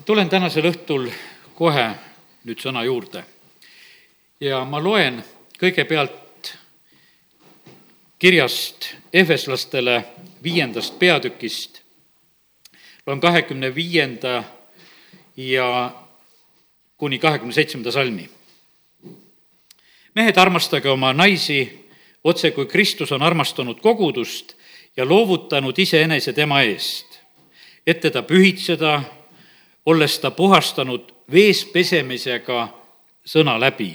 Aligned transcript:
tulen 0.00 0.28
tänasel 0.28 0.70
õhtul 0.70 1.10
kohe 1.54 1.90
nüüd 2.48 2.60
sõna 2.64 2.80
juurde. 2.84 3.24
Ja 4.40 4.64
ma 4.64 4.80
loen 4.80 5.20
kõigepealt 5.60 6.54
kirjast 8.18 8.88
ehveslastele 9.12 10.00
viiendast 10.42 10.98
peatükist, 10.98 11.82
loen 13.06 13.20
kahekümne 13.20 13.74
viienda 13.74 14.42
ja 15.36 15.92
kuni 16.96 17.18
kahekümne 17.18 17.52
seitsmenda 17.52 17.92
salmi. 17.92 18.30
mehed, 20.14 20.36
armastage 20.36 20.88
oma 20.88 21.12
naisi 21.12 21.88
otse, 22.24 22.50
kui 22.50 22.66
Kristus 22.66 23.12
on 23.12 23.22
armastanud 23.22 23.80
kogudust 23.80 24.56
ja 24.96 25.08
loovutanud 25.08 25.78
iseenese 25.78 26.32
tema 26.32 26.62
eest, 26.62 27.20
et 27.86 28.00
teda 28.00 28.22
pühitseda 28.22 29.02
olles 29.86 30.18
ta 30.18 30.30
puhastanud 30.30 31.12
vees 31.32 31.64
pesemisega 31.64 32.68
sõna 33.26 33.58
läbi, 33.60 33.94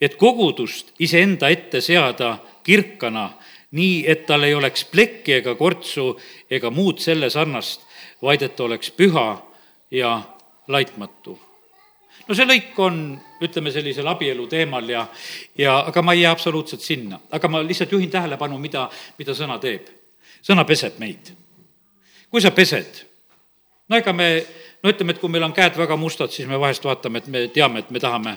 et 0.00 0.16
kogudust 0.16 0.94
iseenda 0.98 1.48
ette 1.48 1.80
seada 1.80 2.38
kirkana, 2.64 3.30
nii 3.76 4.04
et 4.10 4.26
tal 4.26 4.44
ei 4.44 4.54
oleks 4.54 4.84
plekki 4.90 5.38
ega 5.38 5.54
kortsu 5.54 6.14
ega 6.50 6.70
muud 6.70 6.98
selle 7.00 7.30
sarnast, 7.30 7.84
vaid 8.22 8.42
et 8.42 8.56
ta 8.56 8.64
oleks 8.64 8.90
püha 8.90 9.28
ja 9.90 10.20
laitmatu. 10.68 11.38
no 12.28 12.34
see 12.34 12.46
lõik 12.46 12.78
on, 12.78 13.18
ütleme, 13.42 13.72
sellisel 13.72 14.06
abielu 14.10 14.46
teemal 14.46 14.88
ja, 14.88 15.06
ja 15.58 15.78
aga 15.86 16.02
ma 16.02 16.12
ei 16.14 16.24
jää 16.24 16.32
absoluutselt 16.32 16.80
sinna, 16.80 17.20
aga 17.30 17.48
ma 17.48 17.62
lihtsalt 17.62 17.92
juhin 17.92 18.10
tähelepanu, 18.10 18.58
mida, 18.58 18.88
mida 19.18 19.34
sõna 19.34 19.58
teeb. 19.58 19.88
sõna 20.42 20.64
peseb 20.64 20.98
meid. 20.98 21.32
kui 22.30 22.40
sa 22.40 22.50
pesed, 22.50 23.04
no 23.88 23.96
ega 23.96 24.12
me 24.12 24.30
no 24.82 24.92
ütleme, 24.92 25.14
et 25.14 25.20
kui 25.20 25.30
meil 25.32 25.44
on 25.44 25.54
käed 25.56 25.76
väga 25.78 25.96
mustad, 26.00 26.32
siis 26.32 26.48
me 26.48 26.58
vahest 26.60 26.84
vaatame, 26.84 27.20
et 27.20 27.28
me 27.32 27.44
teame, 27.52 27.84
et 27.84 27.90
me 27.90 28.00
tahame 28.02 28.36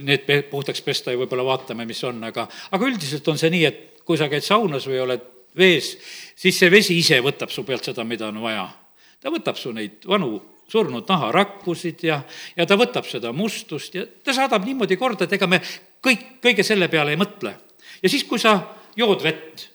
need 0.00 0.28
puhtaks 0.50 0.82
pesta 0.86 1.14
ja 1.14 1.18
võib-olla 1.20 1.44
vaatame, 1.46 1.86
mis 1.88 2.02
on, 2.06 2.22
aga, 2.28 2.46
aga 2.70 2.88
üldiselt 2.88 3.26
on 3.28 3.40
see 3.40 3.50
nii, 3.52 3.64
et 3.66 4.04
kui 4.06 4.18
sa 4.18 4.30
käid 4.30 4.46
saunas 4.46 4.86
või 4.88 5.00
oled 5.02 5.26
vees, 5.58 5.96
siis 6.38 6.58
see 6.58 6.70
vesi 6.70 6.96
ise 6.98 7.18
võtab 7.24 7.50
su 7.50 7.64
pealt 7.66 7.90
seda, 7.90 8.04
mida 8.06 8.28
on 8.30 8.40
vaja. 8.42 8.68
ta 9.20 9.30
võtab 9.30 9.58
su 9.58 9.72
neid 9.76 10.06
vanu 10.08 10.38
surnud 10.70 11.08
naharakkusid 11.08 12.04
ja, 12.06 12.20
ja 12.56 12.66
ta 12.66 12.78
võtab 12.78 13.08
seda 13.10 13.32
mustust 13.34 13.94
ja 13.94 14.06
ta 14.06 14.34
saadab 14.36 14.64
niimoodi 14.64 14.96
korda, 14.96 15.26
et 15.26 15.34
ega 15.34 15.48
me 15.50 15.58
kõik, 16.02 16.38
kõige 16.42 16.64
selle 16.66 16.88
peale 16.88 17.16
ei 17.16 17.20
mõtle. 17.20 17.54
ja 18.02 18.08
siis, 18.08 18.24
kui 18.24 18.38
sa 18.38 18.60
jood 18.96 19.22
vett, 19.26 19.66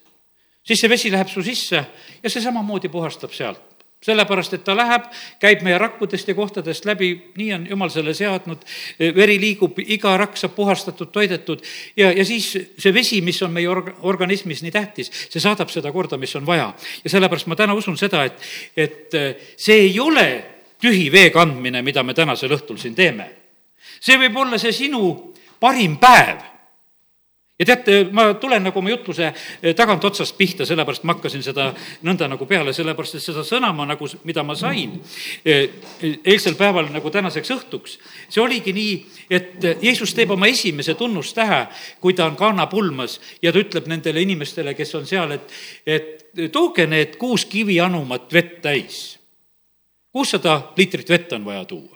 siis 0.64 0.80
see 0.80 0.90
vesi 0.90 1.12
läheb 1.12 1.28
su 1.28 1.44
sisse 1.44 1.84
ja 2.22 2.30
see 2.30 2.42
samamoodi 2.42 2.88
puhastab 2.88 3.36
sealt 3.36 3.75
sellepärast, 4.06 4.56
et 4.56 4.64
ta 4.64 4.76
läheb, 4.76 5.08
käib 5.42 5.62
meie 5.66 5.78
rakkudest 5.80 6.28
ja 6.30 6.36
kohtadest 6.38 6.86
läbi, 6.86 7.10
nii 7.36 7.52
on 7.56 7.66
jumal 7.70 7.92
selle 7.92 8.14
seadnud, 8.16 8.62
veri 9.16 9.38
liigub, 9.42 9.78
iga 9.82 10.16
rakk 10.20 10.38
saab 10.38 10.54
puhastatud, 10.56 11.10
toidetud 11.14 11.64
ja, 11.98 12.12
ja 12.12 12.24
siis 12.26 12.52
see 12.54 12.94
vesi, 12.94 13.20
mis 13.26 13.40
on 13.42 13.54
meie 13.54 13.70
org-, 13.70 13.94
organismis 14.06 14.62
nii 14.64 14.74
tähtis, 14.74 15.10
see 15.26 15.42
saadab 15.42 15.72
seda 15.74 15.92
korda, 15.94 16.18
mis 16.20 16.34
on 16.38 16.46
vaja. 16.46 16.72
ja 17.04 17.14
sellepärast 17.16 17.50
ma 17.50 17.58
täna 17.58 17.74
usun 17.78 17.98
seda, 17.98 18.24
et, 18.26 18.50
et 18.76 19.18
see 19.56 19.80
ei 19.88 19.96
ole 20.00 20.26
tühi 20.82 21.08
vee 21.12 21.30
kandmine, 21.34 21.82
mida 21.82 22.02
me 22.06 22.14
tänasel 22.14 22.52
õhtul 22.56 22.78
siin 22.80 22.94
teeme. 22.94 23.30
see 24.00 24.18
võib 24.20 24.36
olla 24.36 24.58
see 24.60 24.74
sinu 24.76 25.32
parim 25.60 25.96
päev 25.98 26.55
ja 27.58 27.64
teate, 27.64 28.08
ma 28.12 28.26
tulen 28.40 28.64
nagu 28.66 28.78
oma 28.78 28.90
jutluse 28.92 29.26
eh, 29.28 29.74
tagantotsast 29.76 30.36
pihta, 30.36 30.66
sellepärast 30.68 31.06
ma 31.08 31.14
hakkasin 31.16 31.44
seda 31.44 31.70
nõnda 32.04 32.28
nagu 32.28 32.46
peale, 32.48 32.74
sellepärast 32.76 33.16
et 33.16 33.24
seda 33.24 33.44
sõna 33.46 33.72
ma 33.76 33.86
nagu, 33.88 34.08
mida 34.28 34.44
ma 34.44 34.56
sain 34.58 34.98
eh, 35.44 35.70
eilsel 36.02 36.58
päeval 36.58 36.90
nagu 36.92 37.10
tänaseks 37.12 37.54
õhtuks, 37.56 37.96
see 38.28 38.44
oligi 38.44 38.76
nii, 38.76 38.94
et 39.30 39.68
Jeesus 39.82 40.12
teeb 40.14 40.36
oma 40.36 40.50
esimese 40.52 40.94
tunnustähe, 40.98 41.64
kui 42.00 42.14
ta 42.14 42.28
on 42.28 42.36
Kana 42.36 42.68
pulmas 42.68 43.18
ja 43.42 43.52
ta 43.52 43.62
ütleb 43.62 43.88
nendele 43.88 44.20
inimestele, 44.26 44.76
kes 44.76 44.94
on 44.98 45.08
seal, 45.08 45.32
et, 45.38 45.58
et 45.86 46.50
tooge 46.52 46.84
need 46.86 47.16
kuus 47.20 47.48
kivianumat 47.48 48.32
vett 48.32 48.60
täis. 48.62 49.18
kuussada 50.12 50.72
liitrit 50.76 51.08
vett 51.08 51.32
on 51.32 51.44
vaja 51.44 51.64
tuua 51.64 51.95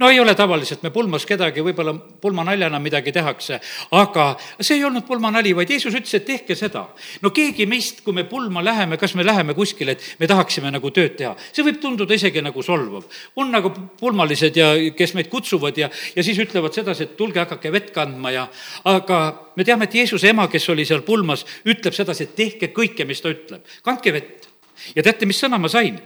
no 0.00 0.08
ei 0.08 0.20
ole 0.20 0.34
tavaliselt, 0.34 0.82
me 0.82 0.90
pulmas 0.90 1.26
kedagi, 1.28 1.62
võib-olla 1.64 1.92
pulmanaljana 1.94 2.80
midagi 2.80 3.12
tehakse, 3.12 3.58
aga 3.96 4.30
see 4.56 4.78
ei 4.78 4.84
olnud 4.88 5.04
pulmanali, 5.06 5.52
vaid 5.56 5.70
Jeesus 5.74 5.94
ütles, 5.94 6.14
et 6.16 6.24
tehke 6.26 6.56
seda. 6.56 6.86
no 7.22 7.30
keegi 7.36 7.66
meist, 7.68 8.00
kui 8.04 8.16
me 8.16 8.24
pulma 8.24 8.64
läheme, 8.64 8.96
kas 9.00 9.14
me 9.14 9.26
läheme 9.26 9.54
kuskile, 9.54 9.92
et 9.98 10.16
me 10.18 10.28
tahaksime 10.30 10.72
nagu 10.72 10.90
tööd 10.90 11.18
teha, 11.20 11.34
see 11.52 11.66
võib 11.66 11.82
tunduda 11.82 12.16
isegi 12.16 12.42
nagu 12.42 12.64
solvav. 12.64 13.04
on 13.36 13.52
nagu 13.52 13.72
pulmalised 14.00 14.56
ja 14.56 14.72
kes 14.96 15.14
meid 15.14 15.28
kutsuvad 15.28 15.78
ja, 15.78 15.90
ja 16.16 16.24
siis 16.24 16.38
ütlevad 16.40 16.74
sedasi, 16.74 17.04
et 17.04 17.16
tulge, 17.16 17.42
hakake 17.44 17.72
vett 17.72 17.92
kandma 17.94 18.32
ja 18.32 18.48
aga 18.88 19.20
me 19.56 19.64
teame, 19.64 19.84
et 19.84 20.00
Jeesuse 20.00 20.32
ema, 20.32 20.48
kes 20.48 20.68
oli 20.72 20.88
seal 20.88 21.04
pulmas, 21.04 21.44
ütleb 21.68 21.94
sedasi, 21.96 22.24
et 22.24 22.36
tehke 22.36 22.72
kõike, 22.72 23.04
mis 23.04 23.20
ta 23.20 23.32
ütleb, 23.32 23.68
kandke 23.84 24.16
vett. 24.16 24.48
ja 24.96 25.04
teate, 25.04 25.28
mis 25.28 25.40
sõna 25.40 25.60
ma 25.60 25.68
sain? 25.68 26.00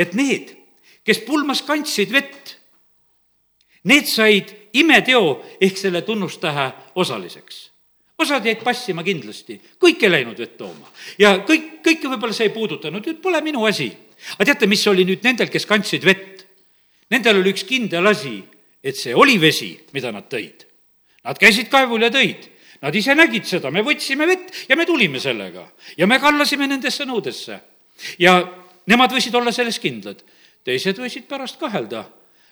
et 0.00 0.14
need, 0.16 0.54
kes 1.04 1.20
pulmas 1.26 1.60
kandsid 1.62 2.12
vett, 2.12 2.56
Need 3.84 4.08
said 4.08 4.50
imeteo 4.72 5.44
ehk 5.60 5.78
selle 5.78 6.02
tunnustähe 6.02 6.70
osaliseks. 6.96 7.70
Osad 8.18 8.46
jäid 8.46 8.62
passima 8.62 9.02
kindlasti, 9.02 9.56
kõik 9.82 10.04
ei 10.06 10.12
läinud 10.12 10.38
vett 10.38 10.54
tooma. 10.56 10.86
Ja 11.18 11.34
kõik, 11.46 11.80
kõike 11.84 12.08
võib-olla 12.12 12.36
see 12.36 12.46
ei 12.46 12.54
puudutanud, 12.54 13.02
nüüd 13.02 13.20
pole 13.22 13.40
minu 13.42 13.64
asi. 13.66 13.90
aga 14.36 14.46
teate, 14.52 14.66
mis 14.70 14.86
oli 14.86 15.04
nüüd 15.04 15.24
nendel, 15.26 15.50
kes 15.50 15.66
kandsid 15.66 16.04
vett? 16.06 16.44
Nendel 17.10 17.42
oli 17.42 17.52
üks 17.52 17.66
kindel 17.68 18.06
asi, 18.06 18.38
et 18.82 18.96
see 18.96 19.14
oli 19.14 19.36
vesi, 19.40 19.74
mida 19.92 20.12
nad 20.14 20.30
tõid. 20.30 20.64
Nad 21.24 21.38
käisid 21.40 21.68
kaevul 21.68 22.06
ja 22.06 22.10
tõid, 22.14 22.46
nad 22.80 22.94
ise 22.94 23.14
nägid 23.14 23.44
seda, 23.48 23.70
me 23.74 23.82
võtsime 23.82 24.28
vett 24.30 24.70
ja 24.70 24.76
me 24.76 24.86
tulime 24.86 25.20
sellega. 25.20 25.66
Ja 25.98 26.06
me 26.06 26.20
kallasime 26.22 26.68
nendesse 26.70 27.04
nõudesse. 27.04 27.60
ja 28.18 28.40
nemad 28.86 29.12
võisid 29.12 29.34
olla 29.34 29.52
selles 29.52 29.78
kindlad, 29.78 30.22
teised 30.64 30.98
võisid 30.98 31.26
pärast 31.28 31.58
kahelda 31.58 32.06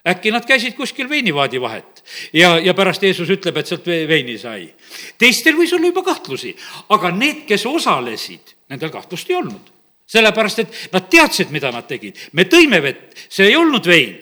äkki 0.09 0.33
nad 0.35 0.47
käisid 0.47 0.75
kuskil 0.75 1.09
veinivaadi 1.09 1.61
vahet 1.61 2.03
ja, 2.33 2.57
ja 2.59 2.75
pärast 2.75 3.03
Jeesus 3.03 3.31
ütleb, 3.31 3.61
et 3.61 3.71
sealt 3.71 3.87
veini 3.87 4.39
sai. 4.39 4.67
teistel 5.19 5.55
võis 5.59 5.75
olla 5.77 5.93
juba 5.93 6.03
kahtlusi, 6.07 6.57
aga 6.95 7.13
need, 7.15 7.45
kes 7.47 7.67
osalesid, 7.71 8.57
nendel 8.73 8.91
kahtlust 8.95 9.31
ei 9.31 9.39
olnud 9.39 9.71
sellepärast, 10.13 10.59
et 10.59 10.93
nad 10.93 11.09
teadsid, 11.09 11.53
mida 11.55 11.71
nad 11.73 11.87
tegid. 11.89 12.19
me 12.33 12.45
tõime 12.45 12.83
vett, 12.85 13.17
see 13.33 13.49
ei 13.49 13.57
olnud 13.57 13.87
vein, 13.87 14.19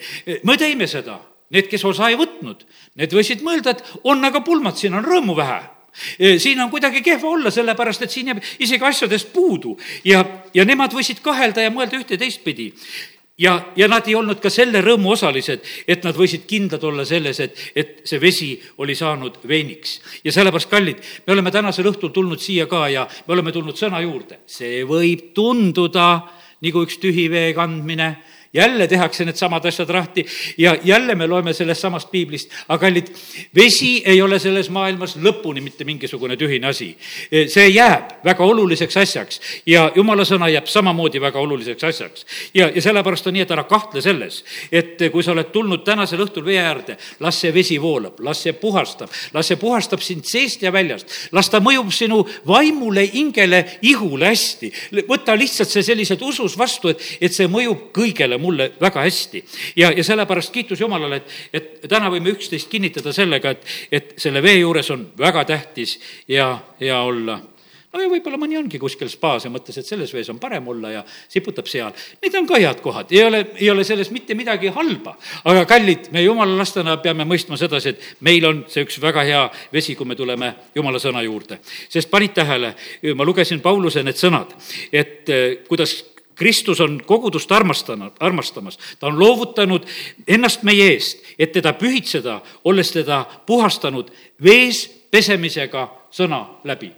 me 0.47 0.57
tõime 0.59 0.87
seda. 0.87 1.19
Need, 1.51 1.67
kes 1.67 1.83
osa 1.83 2.07
ei 2.07 2.15
võtnud, 2.15 2.61
need 2.95 3.11
võisid 3.11 3.41
mõelda, 3.43 3.73
et 3.73 3.81
on 4.07 4.23
aga 4.23 4.39
pulmad, 4.39 4.77
siin 4.79 4.93
on 4.95 5.03
rõõmu 5.03 5.35
vähe 5.35 5.59
siin 6.39 6.61
on 6.63 6.69
kuidagi 6.71 7.01
kehva 7.03 7.27
olla, 7.27 7.51
sellepärast 7.51 8.05
et 8.05 8.13
siin 8.13 8.29
jääb 8.31 8.37
isegi 8.63 8.85
asjadest 8.87 9.33
puudu 9.33 9.73
ja, 10.07 10.21
ja 10.55 10.63
nemad 10.63 10.93
võisid 10.95 11.19
kahelda 11.19 11.65
ja 11.65 11.73
mõelda 11.73 11.99
ühte 11.99 12.15
teistpidi 12.15 12.69
ja, 13.41 13.55
ja 13.75 13.87
nad 13.89 14.07
ei 14.07 14.15
olnud 14.17 14.41
ka 14.41 14.51
selle 14.53 14.83
rõõmu 14.85 15.13
osalised, 15.15 15.65
et 15.89 16.05
nad 16.05 16.17
võisid 16.17 16.45
kindlad 16.49 16.83
olla 16.87 17.05
selles, 17.07 17.39
et, 17.43 17.63
et 17.75 18.03
see 18.07 18.21
vesi 18.21 18.51
oli 18.83 18.95
saanud 18.97 19.41
veiniks. 19.47 19.97
ja 20.23 20.33
sellepärast, 20.35 20.69
kallid, 20.69 21.01
me 21.25 21.33
oleme 21.35 21.53
tänasel 21.53 21.89
õhtul 21.91 22.13
tulnud 22.13 22.41
siia 22.41 22.67
ka 22.71 22.85
ja 22.91 23.07
me 23.27 23.35
oleme 23.37 23.53
tulnud 23.55 23.77
sõna 23.77 24.01
juurde. 24.03 24.43
see 24.45 24.83
võib 24.87 25.31
tunduda 25.37 26.11
nagu 26.61 26.85
üks 26.85 26.99
tühi 27.01 27.25
vee 27.31 27.55
kandmine 27.57 28.13
jälle 28.53 28.87
tehakse 28.87 29.25
needsamad 29.25 29.65
asjad 29.65 29.89
lahti 29.89 30.25
ja 30.57 30.75
jälle 30.83 31.15
me 31.15 31.27
loeme 31.27 31.53
sellest 31.53 31.81
samast 31.81 32.11
piiblist, 32.11 32.51
aga 32.67 32.79
kallid, 32.81 33.07
vesi 33.55 34.01
ei 34.05 34.21
ole 34.21 34.39
selles 34.39 34.69
maailmas 34.69 35.15
lõpuni 35.15 35.61
mitte 35.61 35.83
mingisugune 35.87 36.35
tühine 36.37 36.67
asi. 36.67 36.97
see 37.47 37.67
jääb 37.67 38.25
väga 38.25 38.43
oluliseks 38.43 38.97
asjaks 38.97 39.41
ja 39.65 39.91
jumala 39.95 40.25
sõna 40.27 40.49
jääb 40.51 40.67
samamoodi 40.67 41.21
väga 41.21 41.39
oluliseks 41.39 41.83
asjaks. 41.83 42.25
ja, 42.53 42.67
ja 42.75 42.81
sellepärast 42.81 43.27
on 43.27 43.33
nii, 43.33 43.45
et 43.45 43.51
ära 43.51 43.63
kahtle 43.63 44.01
selles, 44.01 44.43
et 44.71 44.99
kui 45.11 45.23
sa 45.23 45.31
oled 45.31 45.51
tulnud 45.53 45.85
tänasel 45.87 46.19
õhtul 46.25 46.45
vee 46.45 46.59
äärde, 46.59 46.97
las 47.19 47.39
see 47.41 47.53
vesi 47.53 47.79
voolab, 47.81 48.19
las 48.19 48.43
see 48.43 48.53
puhastab, 48.53 49.09
las 49.33 49.47
see 49.47 49.59
puhastab 49.61 50.03
sind 50.03 50.27
seest 50.27 50.63
ja 50.63 50.73
väljast, 50.73 51.07
las 51.31 51.49
ta 51.49 51.63
mõjub 51.63 51.91
sinu 51.95 52.25
vaimule, 52.47 53.07
hingele, 53.13 53.63
ihule 53.81 54.33
hästi. 54.33 54.73
võta 55.07 55.37
lihtsalt 55.39 55.69
see 55.69 55.83
selliselt 55.83 56.21
usus 56.21 56.57
vastu, 56.57 56.91
et, 56.91 57.01
et 57.21 57.33
see 57.33 57.47
mõjub 57.47 57.89
kõigele 57.95 58.40
mulle 58.41 58.71
väga 58.81 59.05
hästi. 59.05 59.43
ja, 59.75 59.91
ja 59.91 60.03
sellepärast 60.03 60.53
kiitus 60.53 60.81
Jumalale, 60.81 61.21
et, 61.21 61.37
et 61.53 61.87
täna 61.89 62.11
võime 62.11 62.33
üksteist 62.35 62.69
kinnitada 62.71 63.13
sellega, 63.13 63.55
et, 63.55 63.65
et 63.91 64.13
selle 64.21 64.43
vee 64.43 64.59
juures 64.59 64.91
on 64.91 65.07
väga 65.17 65.45
tähtis 65.53 65.99
ja 66.27 66.53
hea 66.81 67.01
olla 67.01 67.39
no 67.91 67.99
ja 67.99 68.09
võib-olla 68.11 68.39
mõni 68.39 68.57
ongi 68.59 68.79
kuskil 68.79 69.09
spaas 69.11 69.45
ja 69.45 69.51
mõtles, 69.51 69.77
et 69.79 69.87
selles 69.87 70.11
vees 70.15 70.29
on 70.31 70.39
parem 70.39 70.67
olla 70.71 70.93
ja 70.93 71.01
siputab 71.31 71.67
seal. 71.67 71.91
Need 72.23 72.37
on 72.39 72.47
ka 72.47 72.59
head 72.61 72.79
kohad, 72.83 73.11
ei 73.11 73.23
ole, 73.25 73.41
ei 73.59 73.69
ole 73.71 73.83
selles 73.87 74.11
mitte 74.15 74.35
midagi 74.37 74.71
halba. 74.75 75.17
aga 75.43 75.65
kallid, 75.67 76.11
me 76.15 76.23
jumala 76.23 76.55
lastena 76.57 76.97
peame 77.03 77.27
mõistma 77.27 77.59
sedasi, 77.59 77.95
et 77.95 78.23
meil 78.27 78.47
on 78.47 78.63
see 78.71 78.85
üks 78.85 78.99
väga 79.03 79.25
hea 79.27 79.41
vesi, 79.73 79.95
kui 79.95 80.07
me 80.07 80.15
tuleme 80.15 80.53
jumala 80.75 80.99
sõna 81.03 81.23
juurde. 81.25 81.59
sest 81.89 82.09
panid 82.09 82.33
tähele, 82.33 82.73
ma 83.15 83.27
lugesin 83.27 83.61
Pauluse 83.61 84.03
need 84.03 84.19
sõnad, 84.19 84.55
et 84.91 85.29
eh, 85.29 85.59
kuidas 85.67 85.99
Kristus 86.41 86.79
on 86.81 86.95
kogudust 87.05 87.51
armastanud, 87.51 88.15
armastamas, 88.19 88.79
ta 88.99 89.07
on 89.07 89.19
loovutanud 89.19 89.85
ennast 90.27 90.63
meie 90.65 90.87
eest, 90.95 91.21
et 91.37 91.51
teda 91.53 91.75
pühitseda, 91.77 92.39
olles 92.65 92.89
teda 92.91 93.19
puhastanud 93.45 94.09
vees 94.43 94.87
pesemisega 95.11 95.85
sõna 96.09 96.41
läbi. 96.65 96.89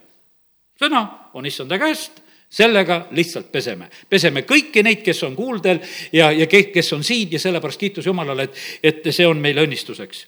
sõna 0.79 1.01
on 1.33 1.45
issanda 1.45 1.75
käest 1.79 2.23
sellega 2.49 3.07
lihtsalt 3.11 3.51
peseme. 3.51 3.89
peseme 4.09 4.45
kõiki 4.47 4.83
neid, 4.83 5.03
kes 5.03 5.23
on 5.27 5.35
kuuldel 5.35 5.83
ja, 6.13 6.31
ja 6.31 6.47
kes 6.47 6.93
on 6.93 7.03
siin 7.03 7.31
ja 7.31 7.39
sellepärast 7.39 7.79
kiitus 7.79 8.05
Jumalale, 8.05 8.43
et, 8.43 8.57
et 8.83 9.11
see 9.11 9.27
on 9.27 9.43
meile 9.43 9.67
õnnistuseks. 9.67 10.25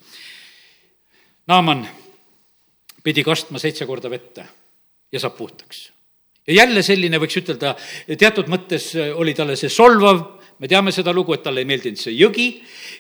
Naaman 1.48 1.88
pidi 3.04 3.24
kastma 3.24 3.64
seitse 3.64 3.86
korda 3.86 4.10
vette 4.10 4.46
ja 5.12 5.20
saab 5.20 5.38
puhtaks. 5.38 5.95
Ja 6.48 6.62
jälle 6.62 6.84
selline, 6.86 7.20
võiks 7.22 7.38
ütelda, 7.42 7.76
teatud 8.18 8.50
mõttes 8.52 8.92
oli 9.18 9.34
talle 9.38 9.56
see 9.60 9.72
solvav, 9.74 10.24
me 10.60 10.70
teame 10.72 10.94
seda 10.96 11.14
lugu, 11.14 11.34
et 11.36 11.44
talle 11.44 11.64
ei 11.64 11.68
meeldinud 11.68 12.00
see 12.00 12.14
jõgi. 12.16 12.48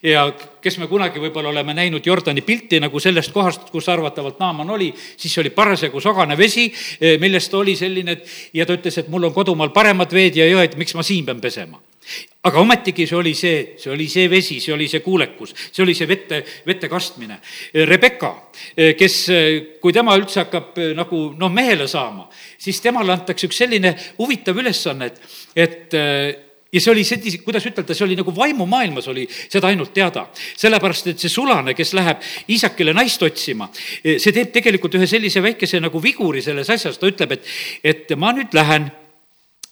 Ja 0.05 0.25
kes 0.61 0.75
me 0.81 0.89
kunagi 0.91 1.21
võib-olla 1.23 1.53
oleme 1.53 1.73
näinud 1.77 2.05
Jordani 2.05 2.43
pilti 2.45 2.81
nagu 2.83 2.99
sellest 2.99 3.31
kohast, 3.33 3.69
kus 3.71 3.87
arvatavalt 3.89 4.41
Naaman 4.41 4.75
oli, 4.75 4.91
siis 5.17 5.37
oli 5.39 5.53
parasjagu 5.55 6.01
sogane 6.03 6.37
vesi, 6.37 6.67
millest 7.21 7.53
oli 7.55 7.77
selline, 7.79 8.17
et 8.17 8.59
ja 8.59 8.67
ta 8.67 8.75
ütles, 8.75 8.99
et 8.99 9.11
mul 9.13 9.29
on 9.29 9.33
kodumaal 9.33 9.71
paremad 9.75 10.11
veed 10.13 10.41
ja 10.41 10.49
jõed, 10.49 10.75
miks 10.81 10.97
ma 10.97 11.05
siin 11.05 11.25
pean 11.25 11.41
pesema 11.41 11.79
aga 12.45 12.61
ometigi 12.61 13.07
see 13.09 13.17
oli 13.17 13.33
see, 13.37 13.73
see 13.81 13.91
oli 13.91 14.07
see 14.11 14.29
vesi, 14.29 14.59
see 14.61 14.73
oli 14.75 14.87
see 14.91 15.01
kuulekus, 15.05 15.55
see 15.71 15.83
oli 15.83 15.95
see 15.97 16.07
vette, 16.09 16.43
vette 16.67 16.89
kastmine. 16.91 17.39
Rebecca, 17.89 18.31
kes, 18.75 19.17
kui 19.81 19.95
tema 19.95 20.15
üldse 20.19 20.43
hakkab 20.43 20.77
nagu 20.97 21.21
noh, 21.39 21.53
mehele 21.53 21.89
saama, 21.89 22.27
siis 22.61 22.81
temale 22.83 23.15
antakse 23.15 23.49
üks 23.49 23.63
selline 23.63 23.95
huvitav 24.19 24.61
ülesanne, 24.61 25.09
et, 25.09 25.37
et 25.55 25.97
ja 26.75 26.81
see 26.81 26.91
oli 26.91 27.05
see, 27.07 27.39
kuidas 27.45 27.65
ütelda, 27.69 27.95
see 27.95 28.05
oli 28.05 28.17
nagu 28.19 28.33
vaimumaailmas 28.35 29.07
oli 29.11 29.25
seda 29.31 29.71
ainult 29.71 29.93
teada. 29.95 30.27
sellepärast, 30.35 31.07
et 31.13 31.23
see 31.23 31.31
sulane, 31.31 31.73
kes 31.77 31.93
läheb 31.97 32.21
isakile 32.51 32.93
naist 32.95 33.23
otsima, 33.23 33.69
see 34.03 34.35
teeb 34.35 34.51
tegelikult 34.55 34.99
ühe 34.99 35.07
sellise 35.09 35.43
väikese 35.43 35.81
nagu 35.83 36.01
viguri 36.03 36.43
selles 36.45 36.69
asjas, 36.69 36.99
ta 36.99 37.09
ütleb, 37.09 37.37
et, 37.37 37.49
et 37.83 38.15
ma 38.19 38.33
nüüd 38.35 38.53
lähen 38.55 38.91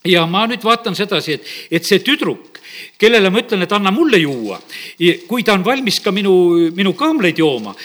ja 0.06 0.26
ma 0.28 0.46
nüüd 0.50 0.64
vaatan 0.64 0.96
sedasi, 0.98 1.38
et, 1.38 1.52
et 1.80 1.88
see 1.88 2.02
tüdruk, 2.04 2.60
kellele 3.00 3.30
ma 3.32 3.42
ütlen, 3.44 3.64
et 3.64 3.76
anna 3.76 3.92
mulle 3.94 4.20
juua, 4.22 4.60
kui 5.28 5.46
ta 5.46 5.56
on 5.56 5.66
valmis 5.66 6.00
ka 6.04 6.12
minu, 6.16 6.34
minu 6.76 6.94
kaamleid 6.98 7.40
jooma, 7.40 7.76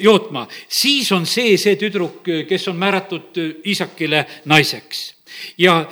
jootma, 0.00 0.46
siis 0.68 1.10
on 1.16 1.26
see 1.28 1.56
see 1.60 1.76
tüdruk, 1.80 2.22
kes 2.48 2.68
on 2.72 2.78
määratud 2.80 3.40
isakile 3.68 4.24
naiseks. 4.50 5.04
ja, 5.58 5.84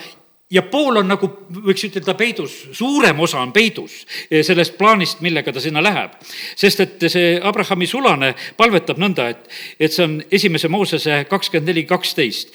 ja 0.51 0.63
pool 0.63 0.97
on 0.97 1.09
nagu, 1.09 1.29
võiks 1.53 1.85
ütelda, 1.89 2.15
peidus, 2.17 2.55
suurem 2.77 3.21
osa 3.21 3.41
on 3.43 3.53
peidus 3.53 4.01
eh, 4.31 4.41
sellest 4.47 4.79
plaanist, 4.79 5.21
millega 5.25 5.53
ta 5.53 5.61
sinna 5.61 5.83
läheb. 5.85 6.15
sest 6.57 6.81
et 6.81 7.09
see 7.13 7.35
Abrahami 7.43 7.87
sulane 7.87 8.33
palvetab 8.57 9.01
nõnda, 9.01 9.29
et, 9.29 9.51
et 9.79 9.93
see 9.93 10.07
on 10.07 10.17
esimese 10.31 10.69
Moosese 10.73 11.25
kakskümmend 11.29 11.69
neli, 11.69 11.85
kaksteist. 11.85 12.55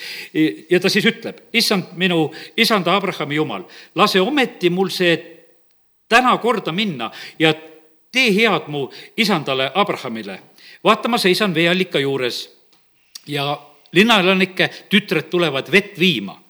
ja 0.70 0.80
ta 0.80 0.90
siis 0.90 1.06
ütleb, 1.06 1.46
issand, 1.54 1.94
minu 1.96 2.26
isanda 2.58 2.96
Abrahami 2.98 3.38
jumal, 3.38 3.68
lase 3.96 4.22
ometi 4.22 4.74
mul 4.74 4.90
see 4.94 5.18
täna 6.10 6.38
korda 6.38 6.72
minna 6.72 7.12
ja 7.40 7.54
tee 8.14 8.34
head 8.34 8.68
mu 8.68 8.88
isandale 9.18 9.72
Abrahamile. 9.74 10.40
vaata, 10.84 11.08
ma 11.08 11.18
seisan 11.18 11.54
veeallika 11.54 12.00
juures 12.00 12.50
ja 13.28 13.54
linnaelanike 13.92 14.70
tütred 14.90 15.30
tulevad 15.30 15.72
vett 15.72 16.00
viima 16.00 16.43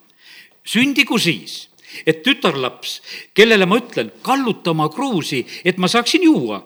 sündigu 0.66 1.18
siis, 1.20 1.70
et 2.08 2.24
tütarlaps, 2.24 3.02
kellele 3.34 3.66
ma 3.70 3.78
ütlen, 3.82 4.12
kalluta 4.22 4.72
oma 4.72 4.90
kruusi, 4.90 5.44
et 5.66 5.78
ma 5.78 5.88
saaksin 5.88 6.24
juua. 6.24 6.64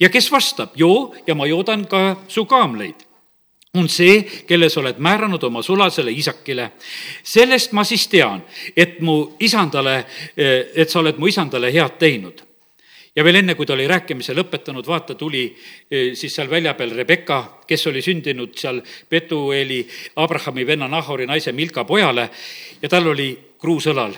ja 0.00 0.08
kes 0.08 0.32
vastab, 0.32 0.70
joo 0.76 1.14
ja 1.26 1.34
ma 1.34 1.46
joodan 1.46 1.86
ka 1.86 2.16
su 2.28 2.44
kaamleid 2.44 3.06
on 3.76 3.88
see, 3.88 4.22
kelle 4.48 4.68
sa 4.72 4.80
oled 4.80 4.98
määranud 4.98 5.42
oma 5.44 5.62
sulasele 5.62 6.12
isakile. 6.12 6.70
sellest 7.22 7.72
ma 7.72 7.84
siis 7.84 8.08
tean, 8.08 8.42
et 8.76 9.00
mu 9.00 9.36
isandale, 9.40 10.04
et 10.36 10.90
sa 10.90 11.00
oled 11.00 11.18
mu 11.18 11.26
isandale 11.26 11.72
head 11.72 11.98
teinud 11.98 12.45
ja 13.16 13.24
veel 13.24 13.40
enne, 13.40 13.54
kui 13.56 13.66
ta 13.66 13.74
oli 13.74 13.86
rääkimise 13.88 14.34
lõpetanud, 14.36 14.86
vaata, 14.86 15.16
tuli 15.16 15.46
eh, 15.48 16.12
siis 16.14 16.34
seal 16.36 16.50
välja 16.50 16.74
peal 16.76 16.92
Rebecca, 16.94 17.40
kes 17.66 17.86
oli 17.90 18.02
sündinud 18.04 18.54
seal 18.58 18.82
Petueli, 19.08 19.80
Abrahami 20.22 20.66
venna 20.66 20.88
Nahori 20.88 21.26
naise 21.26 21.52
Milka 21.56 21.84
pojale 21.88 22.28
ja 22.82 22.88
tal 22.92 23.08
oli 23.12 23.30
kruus 23.60 23.88
õlal 23.92 24.14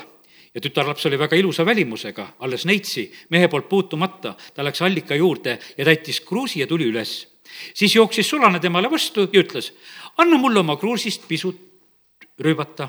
ja 0.55 0.63
tütarlaps 0.65 1.07
oli 1.07 1.19
väga 1.21 1.39
ilusa 1.39 1.67
välimusega, 1.67 2.27
alles 2.43 2.67
neitsi, 2.67 3.07
mehe 3.31 3.49
poolt 3.49 3.69
puutumata, 3.69 4.35
ta 4.55 4.65
läks 4.67 4.83
allika 4.83 5.15
juurde 5.15 5.59
ja 5.77 5.87
täitis 5.87 6.21
kruusi 6.27 6.61
ja 6.61 6.67
tuli 6.67 6.91
üles. 6.91 7.29
siis 7.75 7.95
jooksis 7.95 8.29
sulane 8.29 8.61
temale 8.61 8.91
vastu 8.91 9.29
ja 9.33 9.41
ütles, 9.41 9.73
anna 10.17 10.39
mulle 10.39 10.61
oma 10.61 10.77
kruusist 10.77 11.29
pisut 11.29 11.61
rüübata. 12.41 12.89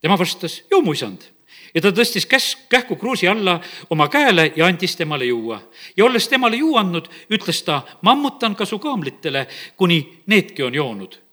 tema 0.00 0.18
vastas, 0.18 0.62
joo 0.70 0.82
mu 0.82 0.92
isand 0.92 1.33
ja 1.74 1.80
ta 1.82 1.90
tõstis 1.92 2.28
käs-, 2.30 2.54
kähku 2.68 2.96
kruusi 2.96 3.28
alla 3.28 3.60
oma 3.90 4.08
käele 4.08 4.52
ja 4.56 4.66
andis 4.66 4.96
temale 4.96 5.24
juua. 5.24 5.60
ja 5.96 6.04
olles 6.04 6.28
temale 6.28 6.56
juu 6.56 6.76
andnud, 6.76 7.08
ütles 7.30 7.62
ta, 7.64 7.82
mammutan 8.02 8.56
ka 8.56 8.64
su 8.64 8.78
kaamlitele, 8.78 9.46
kuni 9.76 10.22
needki 10.26 10.62
on 10.62 10.74
joonud 10.74 11.24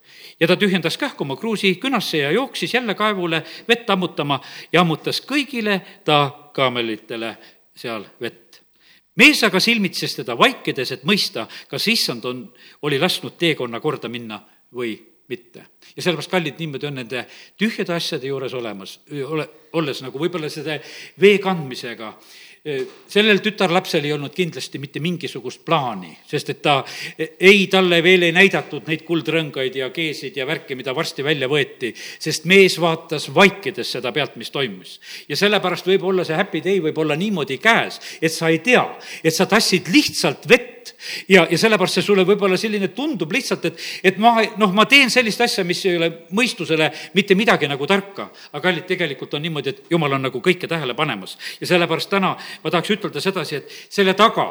ja 0.42 0.48
ta 0.48 0.58
tühjendas 0.58 0.98
kähku 0.98 1.24
oma 1.24 1.36
kruusi 1.36 1.76
künasse 1.76 2.18
ja 2.18 2.32
jooksis 2.32 2.74
jälle 2.74 2.96
kaevule 2.96 3.44
vett 3.68 3.90
ammutama 3.90 4.40
ja 4.74 4.82
ammutas 4.82 5.22
kõigile 5.22 5.82
ta 6.06 6.32
kaamelitele 6.54 7.38
seal 7.76 8.06
vett. 8.22 8.62
mees 9.16 9.44
aga 9.44 9.60
silmitses 9.60 10.16
teda 10.16 10.38
vaikides, 10.38 10.92
et 10.92 11.04
mõista, 11.04 11.46
kas 11.68 11.88
issand 11.88 12.26
on, 12.26 12.54
oli 12.82 13.00
lasknud 13.00 13.38
teekonna 13.38 13.80
korda 13.80 14.10
minna 14.10 14.40
või 14.74 14.96
mitte. 15.32 15.66
ja 15.96 16.04
sellepärast, 16.04 16.32
kallid, 16.32 16.60
niimoodi 16.60 16.90
on 16.90 17.00
nende 17.02 17.26
tühjade 17.60 17.96
asjade 17.96 18.30
juures 18.30 18.54
olemas, 18.58 19.00
ole, 19.26 19.48
olles 19.80 20.04
nagu 20.04 20.20
võib-olla 20.20 20.50
selle 20.52 20.80
vee 21.22 21.40
kandmisega 21.44 22.14
sellel 22.62 23.40
tütarlapsel 23.42 24.04
ei 24.06 24.12
olnud 24.14 24.36
kindlasti 24.38 24.78
mitte 24.78 25.02
mingisugust 25.02 25.64
plaani, 25.66 26.12
sest 26.30 26.52
et 26.54 26.60
ta, 26.62 26.76
ei, 27.18 27.64
talle 27.72 27.98
veel 28.06 28.28
ei 28.28 28.36
näidatud 28.36 28.86
neid 28.86 29.02
kuldrõngaid 29.08 29.80
ja 29.80 29.88
keesid 29.90 30.38
ja 30.38 30.46
värki, 30.46 30.78
mida 30.78 30.94
varsti 30.94 31.26
välja 31.26 31.50
võeti, 31.50 31.90
sest 31.98 32.46
mees 32.46 32.78
vaatas 32.82 33.32
vaikides 33.34 33.96
seda 33.98 34.12
pealt, 34.14 34.38
mis 34.38 34.54
toimus. 34.54 35.00
ja 35.28 35.40
sellepärast 35.42 35.90
võib 35.90 36.06
olla 36.12 36.26
see 36.28 36.38
happy 36.38 36.62
day 36.62 36.78
võib 36.86 37.02
olla 37.02 37.18
niimoodi 37.18 37.58
käes, 37.58 37.98
et 38.22 38.34
sa 38.34 38.54
ei 38.54 38.62
tea, 38.62 38.86
et 39.24 39.34
sa 39.34 39.50
tassid 39.50 39.90
lihtsalt 39.90 40.46
vett 40.46 40.94
ja, 41.30 41.48
ja 41.50 41.58
sellepärast 41.58 41.98
see 41.98 42.06
sulle 42.06 42.26
võib-olla 42.28 42.58
selline 42.60 42.92
tundub 42.96 43.32
lihtsalt, 43.34 43.66
et, 43.72 43.82
et 44.12 44.18
ma, 44.22 44.36
noh, 44.62 44.74
ma 44.76 44.86
teen 44.90 45.10
sellist 45.14 45.42
asja, 45.42 45.66
mis 45.68 45.82
ei 45.90 45.98
ole 45.98 46.12
mõistusele 46.38 46.92
mitte 47.18 47.36
midagi 47.38 47.70
nagu 47.72 47.88
tarka. 47.90 48.30
aga 48.52 48.64
kallid, 48.68 48.86
tegelikult 48.90 49.34
on 49.38 49.46
niimoodi, 49.46 49.74
et 49.74 49.92
jumal 49.92 50.18
on 50.18 50.28
nagu 50.28 50.42
kõike 50.44 50.70
tähele 50.70 50.94
panemas 50.98 51.38
ja 51.60 51.70
sellepärast 51.74 52.12
täna 52.12 52.36
ma 52.64 52.74
tahaks 52.74 52.98
ütelda 52.98 53.24
sedasi, 53.24 53.62
et 53.62 53.80
selle 53.90 54.14
taga 54.14 54.50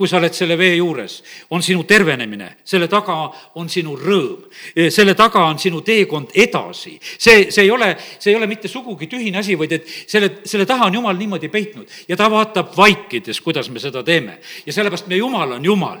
kui 0.00 0.08
sa 0.08 0.16
oled 0.16 0.32
selle 0.32 0.56
vee 0.56 0.78
juures, 0.78 1.18
on 1.52 1.60
sinu 1.60 1.82
tervenemine, 1.84 2.46
selle 2.64 2.86
taga 2.88 3.18
on 3.60 3.66
sinu 3.68 3.98
rõõm, 4.00 4.46
selle 4.88 5.12
taga 5.12 5.42
on 5.44 5.60
sinu 5.60 5.82
teekond 5.84 6.32
edasi. 6.40 6.94
see, 7.18 7.50
see 7.52 7.66
ei 7.66 7.70
ole, 7.70 7.90
see 8.16 8.32
ei 8.32 8.38
ole 8.38 8.48
mitte 8.48 8.68
sugugi 8.72 9.10
tühine 9.12 9.42
asi, 9.42 9.58
vaid 9.60 9.76
et 9.76 9.92
selle, 10.08 10.30
selle 10.48 10.64
taha 10.64 10.88
on 10.88 10.96
Jumal 10.96 11.20
niimoodi 11.20 11.52
peitnud 11.52 11.92
ja 12.08 12.16
ta 12.16 12.30
vaatab 12.32 12.72
vaikides, 12.78 13.42
kuidas 13.44 13.68
me 13.68 13.82
seda 13.82 14.00
teeme. 14.02 14.38
ja 14.64 14.72
sellepärast 14.72 15.12
meie 15.12 15.20
Jumal 15.20 15.52
on 15.58 15.68
Jumal. 15.68 16.00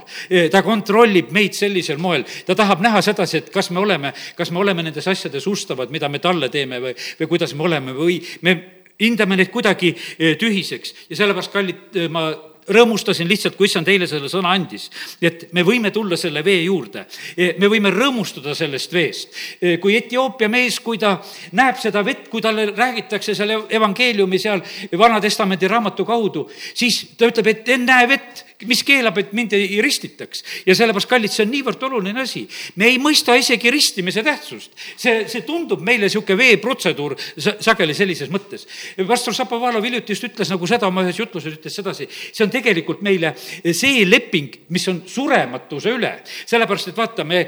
ta 0.50 0.64
kontrollib 0.64 1.28
meid 1.36 1.52
sellisel 1.52 2.00
moel, 2.00 2.24
ta 2.46 2.56
tahab 2.56 2.80
näha 2.80 3.04
sedasi, 3.04 3.44
et 3.44 3.52
kas 3.52 3.68
me 3.68 3.84
oleme, 3.84 4.14
kas 4.36 4.48
me 4.48 4.64
oleme 4.64 4.88
nendes 4.88 5.12
asjades 5.12 5.44
ustavad, 5.46 5.92
mida 5.92 6.08
me 6.08 6.24
talle 6.24 6.48
teeme 6.48 6.80
või, 6.80 6.96
või 7.20 7.34
kuidas 7.36 7.52
me 7.52 7.68
oleme 7.68 7.92
või 7.92 8.22
me 8.40 8.79
hindame 9.00 9.38
neid 9.40 9.50
kuidagi 9.52 9.94
eh, 9.94 10.36
tühiseks 10.40 10.94
ja 11.10 11.20
sellepärast, 11.22 11.52
kallid, 11.52 11.82
eh, 11.96 12.08
ma 12.12 12.28
rõõmustasin 12.70 13.28
lihtsalt, 13.28 13.56
kui 13.58 13.68
issand 13.68 13.88
eile 13.90 14.06
selle 14.10 14.28
sõna 14.30 14.52
andis, 14.54 14.88
et 15.22 15.48
me 15.56 15.64
võime 15.66 15.92
tulla 15.94 16.18
selle 16.20 16.42
vee 16.46 16.62
juurde. 16.64 17.06
E, 17.36 17.54
me 17.58 17.70
võime 17.70 17.92
rõõmustada 17.94 18.54
sellest 18.56 18.94
veest. 18.94 19.40
E, 19.60 19.76
kui 19.82 19.96
Etioopia 19.98 20.50
mees, 20.52 20.80
kui 20.84 21.00
ta 21.00 21.16
näeb 21.58 21.80
seda 21.80 22.04
vett, 22.06 22.28
kui 22.30 22.42
talle 22.44 22.70
räägitakse 22.70 23.34
seal 23.36 23.56
evangeeliumi 23.68 24.38
seal 24.40 24.62
Vana-testamendi 24.98 25.70
raamatu 25.70 26.06
kaudu, 26.08 26.46
siis 26.74 27.02
ta 27.18 27.30
ütleb, 27.30 27.50
et 27.50 27.74
ennäe 27.76 28.08
vett, 28.10 28.44
mis 28.68 28.82
keelab, 28.86 29.18
et 29.20 29.32
mind 29.36 29.54
ei 29.56 29.80
ristitaks. 29.82 30.44
ja 30.66 30.74
sellepärast, 30.76 31.08
kallid, 31.08 31.32
see 31.32 31.44
on 31.46 31.52
niivõrd 31.54 31.82
oluline 31.88 32.22
asi. 32.22 32.46
me 32.76 32.90
ei 32.90 32.98
mõista 32.98 33.36
isegi 33.38 33.70
ristimise 33.70 34.22
tähtsust. 34.26 34.72
see, 34.96 35.24
see 35.28 35.42
tundub 35.46 35.80
meile 35.86 36.08
niisugune 36.08 36.38
veeprotseduur 36.38 37.16
sageli 37.38 37.94
sellises 37.94 38.30
mõttes. 38.32 38.66
pastor 39.06 39.34
Šapovalov 39.34 39.84
hiljuti 39.84 40.16
just 40.16 40.28
ütles 40.28 40.50
nagu 40.52 40.66
seda 40.66 40.88
oma 40.88 41.04
ühes 41.06 41.18
jutluses, 41.18 41.56
ütles 41.58 41.74
sedasi, 41.80 42.08
see 42.10 42.44
on 42.44 42.52
tegelikult 42.52 43.02
meile 43.02 43.34
see 43.72 44.04
leping, 44.08 44.62
mis 44.68 44.88
on 44.88 45.02
surematuse 45.06 45.94
üle. 45.96 46.14
sellepärast, 46.46 46.92
et 46.92 46.96
vaata, 46.96 47.24
me 47.24 47.46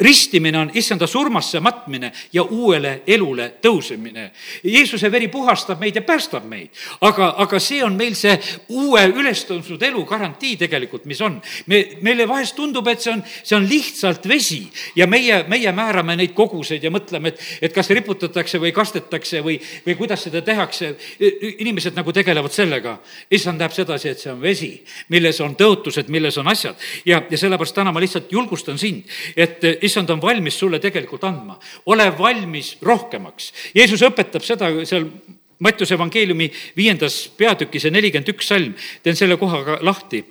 ristimine 0.00 0.58
on 0.58 0.70
issanda 0.74 1.06
surmasse 1.06 1.60
matmine 1.60 2.12
ja 2.32 2.42
uuele 2.42 3.02
elule 3.06 3.48
tõusemine. 3.62 4.30
Jeesuse 4.64 5.10
veri 5.12 5.28
puhastab 5.28 5.80
meid 5.80 5.96
ja 5.96 6.02
päästab 6.02 6.44
meid, 6.48 6.70
aga, 7.00 7.32
aga 7.42 7.60
see 7.62 7.82
on 7.84 7.96
meil 7.96 8.16
see 8.18 8.34
uue 8.74 9.04
ülestõusnud 9.12 9.82
elu 9.88 10.04
garantii 10.08 10.56
tegelikult, 10.60 11.06
mis 11.06 11.20
on. 11.20 11.40
me, 11.66 11.82
meile 12.02 12.28
vahest 12.28 12.56
tundub, 12.56 12.88
et 12.88 13.02
see 13.02 13.12
on, 13.12 13.22
see 13.42 13.56
on 13.56 13.68
lihtsalt 13.68 14.28
vesi 14.28 14.62
ja 14.96 15.06
meie, 15.06 15.42
meie 15.48 15.72
määrame 15.72 16.16
neid 16.16 16.34
koguseid 16.36 16.84
ja 16.84 16.90
mõtleme, 16.90 17.32
et, 17.34 17.44
et 17.68 17.74
kas 17.74 17.90
riputatakse 17.90 18.60
või 18.62 18.72
kastetakse 18.76 19.42
või, 19.44 19.58
või 19.86 19.96
kuidas 19.98 20.26
seda 20.26 20.42
tehakse. 20.42 20.94
inimesed 21.18 21.94
nagu 21.96 22.12
tegelevad 22.12 22.52
sellega. 22.52 22.98
issand 23.30 23.60
näeb 23.60 23.72
sedasi, 23.72 24.08
et 24.08 24.20
see 24.20 24.32
on 24.32 24.40
vesi, 24.42 24.72
milles 25.08 25.40
on 25.40 25.56
tõotused, 25.56 26.08
milles 26.08 26.36
on 26.38 26.48
asjad 26.48 26.76
ja, 27.04 27.22
ja 27.30 27.38
sellepärast 27.38 27.74
täna 27.74 27.92
ma 27.92 28.00
lihtsalt 28.00 28.32
julgustan 28.32 28.78
sind, 28.78 29.04
et 29.36 29.62
issand 29.82 30.10
on 30.10 30.22
valmis 30.22 30.58
sulle 30.58 30.78
tegelikult 30.78 31.24
andma. 31.24 31.58
ole 31.86 32.18
valmis 32.18 32.76
rohkemaks. 32.82 33.52
Jeesus 33.74 34.02
õpetab 34.02 34.44
seda 34.44 34.70
seal 34.84 35.10
Mattiuse 35.58 35.94
evangeeliumi 35.94 36.52
viiendas 36.76 37.32
peatükis 37.36 37.84
ja 37.84 37.90
nelikümmend 37.90 38.28
üks 38.28 38.50
salm, 38.50 38.74
teen 39.02 39.16
selle 39.16 39.38
koha 39.40 39.62
ka 39.64 39.78
lahti. 39.80 40.24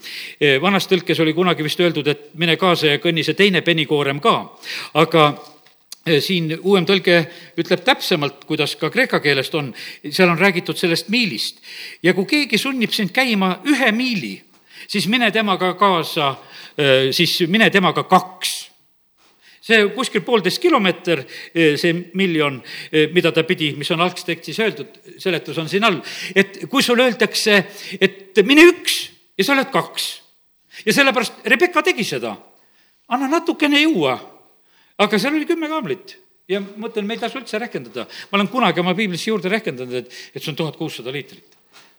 vanas 0.62 0.86
tõlkes 0.88 1.22
oli 1.22 1.34
kunagi 1.34 1.64
vist 1.66 1.80
öeldud, 1.82 2.08
et 2.08 2.28
mine 2.38 2.58
kaasa 2.62 2.94
ja 2.94 3.00
kõnni 3.02 3.24
see 3.26 3.34
teine 3.34 3.62
penikoorem 3.66 4.20
ka, 4.22 4.36
aga 4.94 5.24
eh, 6.06 6.22
siin 6.22 6.54
uuem 6.62 6.86
tõlge 6.86 7.24
ütleb 7.58 7.82
täpsemalt, 7.82 8.46
kuidas 8.46 8.76
ka 8.76 8.92
kreeka 8.94 9.20
keelest 9.20 9.56
on, 9.56 9.74
seal 10.12 10.30
on 10.30 10.38
räägitud 10.38 10.78
sellest 10.78 11.10
miilist. 11.10 11.58
ja 12.04 12.14
kui 12.14 12.26
keegi 12.26 12.58
sunnib 12.58 12.94
sind 12.94 13.10
käima 13.10 13.62
ühe 13.66 13.92
miili, 13.92 14.44
siis 14.88 15.08
mine 15.08 15.32
temaga 15.32 15.74
kaasa, 15.74 16.36
eh, 16.78 17.10
siis 17.12 17.42
mine 17.50 17.70
temaga 17.70 18.04
kaks 18.04 18.65
see 19.66 19.86
kuskil 19.96 20.22
poolteist 20.26 20.62
kilomeeter, 20.62 21.24
eh, 21.54 21.74
see 21.80 21.94
miljon, 22.18 22.60
eh, 22.92 23.08
mida 23.14 23.32
ta 23.34 23.44
pidi, 23.44 23.72
mis 23.78 23.90
on 23.92 24.04
algses 24.06 24.28
tekstis 24.28 24.60
öeldud, 24.62 25.00
seletus 25.22 25.58
on 25.58 25.70
siin 25.70 25.88
all, 25.88 26.02
et 26.36 26.66
kui 26.70 26.84
sulle 26.86 27.08
öeldakse, 27.08 27.58
et 28.00 28.46
mine 28.46 28.68
üks 28.70 29.00
ja 29.38 29.48
sa 29.48 29.56
oled 29.56 29.72
kaks 29.74 30.06
ja 30.86 30.94
sellepärast 30.94 31.48
Rebecca 31.50 31.82
tegi 31.84 32.04
seda. 32.04 32.36
anna 33.08 33.28
natukene 33.30 33.82
juua, 33.82 34.16
aga 34.98 35.18
seal 35.20 35.36
oli 35.36 35.46
kümme 35.46 35.68
kaamlit 35.70 36.16
ja 36.50 36.60
ma 36.60 36.88
mõtlen, 36.88 37.06
me 37.06 37.14
ei 37.14 37.22
tasu 37.22 37.38
üldse 37.38 37.60
rehkendada. 37.62 38.08
ma 38.32 38.38
olen 38.38 38.48
kunagi 38.48 38.80
oma 38.80 38.96
piiblisse 38.96 39.30
juurde 39.30 39.50
rehkendanud, 39.50 39.94
et, 39.94 40.10
et 40.34 40.42
see 40.42 40.52
on 40.52 40.58
tuhat 40.58 40.78
kuussada 40.78 41.14
liitrit 41.14 41.55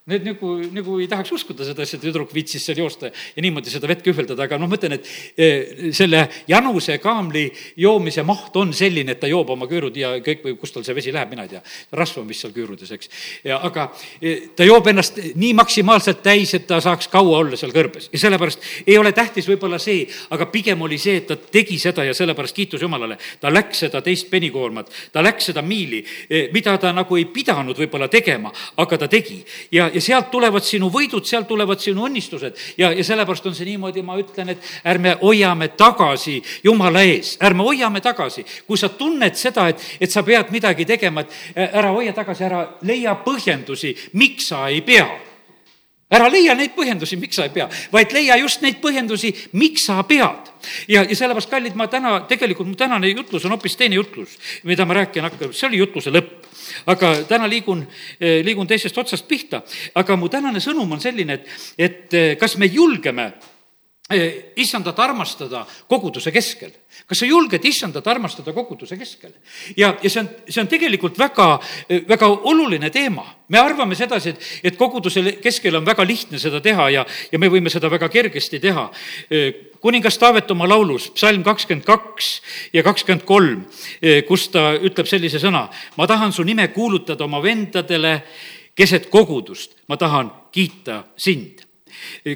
Need 0.07 0.23
nagu, 0.23 0.53
nagu 0.71 0.93
ei 1.01 1.07
tahaks 1.11 1.33
uskuda 1.35 1.65
seda 1.67 1.83
asja, 1.83 1.97
tüdruk 1.99 2.29
viitsis 2.31 2.63
seal 2.63 2.77
joosta 2.79 3.09
ja 3.11 3.43
niimoodi 3.43 3.67
seda 3.67 3.89
vett 3.91 4.05
kühveldada, 4.05 4.45
aga 4.45 4.55
noh, 4.55 4.69
ma 4.69 4.77
mõtlen, 4.77 4.93
et 4.95 5.09
eh, 5.35 5.89
selle 5.91 6.21
Januse 6.47 6.95
kaamli 7.03 7.43
joomise 7.83 8.23
maht 8.23 8.55
on 8.55 8.71
selline, 8.71 9.11
et 9.11 9.19
ta 9.19 9.27
joob 9.27 9.51
oma 9.51 9.67
küürud 9.67 9.97
ja 9.99 10.13
kõik 10.23 10.45
või 10.45 10.55
kust 10.61 10.77
tal 10.77 10.85
see 10.87 10.95
vesi 10.95 11.11
läheb, 11.11 11.33
mina 11.33 11.43
ei 11.43 11.51
tea. 11.51 11.59
rasv 11.99 12.21
on 12.21 12.29
vist 12.29 12.45
seal 12.45 12.53
küürudes, 12.55 12.93
eks. 12.95 13.11
aga 13.57 13.89
eh, 14.21 14.45
ta 14.55 14.63
joob 14.69 14.87
ennast 14.93 15.19
nii 15.35 15.51
maksimaalselt 15.59 16.23
täis, 16.23 16.55
et 16.55 16.69
ta 16.71 16.79
saaks 16.83 17.11
kaua 17.11 17.41
olla 17.41 17.59
seal 17.59 17.75
kõrbes 17.75 18.07
ja 18.13 18.23
sellepärast 18.23 18.63
ei 18.85 18.95
ole 19.01 19.11
tähtis 19.11 19.51
võib-olla 19.51 19.75
see, 19.75 20.07
aga 20.31 20.47
pigem 20.55 20.87
oli 20.87 21.01
see, 21.03 21.17
et 21.19 21.27
ta 21.27 21.35
tegi 21.35 21.81
seda 21.83 22.07
ja 22.07 22.15
sellepärast 22.15 22.55
kiitus 22.55 22.87
Jumalale. 22.87 23.19
ta 23.43 23.51
läks 23.51 23.83
seda 23.83 23.99
teist 24.07 24.31
penikoormat, 24.31 24.87
ta 25.11 25.19
läks 25.19 25.51
seda 25.51 25.67
miili, 25.67 25.99
eh, 26.29 26.47
mida 26.55 26.77
ta 26.79 26.95
nagu 26.95 27.19
ei 27.19 27.27
pidanud 27.27 27.75
võib-olla 27.75 28.07
tegema, 28.07 28.55
aga 28.79 29.03
ta 29.03 29.11
tegi 29.11 29.43
ja 29.71 29.91
ja 29.97 30.03
sealt 30.03 30.29
tulevad 30.31 30.65
sinu 30.65 30.89
võidud, 30.93 31.25
sealt 31.25 31.47
tulevad 31.49 31.81
sinu 31.81 32.05
õnnistused. 32.07 32.57
ja, 32.77 32.91
ja 32.93 33.03
sellepärast 33.03 33.45
on 33.49 33.55
see 33.57 33.67
niimoodi, 33.71 34.03
ma 34.05 34.17
ütlen, 34.21 34.53
et 34.53 34.71
ärme 34.85 35.17
hoiame 35.21 35.71
tagasi 35.77 36.37
Jumala 36.63 37.03
ees, 37.05 37.35
ärme 37.43 37.65
hoiame 37.65 38.01
tagasi. 38.01 38.45
kui 38.67 38.77
sa 38.77 38.89
tunned 38.89 39.35
seda, 39.35 39.67
et, 39.73 39.81
et 39.99 40.11
sa 40.11 40.23
pead 40.23 40.51
midagi 40.53 40.85
tegema, 40.85 41.25
et 41.25 41.71
ära 41.73 41.91
hoia 41.95 42.13
tagasi, 42.13 42.45
ära 42.45 42.63
leia 42.87 43.17
põhjendusi, 43.25 43.95
miks 44.13 44.51
sa 44.53 44.67
ei 44.69 44.81
pea 44.85 45.26
ära 46.11 46.29
leia 46.31 46.55
neid 46.55 46.75
põhjendusi, 46.75 47.19
miks 47.19 47.35
sa 47.39 47.47
ei 47.47 47.53
pea, 47.55 47.67
vaid 47.91 48.13
leia 48.15 48.37
just 48.39 48.61
neid 48.63 48.79
põhjendusi, 48.83 49.33
miks 49.59 49.87
sa 49.89 50.01
pead. 50.07 50.51
ja, 50.87 51.03
ja 51.03 51.15
sellepärast, 51.15 51.49
kallid, 51.49 51.75
ma 51.75 51.87
täna, 51.91 52.19
tegelikult 52.29 52.67
mu 52.67 52.75
tänane 52.75 53.11
jutlus 53.11 53.45
on 53.45 53.55
hoopis 53.55 53.75
teine 53.75 53.99
jutlus, 53.99 54.37
mida 54.63 54.85
ma 54.85 55.01
rääkima 55.01 55.29
hakkan, 55.29 55.53
see 55.53 55.67
oli 55.69 55.83
jutluse 55.83 56.13
lõpp 56.13 56.47
aga 56.91 57.13
täna 57.27 57.47
liigun, 57.49 57.85
eh, 58.19 58.43
liigun 58.45 58.67
teisest 58.67 58.97
otsast 58.97 59.27
pihta. 59.27 59.61
aga 59.95 60.15
mu 60.15 60.29
tänane 60.29 60.59
sõnum 60.59 60.91
on 60.91 60.99
selline, 61.01 61.33
et, 61.33 61.47
et 61.77 62.13
eh, 62.13 62.35
kas 62.37 62.57
me 62.57 62.65
julgeme 62.65 63.33
issandat 64.55 64.99
armastada 64.99 65.65
koguduse 65.87 66.31
keskel. 66.31 66.71
kas 67.07 67.19
sa 67.19 67.25
julged 67.27 67.65
issandat 67.65 68.07
armastada 68.07 68.53
koguduse 68.53 68.95
keskel? 68.97 69.33
ja, 69.75 69.97
ja 70.01 70.09
see 70.09 70.21
on, 70.21 70.29
see 70.47 70.61
on 70.61 70.69
tegelikult 70.71 71.19
väga, 71.19 71.59
väga 72.07 72.27
oluline 72.27 72.89
teema. 72.89 73.25
me 73.49 73.59
arvame 73.59 73.95
sedasi, 73.95 74.29
et, 74.29 74.47
et 74.63 74.77
koguduse 74.77 75.21
keskel 75.43 75.75
on 75.75 75.85
väga 75.85 76.07
lihtne 76.07 76.39
seda 76.39 76.61
teha 76.63 76.89
ja, 76.89 77.05
ja 77.31 77.39
me 77.39 77.51
võime 77.51 77.69
seda 77.69 77.91
väga 77.91 78.07
kergesti 78.09 78.59
teha 78.63 78.87
kuningas 79.83 80.17
Taavet 80.17 80.51
oma 80.51 80.67
laulus, 80.69 81.11
psalm 81.11 81.43
kakskümmend 81.43 81.85
kaks 81.85 82.31
ja 82.73 82.83
kakskümmend 82.83 83.27
kolm, 83.27 83.67
kus 84.27 84.47
ta 84.55 84.71
ütleb 84.79 85.07
sellise 85.07 85.39
sõna, 85.43 85.67
ma 85.99 86.07
tahan 86.07 86.33
su 86.33 86.47
nime 86.47 86.71
kuulutada 86.71 87.27
oma 87.27 87.43
vendadele 87.43 88.21
keset 88.77 89.11
kogudust, 89.11 89.75
ma 89.87 89.99
tahan 89.99 90.31
kiita 90.51 91.03
sind 91.17 91.66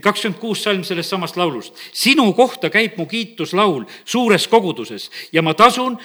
kakskümmend 0.01 0.39
kuus 0.41 0.63
salm 0.63 0.83
sellest 0.83 1.09
samast 1.09 1.37
laulust. 1.37 1.73
sinu 1.93 2.33
kohta 2.33 2.69
käib 2.69 2.97
mu 2.97 3.05
kiituslaul 3.05 3.85
suures 4.05 4.47
koguduses 4.47 5.09
ja 5.31 5.41
ma 5.41 5.53
tasun 5.53 5.97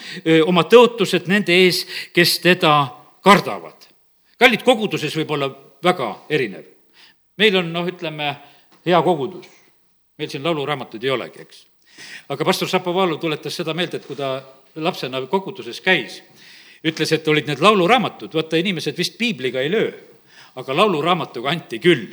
oma 0.46 0.62
tõotused 0.62 1.26
nende 1.26 1.52
ees, 1.52 1.86
kes 2.12 2.38
teda 2.38 2.88
kardavad. 3.22 3.88
kallid, 4.38 4.62
koguduses 4.62 5.16
võib 5.16 5.30
olla 5.30 5.50
väga 5.82 6.16
erinev. 6.30 6.64
meil 7.36 7.56
on, 7.56 7.72
noh, 7.72 7.86
ütleme, 7.86 8.36
hea 8.86 9.02
kogudus 9.02 9.46
meil 10.18 10.30
siin 10.32 10.44
lauluraamatuid 10.44 11.04
ei 11.04 11.10
olegi, 11.10 11.44
eks. 11.44 11.64
aga 12.28 12.44
pastor 12.44 12.68
Šapovalov 12.68 13.20
tuletas 13.20 13.56
seda 13.56 13.74
meelde, 13.76 14.00
et 14.00 14.08
kui 14.08 14.16
ta 14.16 14.40
lapsena 14.76 15.20
koguduses 15.30 15.80
käis, 15.84 16.20
ütles, 16.86 17.12
et 17.12 17.28
olid 17.28 17.48
need 17.48 17.62
lauluraamatud, 17.64 18.32
vaata, 18.34 18.60
inimesed 18.60 18.96
vist 18.96 19.16
piibliga 19.18 19.60
ei 19.64 19.72
löö 19.72 19.90
aga 20.56 20.76
lauluraamatuga 20.76 21.50
anti 21.52 21.80
küll. 21.82 22.06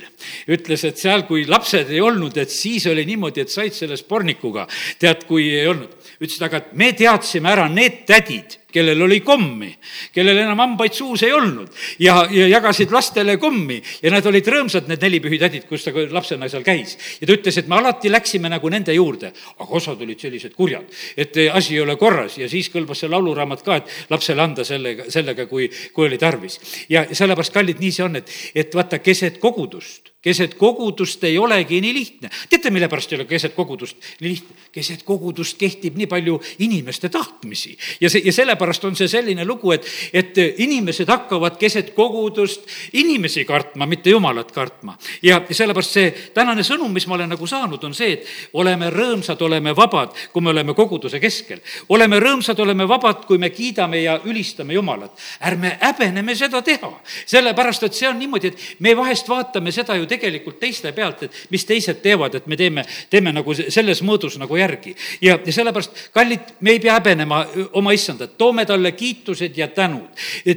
ütles, 0.52 0.84
et 0.84 1.00
seal, 1.00 1.24
kui 1.28 1.46
lapsed 1.48 1.90
ei 1.92 2.02
olnud, 2.04 2.36
et 2.36 2.52
siis 2.52 2.86
oli 2.90 3.06
niimoodi, 3.08 3.44
et 3.44 3.52
said 3.52 3.72
selle 3.76 3.96
spornikuga, 4.00 4.66
tead, 5.00 5.24
kui 5.28 5.48
ei 5.54 5.68
olnud. 5.70 5.94
ütles, 6.20 6.40
aga 6.44 6.64
me 6.72 6.92
teadsime 6.92 7.50
ära 7.52 7.68
need 7.72 8.04
tädid 8.08 8.58
kellel 8.74 9.02
oli 9.06 9.20
kommi, 9.24 9.70
kellel 10.14 10.40
enam 10.42 10.60
hambaid 10.62 10.94
suus 10.96 11.22
ei 11.26 11.32
olnud 11.34 11.70
ja, 12.02 12.24
ja 12.30 12.48
jagasid 12.50 12.92
lastele 12.94 13.36
kommi 13.42 13.80
ja 14.02 14.12
nad 14.14 14.26
olid 14.26 14.48
rõõmsad, 14.50 14.88
need 14.90 15.04
neli 15.06 15.20
pühitädid, 15.24 15.68
kus 15.68 15.86
ta 15.86 15.94
lapsena 15.94 16.48
seal 16.50 16.64
käis. 16.66 16.96
ja 17.20 17.28
ta 17.28 17.36
ütles, 17.36 17.58
et 17.60 17.70
me 17.70 17.78
alati 17.78 18.12
läksime 18.12 18.50
nagu 18.52 18.70
nende 18.72 18.94
juurde, 18.96 19.32
aga 19.58 19.78
osad 19.80 20.02
olid 20.02 20.20
sellised 20.20 20.56
kurjad, 20.56 20.88
et 21.16 21.38
asi 21.52 21.78
ei 21.78 21.84
ole 21.84 21.96
korras 22.00 22.38
ja 22.40 22.48
siis 22.50 22.70
kõlbas 22.72 23.04
see 23.04 23.12
lauluraamat 23.12 23.62
ka, 23.66 23.78
et 23.80 24.10
lapsele 24.10 24.42
anda 24.42 24.64
sellega, 24.66 25.10
sellega, 25.12 25.46
kui, 25.50 25.68
kui 25.92 26.08
oli 26.08 26.18
tarvis. 26.18 26.60
ja 26.88 27.06
sellepärast, 27.12 27.54
kallid, 27.54 27.80
nii 27.80 27.94
see 27.94 28.06
on, 28.06 28.18
et, 28.22 28.34
et 28.54 28.74
vaata, 28.74 28.98
keset 29.04 29.38
kogudust 29.42 30.13
keset 30.24 30.54
kogudust 30.54 31.24
ei 31.24 31.38
olegi 31.38 31.80
nii 31.80 31.94
lihtne. 31.94 32.30
teate, 32.48 32.70
mille 32.70 32.88
pärast 32.88 33.12
ei 33.12 33.18
ole 33.18 33.24
keset 33.28 33.54
kogudust 33.54 33.96
nii 34.20 34.30
lihtne? 34.30 34.56
keset 34.72 35.02
kogudust 35.02 35.58
kehtib 35.58 35.96
nii 36.00 36.06
palju 36.06 36.40
inimeste 36.58 37.08
tahtmisi 37.08 37.76
ja 38.00 38.10
see, 38.10 38.22
ja 38.24 38.32
sellepärast 38.32 38.84
on 38.84 38.96
see 38.96 39.08
selline 39.08 39.44
lugu, 39.44 39.72
et, 39.76 39.86
et 40.12 40.40
inimesed 40.64 41.08
hakkavad 41.08 41.58
keset 41.60 41.92
kogudust 41.94 42.64
inimesi 42.92 43.44
kartma, 43.44 43.86
mitte 43.86 44.10
jumalat 44.10 44.52
kartma. 44.52 44.96
ja 45.22 45.42
sellepärast 45.50 45.98
see 45.98 46.10
tänane 46.34 46.64
sõnum, 46.66 46.92
mis 46.92 47.06
ma 47.06 47.18
olen 47.18 47.34
nagu 47.34 47.46
saanud, 47.46 47.84
on 47.84 47.94
see, 47.94 48.16
et 48.16 48.56
oleme 48.60 48.90
rõõmsad, 48.94 49.40
oleme 49.44 49.76
vabad, 49.76 50.16
kui 50.32 50.42
me 50.42 50.50
oleme 50.54 50.74
koguduse 50.74 51.20
keskel. 51.20 51.60
oleme 51.88 52.20
rõõmsad, 52.20 52.60
oleme 52.60 52.88
vabad, 52.88 53.24
kui 53.28 53.38
me 53.38 53.50
kiidame 53.50 54.02
ja 54.02 54.18
ülistame 54.24 54.74
Jumalat. 54.74 55.12
ärme 55.40 55.76
häbeneme 55.80 56.34
seda 56.34 56.62
teha, 56.62 56.90
sellepärast 57.26 57.82
et 57.82 57.94
see 57.94 58.08
on 58.08 58.18
niimoodi, 58.18 58.48
et 58.48 58.80
me 58.80 58.96
vahest 58.96 59.28
vaatame 59.28 59.72
seda 59.72 59.94
ju 59.94 60.06
tegelikult 60.06 60.13
teiste 60.18 60.92
pealt, 60.92 61.22
et 61.22 61.38
mis 61.50 61.64
teised 61.64 62.00
teevad, 62.02 62.34
et 62.34 62.46
me 62.46 62.56
teeme, 62.56 62.84
teeme 63.10 63.32
nagu 63.34 63.54
selles 63.54 64.02
mõõdus 64.02 64.38
nagu 64.38 64.56
järgi. 64.56 64.94
ja, 65.20 65.38
ja 65.46 65.52
sellepärast, 65.52 66.10
kallid, 66.14 66.54
me 66.60 66.74
ei 66.76 66.80
pea 66.80 66.98
häbenema 66.98 67.44
oma 67.72 67.92
issandat, 67.92 68.36
toome 68.38 68.66
talle 68.66 68.92
kiitused 68.92 69.56
ja 69.56 69.68
tänud. 69.68 70.08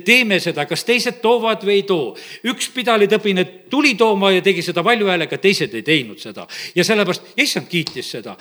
teeme 0.05 0.39
seda, 0.39 0.65
kas 0.65 0.83
teised 0.83 1.21
toovad 1.21 1.63
või 1.63 1.81
ei 1.81 1.83
too. 1.83 2.15
üks 2.43 2.69
pidalitõbine 2.73 3.45
tuli 3.69 3.95
tooma 3.95 4.31
ja 4.31 4.41
tegi 4.41 4.61
seda 4.61 4.83
valju 4.83 5.07
häälega, 5.07 5.37
teised 5.37 5.73
ei 5.73 5.83
teinud 5.83 6.19
seda. 6.19 6.47
ja 6.75 6.83
sellepärast, 6.83 7.33
issand 7.37 7.67
kiitis 7.67 8.11
seda 8.17 8.37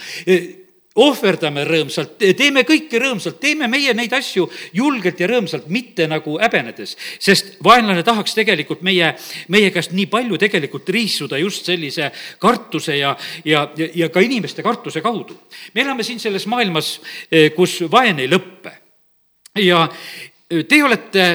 ohverdame 0.97 1.65
rõõmsalt, 1.69 2.17
teeme 2.37 2.63
kõike 2.69 3.01
rõõmsalt, 3.01 3.39
teeme 3.41 3.69
meie 3.69 3.93
neid 3.97 4.13
asju 4.17 4.47
julgelt 4.77 5.21
ja 5.21 5.29
rõõmsalt, 5.31 5.69
mitte 5.73 6.07
nagu 6.09 6.39
häbenedes. 6.41 6.97
sest 7.21 7.57
vaenlane 7.65 8.03
tahaks 8.03 8.35
tegelikult 8.35 8.83
meie, 8.83 9.15
meie 9.49 9.71
käest 9.71 9.93
nii 9.93 10.07
palju 10.07 10.39
tegelikult 10.39 10.89
riisuda 10.89 11.39
just 11.39 11.69
sellise 11.69 12.11
kartuse 12.39 12.97
ja, 12.97 13.17
ja, 13.45 13.69
ja 13.77 14.09
ka 14.09 14.21
inimeste 14.21 14.63
kartuse 14.63 15.01
kaudu. 15.01 15.37
me 15.75 15.83
elame 15.83 16.03
siin 16.03 16.21
selles 16.21 16.47
maailmas, 16.47 17.01
eh, 17.31 17.53
kus 17.53 17.83
vaen 17.91 18.19
ei 18.19 18.29
lõppe. 18.29 18.73
ja 19.61 19.89
eh, 20.51 20.65
teie 20.65 20.85
olete 20.85 21.27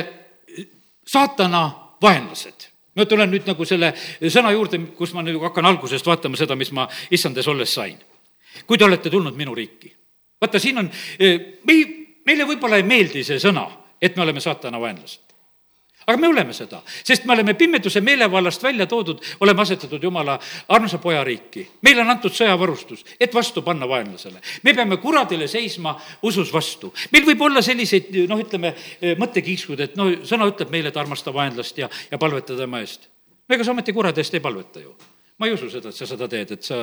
saatana 1.06 1.70
vaenlased 2.02 2.70
ma 2.96 3.06
tulen 3.06 3.30
nüüd 3.30 3.46
nagu 3.48 3.66
selle 3.66 3.94
sõna 4.28 4.52
juurde, 4.52 4.80
kus 4.98 5.14
ma 5.14 5.22
nüüd 5.24 5.40
hakkan 5.42 5.66
algusest 5.66 6.08
vaatama 6.08 6.38
seda, 6.38 6.56
mis 6.56 6.72
ma 6.72 6.90
issandes 7.12 7.48
olles 7.48 7.74
sain 7.74 8.00
kui 8.68 8.78
te 8.78 8.86
olete 8.86 9.10
tulnud 9.10 9.36
minu 9.36 9.56
riiki. 9.56 9.96
vaata, 10.42 10.60
siin 10.60 10.78
on, 10.78 10.92
me 11.20 11.74
ei, 11.74 11.84
meile 12.26 12.48
võib-olla 12.48 12.80
ei 12.80 12.88
meeldi 12.88 13.24
see 13.26 13.42
sõna, 13.42 13.68
et 14.02 14.16
me 14.16 14.26
oleme 14.26 14.42
saatana 14.42 14.80
vaenlased. 14.82 15.28
aga 16.02 16.18
me 16.18 16.28
oleme 16.28 16.54
seda, 16.54 16.80
sest 17.06 17.28
me 17.30 17.36
oleme 17.36 17.54
pimeduse 17.54 18.02
meelevallast 18.02 18.64
välja 18.64 18.88
toodud, 18.90 19.22
oleme 19.46 19.62
asetatud 19.62 20.04
Jumala 20.04 20.40
armsa 20.68 20.98
poja 20.98 21.24
riiki. 21.24 21.68
meile 21.82 22.02
on 22.02 22.10
antud 22.10 22.34
sõjavarustus, 22.34 23.06
et 23.20 23.34
vastu 23.34 23.62
panna 23.62 23.88
vaenlasele. 23.88 24.42
me 24.64 24.74
peame 24.74 24.98
kuradile 24.98 25.48
seisma 25.48 25.96
usus 26.22 26.54
vastu. 26.54 26.94
meil 27.12 27.26
võib 27.26 27.42
olla 27.42 27.62
selliseid, 27.62 28.12
noh, 28.28 28.40
ütleme, 28.40 28.76
eh, 29.02 29.16
mõttekiiksud, 29.18 29.80
et 29.80 29.96
no 29.96 30.10
sõna 30.24 30.50
ütleb 30.50 30.70
meile, 30.70 30.90
et 30.90 30.98
armasta 30.98 31.34
vaenlast 31.34 31.78
ja, 31.78 31.90
ja 32.12 32.18
palveta 32.18 32.58
tema 32.58 32.80
eest. 32.80 33.10
no 33.48 33.56
ega 33.56 33.64
sa 33.64 33.72
ometi 33.72 33.94
kurade 33.94 34.22
eest 34.22 34.34
ei 34.34 34.40
palveta 34.40 34.80
ju 34.80 34.96
ma 35.42 35.50
ei 35.50 35.56
usu 35.56 35.72
seda, 35.74 35.90
et 35.90 35.98
sa 35.98 36.06
seda 36.06 36.28
teed, 36.30 36.52
et 36.54 36.68
sa 36.68 36.78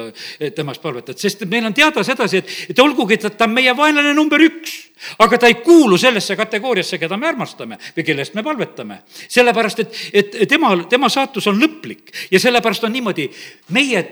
temast 0.57 0.83
palvetad, 0.83 1.19
sest 1.21 1.45
meil 1.47 1.69
on 1.69 1.77
teada 1.77 2.03
sedasi, 2.03 2.43
et, 2.43 2.55
et 2.75 2.81
olgugi, 2.83 3.15
et 3.15 3.27
ta 3.39 3.47
on 3.47 3.55
meie 3.55 3.71
vaenlane 3.79 4.11
number 4.17 4.43
üks, 4.43 4.75
aga 5.23 5.39
ta 5.39 5.47
ei 5.47 5.61
kuulu 5.63 5.95
sellesse 6.01 6.35
kategooriasse, 6.39 6.99
keda 6.99 7.17
me 7.21 7.31
armastame 7.31 7.79
või 7.95 8.07
kelle 8.09 8.27
eest 8.27 8.35
me 8.35 8.43
palvetame. 8.43 9.05
sellepärast, 9.29 9.85
et, 9.85 10.01
et 10.11 10.41
tema, 10.51 10.75
tema 10.91 11.11
saatus 11.13 11.47
on 11.47 11.61
lõplik 11.63 12.11
ja 12.35 12.43
sellepärast 12.43 12.89
on 12.89 12.99
niimoodi, 12.99 13.29
meie 13.79 14.03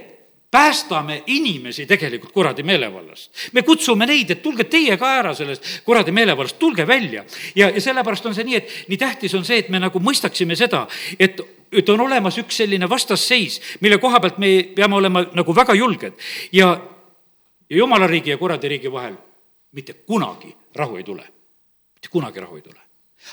päästame 0.51 1.23
inimesi 1.27 1.87
tegelikult 1.87 2.33
kuradi 2.33 2.63
meelevallast. 2.63 3.31
me 3.53 3.63
kutsume 3.63 4.07
neid, 4.07 4.31
et 4.31 4.43
tulge 4.43 4.65
teie 4.71 4.97
ka 4.97 5.11
ära 5.19 5.35
sellest 5.35 5.83
kuradi 5.85 6.15
meelevallast, 6.15 6.59
tulge 6.59 6.87
välja. 6.87 7.25
ja, 7.55 7.71
ja 7.71 7.81
sellepärast 7.81 8.27
on 8.27 8.35
see 8.35 8.47
nii, 8.47 8.57
et 8.57 8.89
nii 8.89 8.99
tähtis 8.99 9.35
on 9.35 9.45
see, 9.45 9.59
et 9.59 9.69
me 9.69 9.83
nagu 9.83 10.01
mõistaksime 10.01 10.57
seda, 10.57 10.87
et 11.19 11.43
et 11.73 11.89
on 11.89 12.01
olemas 12.01 12.39
üks 12.39 12.63
selline 12.63 12.89
vastasseis, 12.89 13.61
mille 13.81 13.99
koha 13.99 14.21
pealt 14.21 14.39
me 14.39 14.51
peame 14.77 14.97
olema 14.97 15.25
nagu 15.35 15.55
väga 15.55 15.75
julged 15.75 16.15
ja, 16.53 16.73
ja 17.71 17.77
jumala 17.77 18.07
riigi 18.07 18.31
ja 18.31 18.39
kuradi 18.39 18.69
riigi 18.69 18.93
vahel 18.93 19.17
mitte 19.77 19.93
kunagi 20.07 20.55
rahu 20.75 20.97
ei 20.97 21.05
tule. 21.05 21.27
mitte 21.95 22.09
kunagi 22.11 22.41
rahu 22.41 22.57
ei 22.57 22.63
tule. 22.63 22.81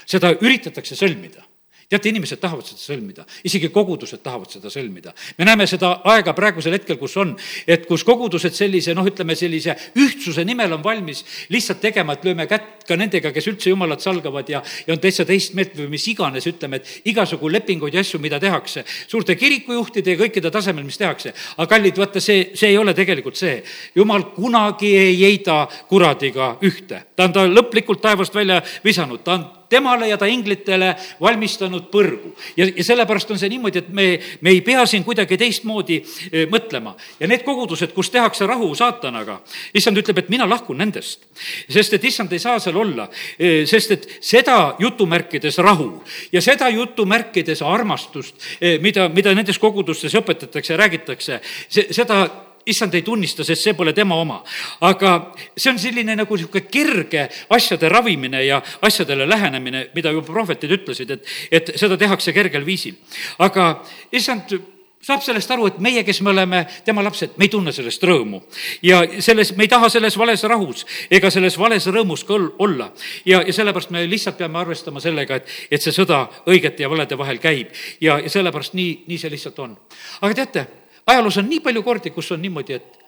seda 0.06 0.34
üritatakse 0.42 0.96
sõlmida 0.96 1.44
teate, 1.90 2.10
inimesed 2.10 2.40
tahavad 2.42 2.66
seda 2.68 2.82
sõlmida, 2.82 3.26
isegi 3.46 3.70
kogudused 3.74 4.22
tahavad 4.24 4.52
seda 4.52 4.72
sõlmida. 4.74 5.14
me 5.38 5.46
näeme 5.46 5.68
seda 5.68 6.00
aega 6.14 6.34
praegusel 6.34 6.74
hetkel, 6.78 6.98
kus 6.98 7.18
on, 7.18 7.36
et 7.68 7.86
kus 7.88 8.04
kogudused 8.04 8.54
sellise 8.56 8.94
noh, 8.94 9.06
ütleme 9.08 9.36
sellise 9.36 9.76
ühtsuse 10.00 10.46
nimel 10.46 10.74
on 10.74 10.84
valmis 10.84 11.24
lihtsalt 11.50 11.82
tegema, 11.82 12.14
et 12.14 12.26
lööme 12.26 12.48
kätt 12.48 12.88
ka 12.88 12.98
nendega, 13.00 13.32
kes 13.36 13.48
üldse 13.52 13.72
jumalat 13.72 14.04
salgavad 14.04 14.50
ja, 14.50 14.62
ja 14.88 14.94
on 14.96 15.02
täitsa 15.02 15.26
teist 15.28 15.56
meelt 15.58 15.76
või 15.78 15.90
mis 15.96 16.08
iganes, 16.12 16.48
ütleme, 16.50 16.82
et 16.82 17.10
igasugu 17.10 17.52
lepinguid 17.52 17.96
ja 17.96 18.04
asju, 18.04 18.20
mida 18.24 18.40
tehakse, 18.44 18.86
suurte 19.08 19.36
kirikujuhtide 19.40 20.16
ja 20.16 20.22
kõikide 20.24 20.52
tasemel, 20.54 20.86
mis 20.88 21.00
tehakse. 21.00 21.34
aga 21.58 21.68
kallid, 21.76 21.98
vaata, 21.98 22.22
see, 22.24 22.52
see 22.56 22.74
ei 22.74 22.78
ole 22.78 22.94
tegelikult 22.94 23.40
see. 23.40 23.62
jumal 23.96 24.30
kunagi 24.36 24.96
ei 24.98 25.18
heida 25.24 25.64
kuradiga 25.90 26.58
ühte, 26.64 27.04
ta 27.16 27.28
on 27.28 27.34
ta 27.36 27.48
lõplikult 27.48 28.02
taevast 28.02 28.36
välja 28.36 28.62
visanud, 28.84 29.24
ta 29.24 29.38
on 29.38 29.46
temale 29.74 30.08
ja 30.12 30.18
ta 30.22 30.30
inglitele 30.30 30.94
valmistanud 31.22 31.90
põrgu. 31.94 32.34
ja, 32.58 32.68
ja 32.70 32.86
sellepärast 32.86 33.32
on 33.34 33.42
see 33.42 33.52
niimoodi, 33.54 33.84
et 33.84 33.90
me, 33.90 34.08
me 34.42 34.54
ei 34.54 34.62
pea 34.66 34.86
siin 34.90 35.06
kuidagi 35.06 35.38
teistmoodi 35.42 36.00
e, 36.32 36.46
mõtlema. 36.52 36.96
ja 37.20 37.30
need 37.30 37.46
kogudused, 37.48 37.94
kus 37.96 38.12
tehakse 38.14 38.48
rahu 38.50 38.72
saatanaga, 38.78 39.40
issand 39.74 40.00
ütleb, 40.02 40.24
et 40.24 40.32
mina 40.34 40.48
lahkun 40.50 40.80
nendest. 40.82 41.26
sest 41.70 41.98
et 41.98 42.08
issand 42.10 42.34
ei 42.34 42.42
saa 42.44 42.60
seal 42.64 42.78
olla, 42.80 43.10
e, 43.38 43.66
sest 43.70 43.98
et 43.98 44.08
seda 44.22 44.76
jutumärkides 44.80 45.58
rahu 45.64 45.90
ja 46.32 46.42
seda 46.42 46.70
jutumärkides 46.74 47.62
armastust, 47.66 48.36
e, 48.62 48.78
mida, 48.84 49.10
mida 49.10 49.34
nendes 49.34 49.60
kogudustes 49.60 50.14
õpetatakse, 50.20 50.78
räägitakse, 50.78 51.40
see, 51.70 51.90
seda 51.94 52.24
issand 52.66 52.94
ei 52.96 53.02
tunnista, 53.02 53.44
sest 53.44 53.64
see 53.64 53.74
pole 53.78 53.94
tema 53.94 54.16
oma. 54.16 54.42
aga 54.82 55.34
see 55.58 55.72
on 55.72 55.80
selline 55.80 56.16
nagu 56.16 56.36
niisugune 56.36 56.68
kerge 56.72 57.28
asjade 57.50 57.90
ravimine 57.90 58.46
ja 58.46 58.62
asjadele 58.82 59.28
lähenemine, 59.30 59.88
mida 59.96 60.12
juba 60.12 60.28
prohvetid 60.28 60.72
ütlesid, 60.80 61.12
et, 61.12 61.34
et 61.52 61.74
seda 61.80 61.98
tehakse 61.98 62.34
kergel 62.34 62.66
viisil. 62.66 62.96
aga 63.40 63.84
issand 64.12 64.56
saab 65.04 65.24
sellest 65.24 65.52
aru, 65.52 65.68
et 65.68 65.80
meie, 65.84 66.04
kes 66.08 66.22
me 66.24 66.32
oleme 66.32 66.64
tema 66.86 67.04
lapsed, 67.04 67.36
me 67.38 67.48
ei 67.48 67.52
tunne 67.52 67.74
sellest 67.76 68.04
rõõmu. 68.08 68.42
ja 68.84 69.02
selles, 69.20 69.54
me 69.58 69.66
ei 69.68 69.72
taha 69.72 69.90
selles 69.92 70.18
vales 70.18 70.44
rahus 70.48 70.86
ega 71.12 71.32
selles 71.34 71.58
vales 71.60 71.88
rõõmus 71.88 72.24
ka 72.28 72.38
olla. 72.64 72.92
ja, 73.26 73.42
ja 73.42 73.54
sellepärast 73.54 73.92
me 73.92 74.06
lihtsalt 74.08 74.38
peame 74.38 74.60
arvestama 74.60 75.04
sellega, 75.04 75.42
et, 75.42 75.50
et 75.72 75.82
see 75.82 75.96
sõda 75.96 76.28
õigete 76.48 76.86
ja 76.86 76.90
valede 76.90 77.18
vahel 77.20 77.42
käib 77.44 77.76
ja, 78.02 78.20
ja 78.20 78.30
sellepärast 78.30 78.74
nii, 78.80 79.04
nii 79.08 79.20
see 79.20 79.34
lihtsalt 79.34 79.60
on. 79.60 79.76
aga 80.22 80.34
teate 80.40 80.66
ajaloos 81.08 81.38
on 81.38 81.50
nii 81.50 81.60
palju 81.60 81.84
kordi, 81.84 82.10
kus 82.10 82.32
on 82.32 82.42
niimoodi, 82.42 82.74
et 82.74 83.00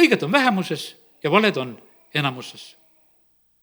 õiged 0.00 0.22
on 0.24 0.32
vähemuses 0.32 0.90
ja 1.22 1.30
valed 1.30 1.56
on 1.56 1.76
enamuses. 2.14 2.76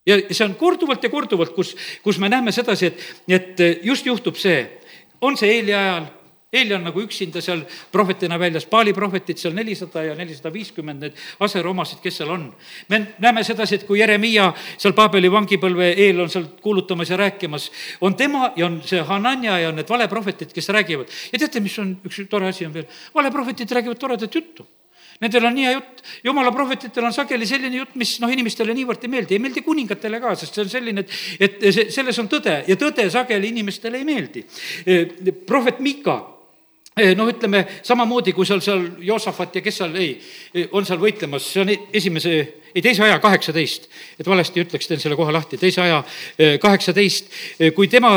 ja 0.05 0.19
see 0.31 0.45
on 0.45 0.55
korduvalt 0.55 1.03
ja 1.03 1.09
korduvalt, 1.09 1.55
kus, 1.55 1.75
kus 2.03 2.19
me 2.19 2.29
näeme 2.29 2.51
sedasi, 2.51 2.85
et, 2.85 3.05
et 3.27 3.83
just 3.83 4.05
juhtub 4.05 4.35
see, 4.37 4.59
on 5.21 5.37
see 5.37 5.49
Eeli 5.57 5.73
ajal, 5.73 6.05
Eeli 6.55 6.75
on 6.75 6.85
nagu 6.87 7.01
üksinda 7.03 7.41
seal 7.43 7.63
prohvetina 7.91 8.39
väljas, 8.39 8.67
Paali 8.69 8.93
prohvetid 8.95 9.39
seal 9.41 9.55
nelisada 9.55 10.03
ja 10.05 10.15
nelisada 10.17 10.51
viiskümmend, 10.53 11.03
need 11.03 11.19
aseromasid, 11.45 11.99
kes 12.03 12.21
seal 12.21 12.31
on. 12.35 12.47
me 12.89 13.01
näeme 13.19 13.43
sedasi, 13.43 13.75
et 13.75 13.87
kui 13.87 13.99
Jeremiah 13.99 14.53
seal 14.77 14.95
Paabeli 14.97 15.31
vangipõlve 15.31 15.91
eel 16.07 16.23
on 16.23 16.31
seal 16.31 16.47
kuulutamas 16.61 17.09
ja 17.09 17.17
rääkimas, 17.17 17.71
on 18.01 18.15
tema 18.15 18.51
ja 18.55 18.65
on 18.65 18.81
see 18.85 19.01
Hanania 19.01 19.59
ja 19.59 19.69
on 19.69 19.79
need 19.81 19.89
valeprohvetid, 19.89 20.53
kes 20.53 20.69
räägivad. 20.69 21.11
ja 21.31 21.39
teate, 21.39 21.59
mis 21.59 21.77
on 21.79 21.97
üks 22.05 22.23
tore 22.29 22.47
asi 22.47 22.65
on 22.65 22.73
veel, 22.73 22.87
valeprohvetid 23.15 23.71
räägivad 23.71 23.99
toredat 23.99 24.35
juttu 24.35 24.67
Nendel 25.23 25.47
on 25.47 25.53
nii 25.55 25.63
hea 25.63 25.73
jutt, 25.77 26.01
jumala 26.27 26.51
prohvetitel 26.51 27.05
on 27.07 27.13
sageli 27.15 27.47
selline 27.47 27.79
jutt, 27.79 27.95
mis 27.99 28.17
noh, 28.19 28.31
inimestele 28.35 28.75
niivõrd 28.75 29.05
ei 29.07 29.13
meeldi, 29.13 29.37
ei 29.37 29.43
meeldi 29.45 29.63
kuningatele 29.63 30.19
ka, 30.19 30.35
sest 30.35 30.57
see 30.57 30.65
on 30.65 30.71
selline, 30.73 31.05
et, 31.05 31.15
et 31.47 31.67
see, 31.69 31.87
selles 31.95 32.19
on 32.19 32.27
tõde 32.31 32.57
ja 32.67 32.79
tõde 32.79 33.07
sageli 33.13 33.53
inimestele 33.55 34.01
ei 34.01 34.07
meeldi. 34.07 34.43
prohvet 35.47 35.79
Mika 35.79 36.17
Eh, 36.17 36.34
noh, 36.95 37.27
ütleme 37.27 37.65
samamoodi, 37.83 38.31
kui 38.35 38.47
seal, 38.47 38.61
seal 38.63 38.85
Joosafat 39.03 39.57
ja 39.59 39.63
kes 39.63 39.81
seal, 39.81 39.95
ei, 39.99 40.13
on 40.71 40.85
seal 40.87 40.99
võitlemas, 41.01 41.47
see 41.51 41.63
on 41.65 41.71
esimese, 41.95 42.35
ei 42.71 42.83
teise 42.83 43.03
aja 43.03 43.17
kaheksateist, 43.23 43.89
et 44.19 44.27
valesti 44.29 44.63
ütleks, 44.63 44.87
teen 44.87 45.01
selle 45.03 45.17
koha 45.19 45.33
lahti, 45.35 45.59
teise 45.59 45.83
aja 45.83 46.01
eh, 46.39 46.55
kaheksateist, 46.61 47.33
eh, 47.59 47.73
kui 47.75 47.91
tema 47.91 48.15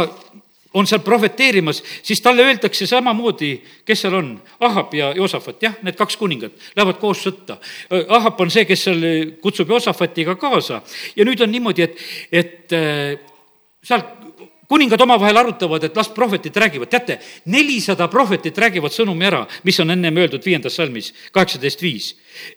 on 0.79 0.87
seal 0.87 1.01
prohveteerimas, 1.03 1.81
siis 2.07 2.21
talle 2.23 2.45
öeldakse 2.47 2.87
samamoodi, 2.87 3.51
kes 3.89 4.05
seal 4.05 4.15
on, 4.15 4.31
Ahab 4.63 4.95
ja 4.95 5.11
Joosafat, 5.17 5.63
jah, 5.65 5.79
need 5.83 5.99
kaks 5.99 6.19
kuningat 6.21 6.69
lähevad 6.77 7.01
koos 7.01 7.25
sõtta. 7.25 7.57
Ahab 8.15 8.39
on 8.45 8.53
see, 8.53 8.67
kes 8.69 8.85
seal 8.87 9.07
kutsub 9.43 9.73
Joosafatiga 9.73 10.37
kaasa. 10.39 10.83
Ja 11.17 11.27
nüüd 11.27 11.41
on 11.43 11.51
niimoodi, 11.51 11.89
et, 11.89 12.05
et 12.31 12.77
sealt 13.83 14.18
kuningad 14.69 15.01
omavahel 15.01 15.37
arutavad, 15.41 15.85
et 15.85 15.97
las 15.97 16.11
prohvetid 16.13 16.57
räägivad, 16.57 16.91
teate, 16.93 17.19
nelisada 17.49 18.09
prohvetit 18.13 18.59
räägivad 18.59 18.93
sõnumi 18.93 19.27
ära, 19.29 19.43
mis 19.65 19.81
on 19.81 19.95
ennem 19.95 20.21
öeldud 20.21 20.45
viiendas 20.45 20.77
salmis, 20.77 21.11
kaheksateist 21.33 21.83
viis. 21.83 22.11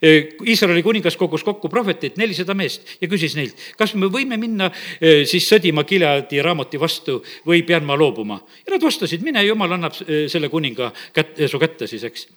Iisraeli 0.04 0.84
kuningas 0.84 1.16
kogus 1.18 1.46
kokku 1.48 1.72
prohveteid, 1.72 2.20
nelisada 2.20 2.54
meest, 2.58 2.98
ja 3.02 3.10
küsis 3.12 3.36
neilt, 3.40 3.60
kas 3.80 3.96
me 3.96 4.12
võime 4.12 4.38
minna 4.42 4.70
siis 5.00 5.48
sõdima 5.48 5.86
Gileadi 5.88 6.44
raamoti 6.44 6.80
vastu 6.82 7.22
või 7.48 7.64
pean 7.68 7.88
ma 7.88 7.98
loobuma? 7.98 8.42
ja 8.66 8.76
nad 8.76 8.84
vastasid, 8.84 9.24
mine, 9.24 9.44
jumal 9.48 9.78
annab 9.78 9.96
selle 9.96 10.50
kuninga 10.52 10.92
kät-, 11.16 11.48
su 11.48 11.60
kätte 11.60 11.88
siis, 11.88 12.04
eks. 12.12 12.28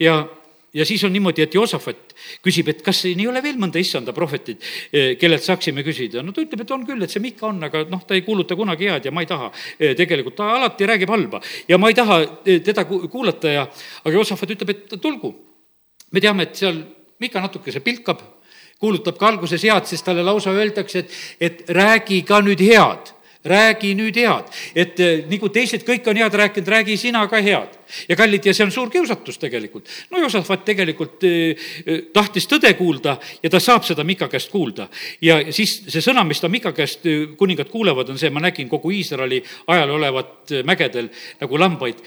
ja 0.00 0.22
ja 0.74 0.84
siis 0.84 1.04
on 1.04 1.12
niimoodi, 1.12 1.42
et 1.42 1.54
Joosafat 1.54 2.14
küsib, 2.44 2.68
et 2.68 2.82
kas 2.84 3.00
siin 3.04 3.20
ei 3.20 3.28
ole 3.30 3.40
veel 3.42 3.56
mõnda 3.60 3.80
issanda 3.80 4.12
prohvetit, 4.16 4.62
eh, 4.92 5.16
kellelt 5.20 5.42
saaksime 5.42 5.82
küsida. 5.82 6.22
no 6.22 6.32
ta 6.32 6.42
ütleb, 6.42 6.60
et 6.60 6.70
on 6.70 6.86
küll, 6.86 7.02
et 7.02 7.10
see 7.10 7.20
Mika 7.20 7.46
on, 7.46 7.62
aga 7.64 7.84
noh, 7.88 8.04
ta 8.06 8.14
ei 8.14 8.22
kuuluta 8.22 8.56
kunagi 8.56 8.88
head 8.88 9.04
ja 9.04 9.10
ma 9.10 9.20
ei 9.20 9.26
taha 9.26 9.50
eh, 9.78 9.94
tegelikult, 9.94 10.36
ta 10.36 10.50
alati 10.56 10.86
räägib 10.86 11.08
halba 11.08 11.40
ja 11.68 11.78
ma 11.78 11.88
ei 11.88 11.94
taha 11.94 12.20
eh, 12.44 12.60
teda 12.60 12.84
kuulata 12.84 13.48
ja, 13.48 13.68
aga 14.04 14.14
Joosafat 14.14 14.50
ütleb, 14.56 14.70
et 14.70 15.00
tulgu. 15.00 15.34
me 16.12 16.20
teame, 16.20 16.42
et 16.42 16.56
seal 16.56 16.82
Mika 17.20 17.40
natukese 17.40 17.80
pilkab, 17.80 18.20
kuulutab 18.78 19.18
ka 19.18 19.26
alguses 19.26 19.62
head, 19.62 19.86
sest 19.86 20.04
talle 20.04 20.22
lausa 20.22 20.50
öeldakse, 20.50 20.98
et, 20.98 21.10
et 21.40 21.70
räägi 21.70 22.22
ka 22.22 22.40
nüüd 22.40 22.60
head 22.60 23.14
räägi 23.48 23.94
nüüd 23.94 24.16
head, 24.18 24.48
et 24.74 24.98
nagu 25.30 25.48
teised 25.48 25.84
kõik 25.86 26.06
on 26.10 26.16
head 26.16 26.34
rääkinud, 26.34 26.68
räägi 26.68 26.96
sina 26.96 27.26
ka 27.30 27.40
head 27.40 27.77
ja 28.08 28.16
kallid, 28.16 28.46
ja 28.46 28.54
see 28.54 28.66
on 28.66 28.72
suur 28.74 28.90
kiusatus 28.90 29.38
tegelikult. 29.38 29.88
no 30.10 30.22
Joosafat 30.22 30.64
tegelikult 30.64 31.24
eh, 31.28 31.68
tahtis 32.12 32.48
tõde 32.50 32.72
kuulda 32.78 33.18
ja 33.42 33.50
ta 33.50 33.60
saab 33.60 33.86
seda 33.86 34.04
Mika 34.04 34.28
käest 34.28 34.50
kuulda. 34.50 34.88
ja 35.20 35.40
siis 35.52 35.82
see 35.88 36.04
sõna, 36.04 36.24
mis 36.26 36.40
ta 36.40 36.48
Mika 36.48 36.72
käest 36.72 37.06
kuningad 37.38 37.68
kuulevad, 37.72 38.10
on 38.10 38.18
see, 38.18 38.30
ma 38.30 38.42
nägin 38.44 38.68
kogu 38.68 38.90
Iisraeli 38.90 39.42
ajal 39.66 39.90
olevat 39.96 40.54
mägedel 40.64 41.10
nagu 41.40 41.58
lambaid, 41.58 42.00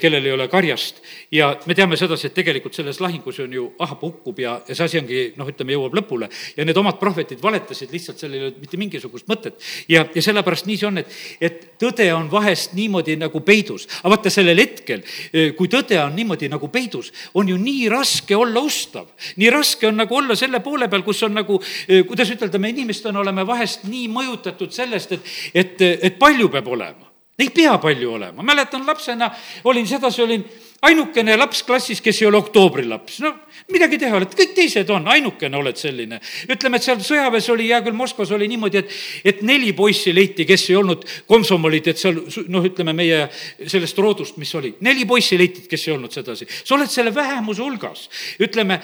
kellel 0.00 0.24
ei 0.24 0.32
ole 0.32 0.48
karjast. 0.48 1.02
ja 1.30 1.52
me 1.66 1.74
teame 1.74 1.96
sedasi, 1.96 2.28
et 2.30 2.34
tegelikult 2.34 2.74
selles 2.74 3.00
lahingus 3.00 3.40
on 3.44 3.52
ju 3.52 3.66
Ahab 3.78 4.02
hukkub 4.02 4.38
ja, 4.40 4.60
ja 4.68 4.74
see 4.74 4.84
asi 4.84 5.00
ongi 5.00 5.22
noh, 5.36 5.48
ütleme, 5.48 5.74
jõuab 5.76 5.96
lõpule 6.00 6.28
ja 6.56 6.64
need 6.64 6.76
omad 6.76 6.98
prohvetid 7.00 7.42
valetasid 7.42 7.92
lihtsalt, 7.92 8.20
sellel 8.20 8.38
ei 8.38 8.48
olnud 8.48 8.62
mitte 8.62 8.80
mingisugust 8.80 9.28
mõtet. 9.30 9.60
ja, 9.88 10.06
ja 10.14 10.22
sellepärast 10.22 10.68
nii 10.68 10.78
see 10.80 10.88
on, 10.88 11.00
et, 11.02 11.16
et 11.40 11.64
tõde 11.80 12.06
on 12.14 12.28
vahest 12.30 12.74
niimoodi 12.76 13.16
nagu 13.20 13.40
peidus. 13.46 13.86
aga 14.02 14.14
vaata, 14.14 14.32
sellel 14.32 14.60
hetkel, 14.60 15.02
eh, 15.02 15.25
kui 15.56 15.70
tõde 15.72 15.98
on 16.02 16.14
niimoodi 16.16 16.50
nagu 16.52 16.68
peidus, 16.72 17.12
on 17.34 17.48
ju 17.48 17.56
nii 17.60 17.88
raske 17.92 18.36
olla 18.36 18.60
ustav. 18.60 19.08
nii 19.36 19.50
raske 19.50 19.88
on 19.88 19.96
nagu 19.96 20.16
olla 20.16 20.36
selle 20.36 20.60
poole 20.60 20.88
peal, 20.88 21.02
kus 21.06 21.22
on 21.22 21.34
nagu, 21.34 21.60
kuidas 22.08 22.30
ütelda, 22.30 22.58
me 22.58 22.70
inimestena 22.74 23.20
oleme 23.20 23.46
vahest 23.46 23.84
nii 23.88 24.08
mõjutatud 24.12 24.72
sellest, 24.72 25.12
et, 25.12 25.34
et, 25.54 25.82
et 26.02 26.18
palju 26.18 26.48
peab 26.52 26.68
olema. 26.68 27.12
Ei 27.38 27.50
pea 27.52 27.74
palju 27.78 28.14
olema, 28.16 28.42
mäletan 28.42 28.86
lapsena 28.86 29.28
olin 29.64 29.86
sedasi, 29.86 30.22
olin 30.22 30.44
ainukene 30.86 31.36
laps 31.36 31.62
klassis, 31.66 32.00
kes 32.04 32.22
ei 32.22 32.30
ole 32.30 32.40
oktoobrilaps, 32.40 33.20
no 33.24 33.34
midagi 33.72 33.98
teha, 33.98 34.14
oled, 34.18 34.34
kõik 34.36 34.52
teised 34.54 34.90
on, 34.94 35.08
ainukene 35.10 35.58
oled 35.58 35.78
selline. 35.78 36.20
ütleme, 36.52 36.78
et 36.78 36.86
seal 36.86 37.00
sõjaväes 37.02 37.48
oli, 37.50 37.68
hea 37.70 37.80
küll, 37.82 37.96
Moskvas 37.96 38.30
oli 38.36 38.46
niimoodi, 38.50 38.82
et, 38.82 38.92
et 39.32 39.40
neli 39.46 39.72
poissi 39.76 40.12
leiti, 40.14 40.46
kes 40.46 40.68
ei 40.70 40.76
olnud 40.78 41.02
komsomolid, 41.26 41.88
et 41.90 41.98
seal 41.98 42.20
noh, 42.52 42.66
ütleme 42.66 42.94
meie 42.96 43.24
sellest 43.66 43.98
roodust, 43.98 44.36
mis 44.38 44.52
oli, 44.58 44.74
neli 44.86 45.06
poissi 45.08 45.38
leiti, 45.38 45.64
kes 45.70 45.86
ei 45.88 45.94
olnud 45.96 46.14
sedasi. 46.14 46.46
sa 46.62 46.76
oled 46.76 46.92
selle 46.92 47.14
vähemuse 47.14 47.64
hulgas, 47.64 48.06
ütleme, 48.42 48.78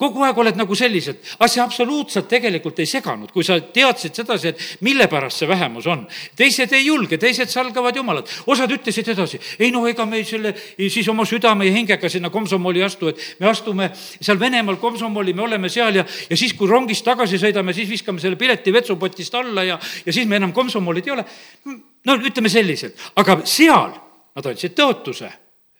kogu 0.00 0.24
aeg 0.24 0.40
oled 0.44 0.60
nagu 0.60 0.78
sellised, 0.78 1.20
see 1.48 1.62
absoluutselt 1.64 2.28
tegelikult 2.30 2.80
ei 2.80 2.88
seganud, 2.88 3.32
kui 3.34 3.44
sa 3.44 3.58
teadsid 3.60 4.16
sedasi, 4.22 4.54
et 4.54 4.84
mille 4.86 5.08
pärast 5.10 5.42
see 5.42 5.48
vähemus 5.48 5.86
on. 5.86 6.06
teised 6.36 6.72
ei 6.72 6.86
julge, 6.86 7.18
teised 7.18 7.50
salgavad 7.52 7.96
jumalat, 7.96 8.30
osad 8.46 8.72
ütlesid 8.72 9.12
edasi, 9.12 9.40
ei 9.58 9.72
no 9.74 9.84
ega 9.88 10.06
me 10.06 10.22
selle 10.24 10.54
siis 10.78 11.08
oma 11.08 11.17
südame 11.24 11.66
ja 11.66 11.72
hingega 11.72 12.10
sinna 12.10 12.30
komsomoli 12.30 12.82
astu, 12.84 13.08
et 13.08 13.22
me 13.40 13.48
astume 13.50 13.90
seal 13.94 14.40
Venemaal 14.40 14.76
komsomoli, 14.76 15.32
me 15.32 15.42
oleme 15.42 15.70
seal 15.72 16.00
ja, 16.00 16.04
ja 16.30 16.36
siis, 16.36 16.54
kui 16.58 16.68
rongist 16.70 17.04
tagasi 17.06 17.40
sõidame, 17.40 17.74
siis 17.74 17.88
viskame 17.90 18.20
selle 18.20 18.36
pileti 18.36 18.72
vetsupotist 18.74 19.34
alla 19.34 19.64
ja, 19.66 19.78
ja 20.06 20.12
siis 20.12 20.28
me 20.28 20.36
enam 20.36 20.52
komsomolid 20.52 21.06
ei 21.06 21.16
ole. 21.16 21.26
no 22.06 22.16
ütleme 22.18 22.48
selliselt, 22.52 22.98
aga 23.16 23.40
seal 23.44 23.92
nad 24.36 24.46
andsid 24.52 24.76
tõotuse 24.78 25.30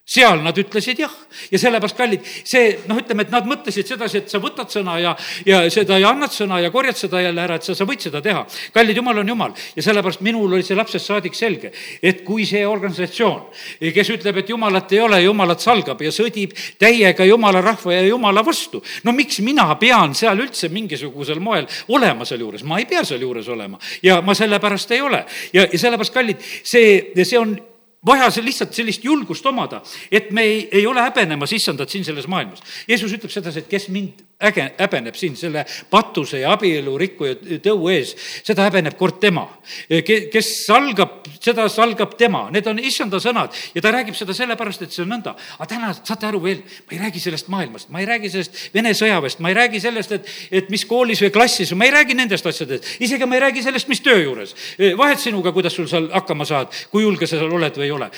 seal 0.08 0.40
nad 0.42 0.56
ütlesid 0.58 1.02
jah. 1.02 1.12
Ja 1.52 1.60
sellepärast, 1.60 1.96
kallid, 1.98 2.24
see 2.48 2.72
noh, 2.88 2.98
ütleme, 2.98 3.26
et 3.26 3.32
nad 3.32 3.46
mõtlesid 3.48 3.90
sedasi, 3.90 4.22
et 4.22 4.32
sa 4.32 4.40
võtad 4.40 4.72
sõna 4.72 4.96
ja, 5.02 5.12
ja 5.46 5.60
seda 5.72 5.98
ja 6.00 6.14
annad 6.14 6.32
sõna 6.32 6.62
ja 6.62 6.72
korjad 6.72 6.96
seda 6.96 7.20
jälle 7.22 7.42
ära, 7.44 7.58
et 7.58 7.68
sa, 7.68 7.76
sa 7.76 7.86
võid 7.88 8.06
seda 8.06 8.22
teha. 8.24 8.46
kallid, 8.72 8.96
jumal 8.96 9.20
on 9.20 9.32
jumal. 9.34 9.54
Ja 9.76 9.84
sellepärast 9.84 10.24
minul 10.24 10.48
oli 10.48 10.64
see 10.64 10.78
lapsest 10.78 11.12
saadik 11.12 11.36
selge, 11.36 11.72
et 12.02 12.24
kui 12.24 12.46
see 12.48 12.64
organisatsioon, 12.66 13.44
kes 13.94 14.12
ütleb, 14.16 14.40
et 14.40 14.52
jumalat 14.54 14.96
ei 14.96 15.02
ole, 15.04 15.20
jumalat 15.26 15.62
salgab 15.62 16.00
ja 16.02 16.12
sõdib 16.14 16.56
täiega 16.80 17.28
jumala 17.28 17.60
rahva 17.64 17.98
ja 17.98 18.06
jumala 18.08 18.44
vastu, 18.46 18.80
no 19.04 19.12
miks 19.12 19.42
mina 19.44 19.68
pean 19.80 20.16
seal 20.16 20.40
üldse 20.40 20.72
mingisugusel 20.72 21.40
moel 21.44 21.68
olema 21.92 22.24
sealjuures, 22.28 22.64
ma 22.64 22.80
ei 22.80 22.88
pea 22.88 23.04
sealjuures 23.04 23.48
olema. 23.52 23.78
Ja 24.02 24.22
ma 24.24 24.34
sellepärast 24.34 24.96
ei 24.96 25.04
ole. 25.04 25.24
Ja, 25.52 25.66
ja 25.68 25.78
sellepärast, 25.78 26.14
kallid, 26.14 26.40
see, 26.64 27.12
see 27.24 27.38
on 27.38 27.58
vaja 28.06 28.30
see 28.30 28.44
lihtsalt 28.44 28.74
sellist 28.76 29.04
julgust 29.04 29.46
omada, 29.46 29.82
et 30.10 30.30
me 30.30 30.44
ei, 30.46 30.68
ei 30.80 30.86
ole 30.86 31.02
häbenemas 31.02 31.52
issandat 31.52 31.90
siin 31.90 32.04
selles 32.06 32.28
maailmas. 32.30 32.62
Jeesus 32.88 33.12
ütleb 33.12 33.32
sedasi, 33.32 33.64
et 33.64 33.70
kes 33.70 33.88
mind 33.94 34.24
äge, 34.38 34.68
häbeneb 34.78 35.16
siin 35.18 35.34
selle 35.36 35.64
patuse 35.90 36.38
ja 36.38 36.52
abielu 36.54 36.92
rikkuja 36.98 37.58
tõu 37.62 37.88
ees, 37.90 38.12
seda 38.46 38.68
häbeneb 38.68 38.94
kord 38.98 39.18
tema. 39.18 39.48
kes 39.88 40.50
salgab, 40.62 41.24
seda 41.42 41.64
salgab 41.72 42.14
tema, 42.18 42.44
need 42.54 42.66
on 42.70 42.78
issanda 42.78 43.18
sõnad 43.22 43.56
ja 43.74 43.82
ta 43.82 43.90
räägib 43.94 44.14
seda 44.14 44.36
sellepärast, 44.36 44.84
et 44.86 44.94
see 44.94 45.02
on 45.02 45.10
nõnda. 45.16 45.34
aga 45.58 45.66
täna, 45.72 45.90
saate 45.96 46.28
aru 46.30 46.42
veel, 46.44 46.62
ma 46.86 46.94
ei 46.94 47.00
räägi 47.02 47.22
sellest 47.24 47.50
maailmast, 47.50 47.90
ma 47.90 47.98
ei 47.98 48.06
räägi 48.06 48.30
sellest 48.30 48.70
Vene 48.74 48.92
sõjaväest, 48.94 49.40
ma 49.42 49.50
ei 49.50 49.58
räägi 49.58 49.80
sellest, 49.80 50.12
et, 50.12 50.30
et 50.50 50.70
mis 50.70 50.84
koolis 50.86 51.22
või 51.24 51.32
klassis, 51.34 51.74
ma 51.74 51.88
ei 51.88 51.96
räägi 51.96 52.14
nendest 52.14 52.46
asjadest, 52.46 52.86
isegi 53.02 53.26
ma 53.26 53.40
ei 53.40 53.42
räägi 53.48 53.66
sellest, 53.66 53.88
mis 53.90 54.04
töö 54.06 54.22
juures. 54.22 54.54
vahet 54.96 55.18
sinuga, 55.18 55.52
kuidas 55.52 55.74
sul 55.74 55.90
seal 55.90 56.10
hakkama 56.14 56.46
saad, 56.46 56.70
kui 56.92 57.02
julge 57.02 57.26
sa 57.26 57.40
seal 57.40 57.58
oled 57.58 57.74
või 57.74 57.90
ei 57.90 57.96
ole. 57.96 58.10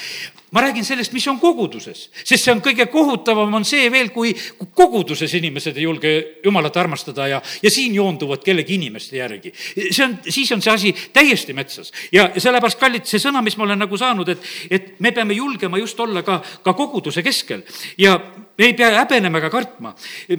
Ma 0.50 0.60
räägin 0.60 0.84
sellest, 0.84 1.12
mis 1.12 1.26
on 1.28 1.38
koguduses, 1.40 2.08
sest 2.24 2.44
see 2.44 2.52
on 2.52 2.62
kõige 2.64 2.86
kohutavam, 2.90 3.54
on 3.54 3.64
see 3.66 3.90
veel, 3.92 4.10
kui 4.14 4.32
koguduses 4.74 5.34
inimesed 5.38 5.78
ei 5.78 5.86
julge 5.86 6.12
jumalat 6.44 6.76
armastada 6.82 7.28
ja, 7.30 7.40
ja 7.62 7.70
siin 7.70 7.94
joonduvad 7.94 8.42
kellegi 8.44 8.74
inimeste 8.74 9.16
järgi. 9.20 9.52
see 9.90 10.04
on, 10.04 10.18
siis 10.28 10.52
on 10.52 10.62
see 10.62 10.74
asi 10.74 10.94
täiesti 11.12 11.54
metsas. 11.56 11.92
Ja 12.12 12.30
sellepärast, 12.36 12.80
kallid, 12.80 13.06
see 13.06 13.22
sõna, 13.22 13.42
mis 13.46 13.56
ma 13.56 13.68
olen 13.68 13.84
nagu 13.86 13.98
saanud, 13.98 14.28
et, 14.28 14.50
et 14.70 14.92
me 15.00 15.14
peame 15.14 15.38
julgema 15.38 15.78
just 15.78 16.00
olla 16.00 16.24
ka, 16.26 16.40
ka 16.64 16.74
koguduse 16.74 17.22
keskel. 17.22 17.62
Ja 17.98 18.18
me 18.61 18.66
ei 18.68 18.75
pea 18.77 18.90
häbenema 18.92 19.40
ega 19.40 19.49
kartma. 19.51 19.94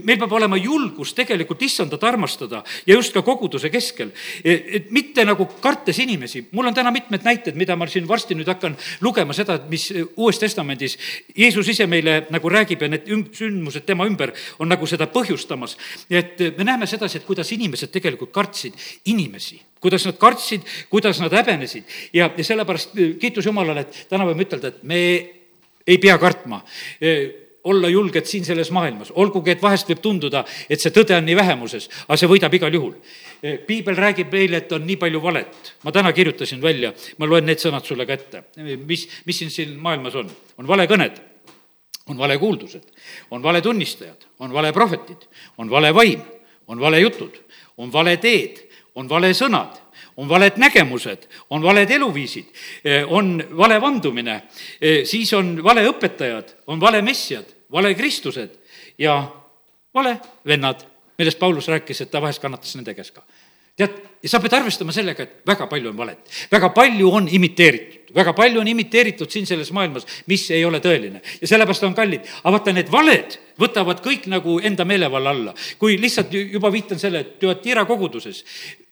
meil 0.05 0.19
peab 0.21 0.33
olema 0.37 0.57
julgus 0.61 1.15
tegelikult 1.17 1.61
issandat 1.65 2.03
armastada 2.05 2.61
ja 2.85 2.93
just 2.93 3.13
ka 3.13 3.23
koguduse 3.25 3.71
keskel. 3.73 4.11
et 4.43 4.91
mitte 4.91 5.25
nagu 5.25 5.47
kartes 5.61 5.97
inimesi, 5.99 6.45
mul 6.51 6.69
on 6.69 6.77
täna 6.77 6.91
mitmed 6.93 7.25
näited, 7.25 7.57
mida 7.57 7.75
ma 7.75 7.87
siin 7.89 8.07
varsti 8.07 8.37
nüüd 8.37 8.51
hakkan 8.51 8.77
lugema, 9.01 9.33
seda, 9.33 9.57
mis 9.69 9.89
Uues 10.15 10.39
Testamendis 10.39 10.97
Jeesus 11.35 11.67
ise 11.73 11.87
meile 11.89 12.27
nagu 12.29 12.49
räägib 12.49 12.85
ja 12.85 12.91
need 12.93 13.09
üm-, 13.09 13.25
sündmused 13.33 13.89
tema 13.89 14.05
ümber 14.05 14.35
on 14.59 14.69
nagu 14.69 14.85
seda 14.85 15.09
põhjustamas. 15.09 15.77
et 16.09 16.37
me 16.57 16.63
näeme 16.63 16.85
sedasi, 16.85 17.17
et 17.17 17.25
kuidas 17.25 17.51
inimesed 17.51 17.89
tegelikult 17.89 18.31
kartsid 18.31 18.77
inimesi 19.05 19.59
kuidas 19.81 20.05
nad 20.05 20.17
kartsid, 20.21 20.61
kuidas 20.89 21.17
nad 21.19 21.33
häbenesid 21.33 21.83
ja, 22.13 22.29
ja 22.37 22.43
sellepärast 22.43 22.93
kiitus 23.19 23.45
Jumalale, 23.49 23.81
et 23.81 24.03
täna 24.09 24.27
võime 24.29 24.45
ütelda, 24.45 24.69
et 24.69 24.83
me 24.85 24.99
ei 25.87 25.97
pea 25.97 26.19
kartma 26.21 26.61
olla 27.63 27.89
julged 27.89 28.25
siin 28.25 28.45
selles 28.45 28.71
maailmas, 28.71 29.11
olgugi 29.15 29.53
et 29.53 29.61
vahest 29.61 29.89
võib 29.89 30.01
tunduda, 30.01 30.43
et 30.69 30.81
see 30.81 30.93
tõde 30.93 31.15
on 31.17 31.25
nii 31.25 31.37
vähemuses, 31.37 31.87
aga 32.07 32.17
see 32.17 32.29
võidab 32.29 32.53
igal 32.57 32.73
juhul. 32.73 32.95
piibel 33.67 33.97
räägib 33.97 34.31
meile, 34.33 34.61
et 34.61 34.71
on 34.71 34.85
nii 34.85 34.97
palju 35.01 35.21
valet. 35.21 35.73
ma 35.83 35.91
täna 35.91 36.13
kirjutasin 36.13 36.61
välja, 36.61 36.93
ma 37.17 37.25
loen 37.25 37.45
need 37.45 37.59
sõnad 37.59 37.85
sulle 37.85 38.05
ka 38.05 38.13
ette. 38.13 38.43
mis, 38.85 39.07
mis 39.25 39.37
siin, 39.37 39.51
siin 39.51 39.77
maailmas 39.77 40.15
on? 40.15 40.31
on 40.57 40.67
valekõned, 40.67 41.21
on 42.07 42.17
valekuuldused, 42.17 42.83
on 43.31 43.43
valetunnistajad, 43.43 44.25
on 44.39 44.53
valeprohvetid, 44.53 45.27
on 45.57 45.69
vale 45.69 45.93
vaim, 45.93 46.21
on 46.67 46.79
valejutud, 46.79 47.37
on 47.77 47.93
valeteed, 47.93 48.67
on 48.95 49.09
valesõnad 49.09 49.80
on 50.17 50.29
valed 50.29 50.57
nägemused, 50.57 51.27
on 51.49 51.63
valed 51.63 51.91
eluviisid, 51.91 52.45
eh, 52.83 53.03
on 53.07 53.43
vale 53.57 53.81
vandumine, 53.81 54.41
eh, 54.81 55.05
siis 55.05 55.33
on 55.33 55.63
valeõpetajad, 55.63 56.55
on 56.67 56.79
valemessiad, 56.79 57.45
valekristused 57.71 58.57
ja 58.97 59.31
valevennad, 59.93 60.85
millest 61.17 61.39
Paulus 61.39 61.67
rääkis, 61.67 62.01
et 62.01 62.11
ta 62.11 62.21
vahest 62.21 62.41
kannatas 62.41 62.75
nende 62.75 62.93
käes 62.93 63.11
ka 63.11 63.23
tead, 63.77 63.97
sa 64.25 64.39
pead 64.41 64.53
arvestama 64.53 64.93
sellega, 64.93 65.25
et 65.25 65.47
väga 65.47 65.67
palju 65.71 65.91
on 65.91 65.97
valet, 65.97 66.19
väga 66.51 66.69
palju 66.75 67.11
on 67.17 67.27
imiteeritud, 67.31 68.13
väga 68.15 68.33
palju 68.37 68.61
on 68.61 68.69
imiteeritud 68.69 69.31
siin 69.31 69.47
selles 69.49 69.71
maailmas, 69.75 70.05
mis 70.29 70.43
ei 70.53 70.65
ole 70.67 70.81
tõeline 70.83 71.21
ja 71.41 71.49
sellepärast 71.49 71.87
on 71.87 71.97
kallid. 71.97 72.27
aga 72.43 72.53
vaata, 72.57 72.75
need 72.75 72.91
valed 72.91 73.37
võtavad 73.61 74.03
kõik 74.03 74.27
nagu 74.31 74.59
enda 74.59 74.85
meelevalla 74.85 75.29
alla. 75.29 75.53
kui 75.79 75.97
lihtsalt 76.01 76.33
juba 76.33 76.71
viitan 76.71 76.99
selle, 76.99 77.19
et 77.19 77.39
Tüatira 77.39 77.85
koguduses 77.85 78.43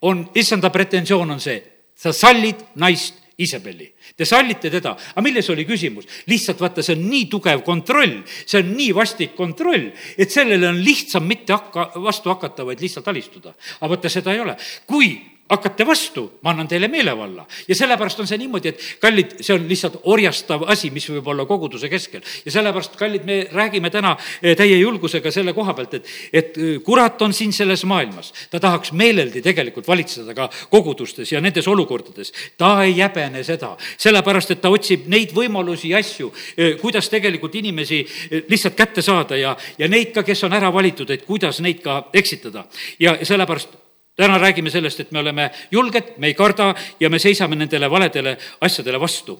on, 0.02 0.30
issanda 0.36 0.70
pretensioon 0.70 1.32
on 1.32 1.40
see, 1.40 1.62
sa 1.96 2.14
sallid 2.16 2.66
naist 2.76 3.29
Iisabeli. 3.40 3.88
Te 4.18 4.28
sallite 4.28 4.72
teda, 4.72 4.96
aga 5.14 5.24
milles 5.24 5.48
oli 5.54 5.66
küsimus? 5.68 6.08
lihtsalt 6.28 6.60
vaata, 6.60 6.84
see 6.84 6.98
on 6.98 7.06
nii 7.08 7.26
tugev 7.32 7.64
kontroll, 7.66 8.20
see 8.44 8.60
on 8.60 8.74
nii 8.76 8.92
vastik 8.98 9.36
kontroll, 9.38 9.90
et 10.18 10.32
sellele 10.32 10.68
on 10.70 10.80
lihtsam 10.84 11.28
mitte 11.28 11.56
hakka, 11.56 11.92
vastu 12.04 12.34
hakata, 12.34 12.66
vaid 12.68 12.84
lihtsalt 12.84 13.08
alistuda. 13.08 13.56
aga 13.80 13.92
vaata, 13.96 14.12
seda 14.12 14.36
ei 14.36 14.44
ole. 14.44 14.58
kui 14.88 15.14
hakkate 15.50 15.86
vastu, 15.88 16.26
ma 16.44 16.54
annan 16.54 16.68
teile 16.68 16.88
meelevalla. 16.88 17.46
ja 17.68 17.76
sellepärast 17.76 18.20
on 18.20 18.28
see 18.30 18.38
niimoodi, 18.38 18.70
et 18.70 18.84
kallid, 19.02 19.36
see 19.42 19.56
on 19.56 19.66
lihtsalt 19.70 20.00
orjastav 20.12 20.66
asi, 20.70 20.92
mis 20.94 21.08
võib 21.10 21.28
olla 21.34 21.46
koguduse 21.50 21.90
keskel. 21.90 22.22
ja 22.46 22.52
sellepärast, 22.52 22.96
kallid, 23.00 23.26
me 23.26 23.40
räägime 23.52 23.90
täna 23.90 24.16
eh, 24.42 24.56
täie 24.58 24.78
julgusega 24.78 25.32
selle 25.32 25.54
koha 25.58 25.74
pealt, 25.74 25.98
et, 25.98 26.14
et 26.34 26.58
eh, 26.58 26.78
kurat 26.86 27.22
on 27.26 27.34
siin 27.34 27.54
selles 27.54 27.86
maailmas. 27.90 28.34
ta 28.52 28.60
tahaks 28.60 28.92
meeleldi 28.92 29.42
tegelikult 29.42 29.88
valitseda 29.88 30.36
ka 30.38 30.50
kogudustes 30.70 31.32
ja 31.32 31.42
nendes 31.42 31.68
olukordades. 31.68 32.34
ta 32.58 32.84
ei 32.84 33.00
häbene 33.00 33.44
seda, 33.44 33.76
sellepärast 33.98 34.52
et 34.52 34.62
ta 34.62 34.70
otsib 34.70 35.10
neid 35.10 35.34
võimalusi 35.34 35.96
ja 35.96 36.04
asju, 36.04 36.32
eh, 36.58 36.78
kuidas 36.82 37.10
tegelikult 37.10 37.56
inimesi 37.56 38.06
lihtsalt 38.50 38.78
kätte 38.78 39.02
saada 39.02 39.38
ja, 39.38 39.58
ja 39.78 39.88
neid 39.90 40.14
ka, 40.14 40.24
kes 40.24 40.44
on 40.46 40.54
ära 40.54 40.70
valitud, 40.74 41.10
et 41.10 41.26
kuidas 41.26 41.60
neid 41.66 41.82
ka 41.82 42.04
eksitada. 42.14 42.68
ja 43.00 43.18
sellepärast 43.26 43.89
täna 44.20 44.38
räägime 44.38 44.70
sellest, 44.70 45.00
et 45.00 45.12
me 45.16 45.20
oleme 45.20 45.50
julged, 45.72 46.16
me 46.18 46.28
ei 46.28 46.36
karda 46.36 46.74
ja 47.00 47.10
me 47.10 47.20
seisame 47.20 47.56
nendele 47.56 47.88
valedele 47.90 48.36
asjadele 48.62 49.00
vastu. 49.00 49.38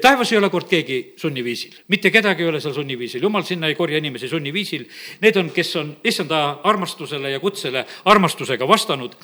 taevas 0.00 0.32
ei 0.32 0.38
ole 0.38 0.50
kord 0.52 0.68
keegi 0.68 1.14
sunniviisil, 1.16 1.78
mitte 1.88 2.10
kedagi 2.12 2.44
ei 2.44 2.48
ole 2.50 2.60
seal 2.60 2.74
sunniviisil, 2.76 3.22
jumal 3.22 3.46
sinna 3.48 3.70
ei 3.70 3.74
korja 3.74 3.98
inimesi 3.98 4.28
sunniviisil. 4.28 4.84
Need 5.22 5.36
on, 5.40 5.50
kes 5.54 5.76
on 5.80 5.94
issanda 6.04 6.42
armastusele 6.68 7.30
ja 7.30 7.40
kutsele 7.40 7.84
armastusega 8.04 8.68
vastanud, 8.68 9.16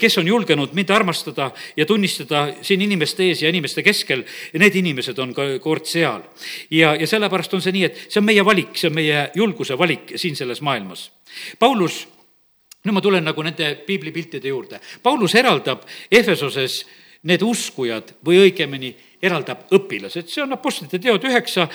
kes 0.00 0.18
on 0.18 0.26
julgenud 0.26 0.72
mind 0.72 0.90
armastada 0.90 1.50
ja 1.76 1.86
tunnistada 1.86 2.46
siin 2.62 2.80
inimeste 2.80 3.28
ees 3.28 3.42
ja 3.42 3.52
inimeste 3.52 3.82
keskel, 3.82 4.24
need 4.56 4.80
inimesed 4.80 5.18
on 5.18 5.34
ka 5.36 5.48
kord 5.60 5.84
seal. 5.84 6.24
ja, 6.70 6.94
ja 6.94 7.06
sellepärast 7.06 7.54
on 7.54 7.62
see 7.62 7.72
nii, 7.76 7.84
et 7.84 8.00
see 8.08 8.20
on 8.20 8.26
meie 8.30 8.44
valik, 8.44 8.72
see 8.76 8.88
on 8.88 8.96
meie 8.96 9.28
julguse 9.36 9.78
valik 9.78 10.16
siin 10.16 10.36
selles 10.36 10.60
maailmas. 10.64 11.10
Paulus 11.58 12.06
nüüd 12.82 12.94
ma 12.96 13.02
tulen 13.04 13.24
nagu 13.24 13.44
nende 13.44 13.74
piiblipiltide 13.86 14.50
juurde. 14.50 14.80
Paulus 15.02 15.34
eraldab 15.38 15.84
Efesoses 16.10 16.82
need 17.28 17.42
uskujad 17.46 18.16
või 18.26 18.40
õigemini 18.48 18.90
eraldab 19.22 19.70
õpilased, 19.72 20.28
see 20.30 20.42
on 20.42 20.56
Apostlite 20.56 20.98
teod 21.02 21.24
üheksa, 21.28 21.68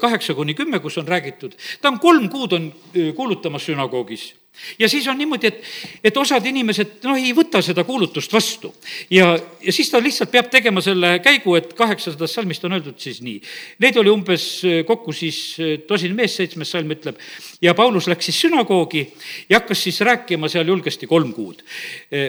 kaheksa 0.00 0.34
kuni 0.34 0.54
kümme, 0.56 0.80
kus 0.80 0.98
on 0.98 1.08
räägitud. 1.08 1.56
ta 1.80 1.92
on 1.92 2.00
kolm 2.00 2.28
kuud 2.32 2.56
on 2.56 2.72
kuulutamas 3.16 3.68
sünagoogis 3.68 4.32
ja 4.78 4.88
siis 4.88 5.08
on 5.08 5.18
niimoodi, 5.18 5.46
et, 5.46 5.62
et 6.04 6.16
osad 6.16 6.44
inimesed 6.46 7.04
noh, 7.04 7.18
ei 7.18 7.32
võta 7.36 7.60
seda 7.64 7.84
kuulutust 7.84 8.32
vastu. 8.32 8.72
ja, 9.10 9.34
ja 9.62 9.72
siis 9.72 9.90
ta 9.90 10.00
lihtsalt 10.02 10.30
peab 10.32 10.50
tegema 10.52 10.82
selle 10.84 11.18
käigu, 11.24 11.56
et 11.58 11.72
kaheksasadas 11.76 12.36
salmist 12.38 12.64
on 12.64 12.76
öeldud 12.76 12.98
siis 13.02 13.20
nii. 13.24 13.40
Neid 13.84 14.00
oli 14.00 14.12
umbes 14.12 14.46
äh, 14.64 14.80
kokku 14.88 15.12
siis 15.16 15.40
tosin 15.88 16.14
mees, 16.16 16.36
seitsmes 16.36 16.72
salm 16.72 16.92
ütleb, 16.96 17.20
ja 17.62 17.74
Paulus 17.74 18.08
läks 18.10 18.30
siis 18.30 18.40
sünagoogi 18.46 19.06
ja 19.50 19.60
hakkas 19.60 19.84
siis 19.88 20.00
rääkima 20.06 20.48
seal 20.52 20.68
julgesti 20.68 21.06
kolm 21.06 21.32
kuud, 21.36 21.62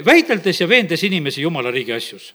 väideldes 0.05 0.61
ja 0.61 0.67
veendes 0.69 1.03
inimesi 1.07 1.41
jumala 1.41 1.71
riigi 1.71 1.95
asjus 1.95 2.33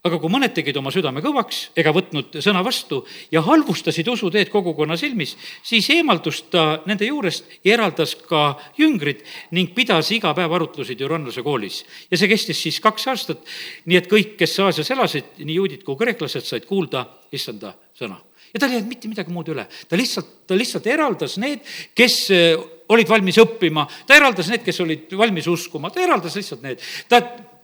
aga 0.00 0.16
kui 0.16 0.32
mõned 0.32 0.54
tegid 0.56 0.78
oma 0.80 0.88
südame 0.94 1.20
kõvaks 1.20 1.58
ega 1.78 1.92
võtnud 1.92 2.38
sõna 2.40 2.62
vastu 2.64 3.02
ja 3.32 3.42
halvustasid 3.44 4.08
usuteed 4.08 4.48
kogukonna 4.52 4.96
silmis, 4.96 5.34
siis 5.66 5.90
eemaldus 5.92 6.40
ta 6.52 6.80
nende 6.88 7.04
juurest 7.04 7.50
ja 7.66 7.74
eraldas 7.74 8.14
ka 8.16 8.54
jüngrid 8.78 9.20
ning 9.56 9.74
pidas 9.76 10.08
iga 10.16 10.32
päev 10.36 10.56
arutlusi 10.56 10.96
Türannuse 10.96 11.44
koolis. 11.44 11.84
ja 12.10 12.16
see 12.16 12.32
kestis 12.32 12.62
siis 12.62 12.80
kaks 12.80 13.06
aastat, 13.12 13.44
nii 13.84 14.00
et 14.00 14.08
kõik, 14.08 14.34
kes 14.40 14.56
Aasias 14.64 14.90
elasid, 14.96 15.36
nii 15.44 15.60
juudid 15.60 15.84
kui 15.84 16.00
kreeklased, 16.00 16.48
said 16.48 16.64
kuulda 16.64 17.04
issanda 17.36 17.74
sõna. 17.92 18.16
ja 18.54 18.58
tal 18.58 18.72
ei 18.72 18.80
jäänud 18.80 18.88
mitte 18.88 19.12
midagi 19.12 19.36
muud 19.36 19.52
üle, 19.52 19.68
ta 19.68 20.00
lihtsalt, 20.00 20.32
ta 20.48 20.56
lihtsalt 20.56 20.88
eraldas 20.88 21.36
need, 21.36 21.60
kes 21.92 22.18
eh, 22.32 22.56
olid 22.88 23.08
valmis 23.08 23.36
õppima, 23.36 23.84
ta 24.08 24.16
eraldas 24.16 24.48
need, 24.48 24.64
kes 24.64 24.80
olid 24.80 25.12
valmis 25.12 25.46
uskuma, 25.46 25.92
ta 25.92 26.00
eraldas 26.00 26.40
lihtsalt 26.40 26.64
need. 26.64 26.80
ta 27.04 27.20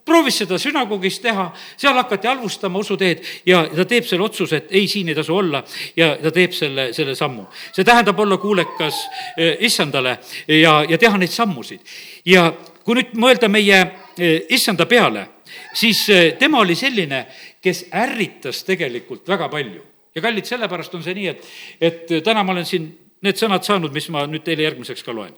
proovis 0.06 0.38
seda 0.42 0.58
sünagoogis 0.60 1.18
teha, 1.22 1.48
seal 1.76 1.96
hakati 1.98 2.28
halvustama 2.30 2.78
usuteed 2.78 3.24
ja 3.46 3.64
ta 3.66 3.84
teeb 3.88 4.06
selle 4.06 4.26
otsuse, 4.26 4.62
et 4.62 4.74
ei, 4.78 4.86
siin 4.88 5.10
ei 5.10 5.18
tasu 5.18 5.34
olla 5.36 5.62
ja 5.96 6.12
ta 6.22 6.30
teeb 6.34 6.54
selle, 6.54 6.92
selle 6.96 7.14
sammu. 7.18 7.46
see 7.72 7.84
tähendab 7.84 8.18
olla 8.20 8.38
kuulekas 8.38 9.00
eh, 9.36 9.56
issandale 9.66 10.18
ja, 10.48 10.78
ja 10.88 10.98
teha 10.98 11.18
neid 11.18 11.34
sammusid. 11.34 11.80
ja 12.24 12.52
kui 12.84 13.00
nüüd 13.00 13.16
mõelda 13.18 13.50
meie 13.50 13.80
eh, 13.82 14.46
issanda 14.54 14.86
peale, 14.86 15.26
siis 15.74 16.04
eh, 16.14 16.34
tema 16.38 16.62
oli 16.62 16.78
selline, 16.78 17.26
kes 17.62 17.86
ärritas 17.90 18.62
tegelikult 18.64 19.26
väga 19.28 19.48
palju. 19.50 19.82
ja 20.14 20.22
kallid, 20.22 20.46
sellepärast 20.46 20.94
on 20.94 21.02
see 21.02 21.18
nii, 21.18 21.34
et, 21.34 21.50
et 21.80 22.14
täna 22.24 22.46
ma 22.46 22.54
olen 22.54 22.68
siin 22.68 22.86
need 23.26 23.42
sõnad 23.42 23.66
saanud, 23.66 23.92
mis 23.92 24.06
ma 24.14 24.22
nüüd 24.30 24.46
teile 24.46 24.68
järgmiseks 24.68 25.02
ka 25.02 25.12
loen. 25.12 25.34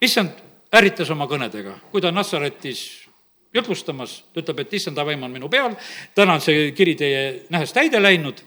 issand 0.00 0.38
ärritas 0.72 1.10
oma 1.10 1.26
kõnedega, 1.26 1.74
kui 1.90 2.00
ta 2.04 2.14
Nassaretis 2.14 3.07
jutlustamas, 3.54 4.22
ta 4.32 4.42
ütleb, 4.42 4.60
et 4.60 4.74
issanda 4.74 5.04
vaim 5.06 5.22
on 5.22 5.32
minu 5.32 5.48
peal, 5.48 5.74
täna 6.14 6.36
on 6.36 6.44
see 6.44 6.70
kiri 6.76 6.94
teie 6.98 7.22
nähes 7.50 7.72
täide 7.72 8.02
läinud. 8.02 8.44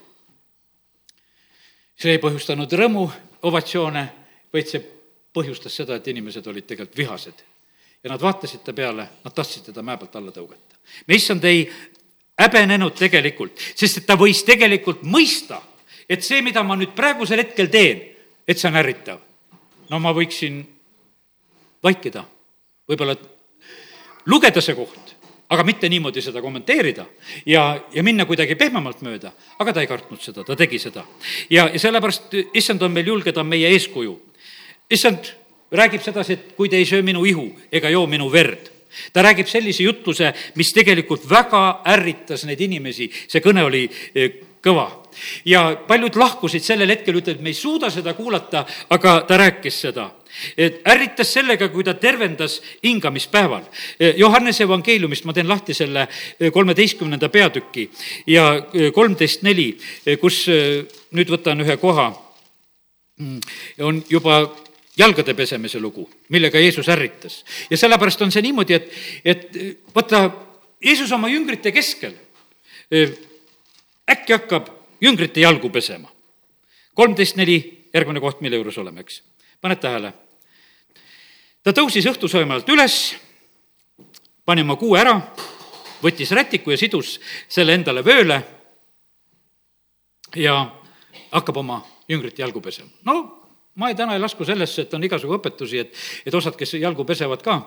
see 2.02 2.16
ei 2.16 2.18
põhjustanud 2.18 2.72
rõõmu, 2.72 3.06
ovatsioone, 3.46 4.02
vaid 4.52 4.66
see 4.66 4.82
põhjustas 5.34 5.74
seda, 5.76 5.96
et 5.96 6.08
inimesed 6.08 6.46
olid 6.46 6.66
tegelikult 6.66 6.98
vihased. 6.98 7.42
ja 8.04 8.10
nad 8.10 8.20
vaatasid 8.20 8.62
ta 8.64 8.72
peale, 8.72 9.08
nad 9.24 9.34
tahtsid 9.34 9.64
teda 9.70 9.82
mäe 9.82 9.96
pealt 9.96 10.16
alla 10.16 10.30
tõugata. 10.30 10.76
me 11.06 11.14
issand 11.14 11.44
ei 11.44 11.70
häbenenud 12.38 12.94
tegelikult, 12.98 13.58
sest 13.74 13.98
et 13.98 14.06
ta 14.06 14.16
võis 14.16 14.44
tegelikult 14.44 15.02
mõista, 15.02 15.60
et 16.08 16.24
see, 16.24 16.42
mida 16.42 16.62
ma 16.62 16.76
nüüd 16.76 16.94
praegusel 16.94 17.38
hetkel 17.38 17.68
teen, 17.68 18.02
et 18.46 18.58
see 18.58 18.68
on 18.68 18.76
ärritav. 18.76 19.20
no 19.90 19.98
ma 19.98 20.12
võiksin 20.12 20.62
vaikida, 21.82 22.24
võib-olla 22.88 23.16
lugeda 24.26 24.62
see 24.62 24.76
koht, 24.76 25.14
aga 25.52 25.64
mitte 25.66 25.88
niimoodi 25.92 26.22
seda 26.24 26.42
kommenteerida 26.42 27.04
ja, 27.46 27.64
ja 27.92 28.02
minna 28.02 28.26
kuidagi 28.28 28.56
pehmemalt 28.58 29.02
mööda, 29.04 29.32
aga 29.60 29.74
ta 29.74 29.84
ei 29.84 29.90
kartnud 29.90 30.22
seda, 30.22 30.44
ta 30.46 30.56
tegi 30.56 30.80
seda. 30.80 31.04
ja, 31.50 31.68
ja 31.68 31.78
sellepärast 31.80 32.36
issand 32.54 32.82
on 32.82 32.92
meil 32.92 33.10
julge, 33.12 33.32
ta 33.32 33.44
on 33.44 33.50
meie 33.50 33.72
eeskuju. 33.74 34.14
issand 34.90 35.34
räägib 35.72 36.04
sedasi, 36.04 36.32
et 36.32 36.54
kui 36.56 36.68
te 36.68 36.76
ei 36.76 36.86
söö 36.88 37.02
minu 37.02 37.24
ihu 37.24 37.48
ega 37.72 37.90
joo 37.90 38.06
minu 38.06 38.30
verd, 38.32 38.70
ta 39.12 39.22
räägib 39.24 39.48
sellise 39.48 39.84
jutluse, 39.84 40.32
mis 40.54 40.72
tegelikult 40.72 41.28
väga 41.28 41.82
ärritas 41.94 42.44
neid 42.48 42.60
inimesi, 42.60 43.10
see 43.28 43.44
kõne 43.44 43.64
oli 43.64 43.84
eh, 44.14 44.40
kõva. 44.62 44.88
ja 45.44 45.76
paljud 45.88 46.16
lahkusid 46.16 46.64
sellel 46.64 46.88
hetkel, 46.94 47.18
ütlesid, 47.20 47.42
me 47.42 47.52
ei 47.52 47.58
suuda 47.58 47.90
seda 47.90 48.14
kuulata, 48.14 48.64
aga 48.90 49.20
ta 49.28 49.36
rääkis 49.36 49.80
seda 49.88 50.10
ärritas 50.88 51.32
sellega, 51.34 51.68
kui 51.72 51.84
ta 51.84 51.94
tervendas 51.94 52.60
hingamispäeval. 52.84 53.64
Johannese 54.16 54.64
evangeeliumist 54.64 55.26
ma 55.28 55.34
teen 55.36 55.48
lahti 55.48 55.74
selle 55.74 56.06
kolmeteistkümnenda 56.52 57.28
peatüki 57.28 57.88
ja 58.26 58.46
kolmteist 58.94 59.42
neli, 59.46 59.72
kus 60.20 60.44
nüüd 61.12 61.32
võtan 61.32 61.64
ühe 61.64 61.76
koha, 61.80 62.10
mm, 63.20 63.40
on 63.88 64.02
juba 64.10 64.42
jalgade 64.98 65.34
pesemise 65.34 65.80
lugu, 65.80 66.08
millega 66.28 66.60
Jeesus 66.60 66.88
ärritas. 66.88 67.44
ja 67.70 67.76
sellepärast 67.76 68.22
on 68.22 68.32
see 68.32 68.42
niimoodi, 68.42 68.74
et, 68.74 68.90
et 69.24 69.48
vaata, 69.94 70.30
Jeesus 70.82 71.12
oma 71.12 71.28
jüngrite 71.28 71.72
keskel 71.72 72.16
äkki 74.10 74.32
hakkab 74.32 74.68
jüngrite 75.00 75.40
jalgu 75.40 75.70
pesema. 75.70 76.08
kolmteist 76.94 77.36
neli, 77.36 77.88
järgmine 77.94 78.20
koht, 78.20 78.40
mille 78.40 78.56
juures 78.56 78.78
oleme, 78.78 79.00
eks 79.00 79.22
paned 79.60 79.80
tähele? 79.80 80.12
Ta 81.62 81.74
tõusis 81.76 82.06
õhtusööma 82.10 82.58
alt 82.58 82.68
üles, 82.72 82.96
pani 84.44 84.64
oma 84.66 84.76
kuu 84.80 84.96
ära, 84.98 85.14
võttis 86.02 86.32
rätiku 86.34 86.74
ja 86.74 86.80
sidus 86.80 87.18
selle 87.48 87.76
endale 87.78 88.02
vööle 88.04 88.40
ja 90.36 90.56
hakkab 91.30 91.62
oma 91.62 91.82
jüngrite 92.08 92.42
jalgu 92.42 92.60
pesema. 92.60 92.90
no 93.06 93.42
ma 93.74 93.88
ei, 93.88 93.96
täna 93.96 94.16
ei 94.16 94.20
lasku 94.20 94.44
sellesse, 94.44 94.82
et 94.82 94.94
on 94.94 95.04
igasugu 95.04 95.38
õpetusi, 95.38 95.80
et, 95.80 95.94
et 96.26 96.34
osad, 96.34 96.56
kes 96.58 96.74
jalgu 96.80 97.04
pesevad 97.08 97.42
ka, 97.44 97.62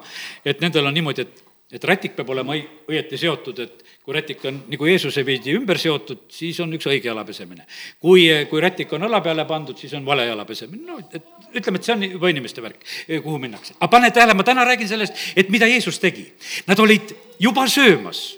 et 0.46 0.62
nendel 0.62 0.86
on 0.86 0.94
niimoodi, 0.94 1.26
et 1.26 1.55
et 1.72 1.84
rätik 1.84 2.14
peab 2.14 2.30
olema 2.30 2.54
õi-, 2.54 2.66
õieti 2.92 3.18
seotud, 3.18 3.60
et 3.64 3.86
kui 4.06 4.14
rätik 4.14 4.44
on 4.46 4.60
nagu 4.70 4.86
Jeesuse 4.86 5.24
veidi 5.26 5.56
ümber 5.58 5.80
seotud, 5.82 6.28
siis 6.30 6.60
on 6.62 6.74
üks 6.78 6.86
õige 6.92 7.10
jala 7.10 7.24
pesemine. 7.26 7.66
kui, 8.00 8.28
kui 8.50 8.62
rätik 8.62 8.94
on 8.94 9.08
õla 9.08 9.22
peale 9.26 9.48
pandud, 9.50 9.78
siis 9.78 9.94
on 9.98 10.06
vale 10.06 10.28
jala 10.28 10.46
pesemine, 10.46 10.86
no 10.86 11.00
et 11.02 11.18
ütleme, 11.58 11.82
et 11.82 11.88
see 11.88 11.96
on 11.96 12.06
juba 12.06 12.30
inimeste 12.30 12.62
värk, 12.62 12.86
kuhu 13.24 13.40
minnakse. 13.42 13.74
aga 13.80 13.90
pane 13.98 14.12
tähele, 14.12 14.38
ma 14.38 14.46
täna 14.46 14.66
räägin 14.66 14.92
sellest, 14.94 15.18
et 15.36 15.50
mida 15.50 15.68
Jeesus 15.68 16.00
tegi. 16.00 16.28
Nad 16.68 16.80
olid 16.80 17.16
juba 17.40 17.68
söömas. 17.68 18.38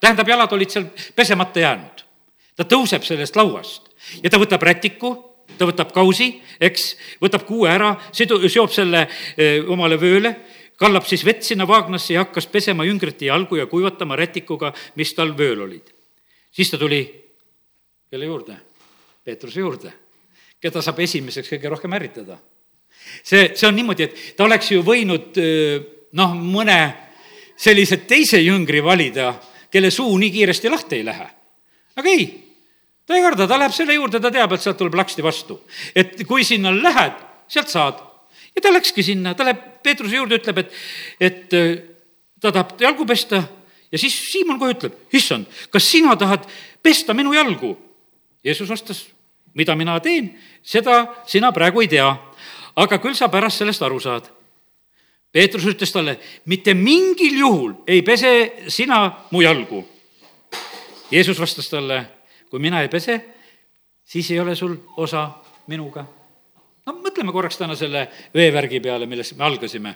tähendab, 0.00 0.28
jalad 0.28 0.52
olid 0.52 0.70
seal 0.70 0.90
pesemata 1.14 1.60
jäänud. 1.60 2.04
ta 2.56 2.64
tõuseb 2.64 3.06
sellest 3.06 3.36
lauast 3.36 3.94
ja 4.22 4.30
ta 4.30 4.38
võtab 4.38 4.62
rätiku 4.62 5.14
ta 5.58 5.66
võtab 5.66 5.92
kausi, 5.94 6.42
eks, 6.60 6.96
võtab 7.22 7.46
kuue 7.46 7.70
ära, 7.70 7.94
sidu-, 8.12 8.40
seob 8.48 8.70
selle 8.70 9.08
öö, 9.38 9.64
omale 9.72 9.96
vööle 9.98 10.34
kallab 10.78 11.06
siis 11.08 11.24
vett 11.26 11.42
sinna 11.42 11.66
vaagnasse 11.68 12.14
ja 12.14 12.24
hakkas 12.24 12.46
pesema 12.46 12.86
jüngrite 12.86 13.26
jalgu 13.28 13.58
ja 13.58 13.66
kuivatama 13.66 14.16
rätikuga, 14.16 14.72
mis 14.96 15.14
tal 15.14 15.34
vööl 15.38 15.64
olid. 15.66 15.94
siis 16.52 16.70
ta 16.70 16.78
tuli 16.78 17.02
kelle 18.10 18.24
juurde? 18.24 18.56
Peetruse 19.24 19.60
juurde, 19.60 19.92
keda 20.60 20.82
saab 20.82 21.00
esimeseks 21.04 21.50
kõige 21.52 21.68
rohkem 21.68 21.92
ärritada. 21.92 22.38
see, 23.22 23.52
see 23.54 23.68
on 23.68 23.76
niimoodi, 23.76 24.02
et 24.02 24.36
ta 24.36 24.44
oleks 24.44 24.70
ju 24.72 24.82
võinud 24.82 25.36
noh, 26.12 26.34
mõne 26.34 26.80
sellise 27.58 27.98
teise 28.06 28.40
jüngri 28.40 28.82
valida, 28.84 29.34
kelle 29.70 29.90
suu 29.90 30.16
nii 30.18 30.30
kiiresti 30.30 30.70
lahti 30.70 30.96
ei 30.96 31.04
lähe. 31.04 31.28
aga 31.96 32.08
ei, 32.08 32.26
ta 33.06 33.16
ei 33.16 33.22
karda, 33.22 33.46
ta 33.46 33.58
läheb 33.58 33.74
selle 33.74 33.98
juurde, 33.98 34.20
ta 34.20 34.30
teab, 34.30 34.52
et 34.52 34.62
sealt 34.62 34.78
tuleb 34.78 34.94
laksti 34.94 35.22
vastu. 35.22 35.60
et 35.94 36.22
kui 36.26 36.44
sinna 36.44 36.72
lähed, 36.72 37.18
sealt 37.48 37.68
saad 37.68 38.07
ja 38.58 38.64
ta 38.64 38.72
läkski 38.74 39.04
sinna, 39.06 39.34
ta 39.38 39.46
läheb 39.46 39.60
Peetruse 39.86 40.18
juurde, 40.18 40.40
ütleb, 40.40 40.58
et, 40.58 40.72
et 41.22 41.54
äh, 41.54 41.68
ta 42.42 42.50
tahab 42.50 42.74
jalgu 42.82 43.06
pesta 43.06 43.42
ja 43.92 43.98
siis 43.98 44.16
Siimon 44.32 44.58
kohe 44.58 44.74
ütleb, 44.74 44.96
issand, 45.14 45.46
kas 45.70 45.86
sina 45.86 46.16
tahad 46.18 46.48
pesta 46.82 47.14
minu 47.14 47.32
jalgu? 47.36 47.76
Jeesus 48.44 48.68
vastas, 48.70 49.04
mida 49.54 49.76
mina 49.78 49.98
teen, 50.02 50.32
seda 50.62 51.04
sina 51.26 51.52
praegu 51.54 51.82
ei 51.84 51.90
tea, 51.90 52.08
aga 52.78 52.98
küll 53.02 53.16
sa 53.18 53.30
pärast 53.30 53.62
sellest 53.62 53.82
aru 53.86 54.00
saad. 54.02 54.28
Peetrus 55.32 55.66
ütles 55.68 55.92
talle, 55.92 56.16
mitte 56.48 56.74
mingil 56.74 57.38
juhul 57.38 57.74
ei 57.86 58.02
pese 58.02 58.64
sina 58.72 59.04
mu 59.30 59.42
jalgu. 59.44 59.84
Jeesus 61.10 61.38
vastas 61.40 61.68
talle, 61.70 62.04
kui 62.50 62.60
mina 62.60 62.82
ei 62.82 62.88
pese, 62.88 63.20
siis 64.04 64.30
ei 64.32 64.40
ole 64.40 64.56
sul 64.56 64.76
osa 64.96 65.28
minuga. 65.68 66.06
No 66.88 66.96
mõtleme 67.02 67.32
korraks 67.34 67.60
täna 67.60 67.76
selle 67.76 68.06
veevärgi 68.34 68.80
peale, 68.80 69.06
millest 69.06 69.36
me 69.36 69.44
algasime. 69.44 69.94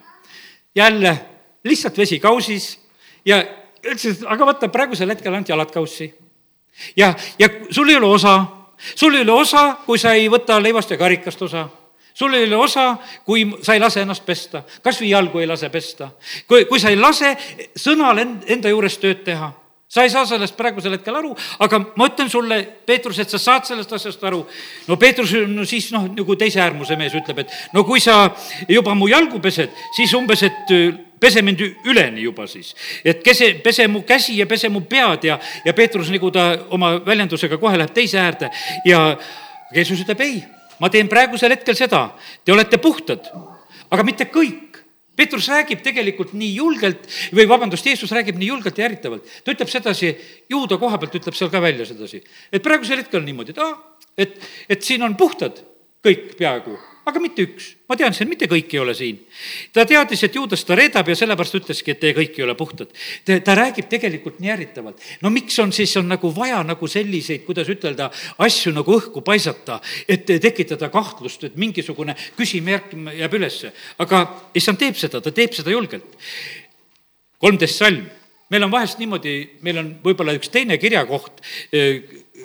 jälle 0.75 1.19
lihtsalt 1.65 1.99
vesi 1.99 2.19
kausis 2.21 2.79
ja 3.25 3.43
ütles, 3.83 4.19
et 4.19 4.25
aga 4.27 4.47
vaata, 4.47 4.69
praegusel 4.69 5.09
hetkel 5.09 5.33
ainult 5.33 5.49
jalad 5.49 5.71
kaussi. 5.73 6.13
ja, 6.97 7.15
ja 7.39 7.49
sul 7.71 7.89
ei 7.89 7.97
ole 7.97 8.07
osa, 8.07 8.45
sul 8.95 9.15
ei 9.15 9.23
ole 9.23 9.33
osa, 9.33 9.77
kui 9.87 9.99
sa 9.99 10.13
ei 10.13 10.29
võta 10.29 10.63
leivast 10.63 10.91
ja 10.91 10.99
karikast 10.99 11.43
osa 11.43 11.69
sul 12.15 12.35
ei 12.35 12.45
ole 12.45 12.57
osa, 12.57 12.97
kui 13.25 13.47
sa 13.63 13.73
ei 13.75 13.81
lase 13.81 14.03
ennast 14.05 14.27
pesta, 14.27 14.63
kas 14.83 15.01
või 15.01 15.15
jalgu 15.15 15.39
ei 15.39 15.47
lase 15.47 15.71
pesta. 15.73 16.11
kui, 16.47 16.65
kui 16.65 16.81
sa 16.81 16.91
ei 16.91 16.97
lase 16.97 17.37
sõnal 17.77 18.21
enda 18.21 18.69
juures 18.69 18.99
tööd 18.99 19.25
teha 19.25 19.53
sa 19.93 20.07
ei 20.07 20.11
saa 20.11 20.25
sellest 20.25 20.57
praegusel 20.57 20.95
hetkel 20.97 21.17
aru, 21.19 21.35
aga 21.61 21.79
ma 22.01 22.07
ütlen 22.09 22.31
sulle, 22.33 22.57
Peetrus, 22.89 23.19
et 23.21 23.33
sa 23.33 23.41
saad 23.41 23.67
sellest 23.69 23.93
asjast 23.93 24.23
aru. 24.25 24.41
no 24.89 24.97
Peetrus 24.97 25.35
no 25.49 25.67
siis 25.69 25.91
noh, 25.93 26.07
nagu 26.17 26.37
teise 26.41 26.63
äärmuse 26.65 26.97
mees 26.97 27.13
ütleb, 27.19 27.43
et 27.45 27.53
no 27.77 27.85
kui 27.85 28.01
sa 28.01 28.31
juba 28.69 28.95
mu 28.97 29.11
jalgu 29.13 29.41
pesed, 29.45 29.75
siis 29.97 30.15
umbes, 30.17 30.47
et 30.49 30.73
pese 31.21 31.45
mind 31.45 31.61
üleni 31.85 32.25
juba 32.25 32.49
siis. 32.49 32.73
et 33.05 33.21
kese, 33.23 33.53
pese 33.61 33.87
mu 33.89 34.03
käsi 34.09 34.39
ja 34.41 34.49
pese 34.49 34.73
mu 34.73 34.81
pead 34.89 35.29
ja, 35.29 35.39
ja 35.65 35.77
Peetrus, 35.77 36.09
nagu 36.11 36.33
ta 36.33 36.49
oma 36.73 36.95
väljendusega 37.05 37.61
kohe 37.61 37.77
läheb 37.77 37.93
teise 37.93 38.21
äärde 38.21 38.49
ja 38.89 39.19
Jeesus 39.75 40.01
ütleb 40.01 40.25
ei, 40.25 40.43
ma 40.81 40.89
teen 40.89 41.09
praegusel 41.09 41.53
hetkel 41.53 41.77
seda, 41.77 42.07
te 42.45 42.53
olete 42.53 42.81
puhtad, 42.81 43.29
aga 43.93 44.09
mitte 44.09 44.33
kõik 44.33 44.72
Peetrus 45.23 45.49
räägib 45.53 45.83
tegelikult 45.87 46.35
nii 46.35 46.53
julgelt 46.59 47.07
või 47.31 47.47
vabandust, 47.51 47.87
Jeesus 47.87 48.11
räägib 48.15 48.41
nii 48.41 48.51
julgelt 48.51 48.79
ja 48.79 48.89
ärritavalt. 48.91 49.27
ta 49.45 49.55
ütleb 49.55 49.71
sedasi, 49.71 50.15
juuda 50.51 50.79
koha 50.83 50.99
pealt 50.99 51.21
ütleb 51.23 51.39
seal 51.39 51.51
ka 51.53 51.63
välja 51.63 51.87
sedasi, 51.87 52.23
et 52.53 52.63
praegusel 52.63 53.05
hetkel 53.05 53.23
on 53.23 53.29
niimoodi, 53.31 53.55
et 53.55 53.63
aa, 53.63 53.77
et, 54.19 54.41
et 54.69 54.83
siin 54.83 55.03
on 55.07 55.15
puhtad 55.17 55.63
kõik 56.03 56.35
peaaegu 56.39 56.79
aga 57.05 57.21
mitte 57.23 57.43
üks. 57.43 57.73
ma 57.91 57.97
tean, 57.99 58.15
see 58.15 58.27
mitte 58.29 58.47
kõik 58.51 58.71
ei 58.75 58.81
ole 58.83 58.95
siin. 58.95 59.19
ta 59.75 59.85
teadis, 59.89 60.23
et 60.23 60.37
juudas 60.37 60.63
ta 60.65 60.77
reedab 60.79 61.09
ja 61.09 61.17
sellepärast 61.19 61.59
ütleski, 61.59 61.95
et 61.95 62.01
te 62.01 62.13
kõik 62.15 62.39
ei 62.39 62.45
ole 62.47 62.55
puhtad. 62.59 62.93
ta, 63.27 63.57
räägib 63.59 63.89
tegelikult 63.91 64.39
nii 64.43 64.53
ärritavalt. 64.55 65.03
no 65.23 65.31
miks 65.35 65.59
on 65.63 65.73
siis, 65.75 65.95
on 65.99 66.09
nagu 66.09 66.31
vaja 66.35 66.63
nagu 66.67 66.89
selliseid, 66.89 67.45
kuidas 67.49 67.69
ütelda, 67.73 68.11
asju 68.39 68.75
nagu 68.75 68.97
õhku 68.99 69.25
paisata, 69.27 69.81
et 70.09 70.27
tekitada 70.27 70.91
kahtlust, 70.93 71.45
et 71.51 71.57
mingisugune 71.57 72.17
küsimärk 72.39 72.95
jääb 73.19 73.39
ülesse. 73.39 73.73
aga 73.99 74.25
issand 74.55 74.79
teeb 74.79 74.99
seda, 74.99 75.21
ta 75.21 75.35
teeb 75.35 75.55
seda 75.55 75.75
julgelt. 75.75 76.19
kolmteist 77.39 77.83
salm 77.83 78.07
meil 78.53 78.67
on 78.67 78.71
vahest 78.71 78.99
niimoodi, 79.01 79.35
meil 79.65 79.79
on 79.81 79.87
võib-olla 80.05 80.35
üks 80.37 80.51
teine 80.53 80.77
kirjakoht, 80.77 81.41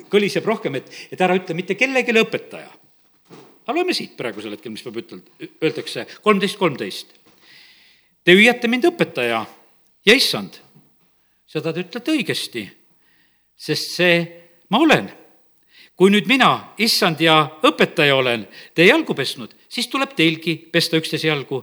kõliseb 0.08 0.46
rohkem, 0.48 0.78
et, 0.80 0.88
et 1.12 1.20
ära 1.20 1.36
ütle 1.36 1.52
mitte 1.52 1.76
kellelegi 1.76 2.16
õpetaja 2.16 2.77
aga 3.68 3.76
loeme 3.76 3.92
siit 3.92 4.16
praegusel 4.16 4.54
hetkel, 4.56 4.72
mis 4.72 4.82
peab 4.84 4.96
ütel-, 5.02 5.20
öeldakse, 5.60 6.06
kolmteist, 6.24 6.56
kolmteist. 6.56 7.12
Te 8.24 8.32
hüüate 8.32 8.68
mind 8.68 8.88
õpetaja 8.88 9.42
ja 10.08 10.16
issand, 10.16 10.56
seda 11.48 11.74
te 11.76 11.84
ütlete 11.84 12.14
õigesti, 12.16 12.64
sest 13.60 13.92
see 13.98 14.18
ma 14.72 14.80
olen. 14.80 15.12
kui 15.98 16.12
nüüd 16.14 16.28
mina, 16.30 16.76
issand 16.78 17.18
ja 17.18 17.40
õpetaja 17.66 18.14
olen 18.14 18.44
teie 18.70 18.86
jalgu 18.86 19.16
pesnud, 19.18 19.50
siis 19.66 19.88
tuleb 19.90 20.12
teilgi 20.14 20.54
pesta 20.70 20.94
üksteise 20.96 21.26
jalgu, 21.26 21.58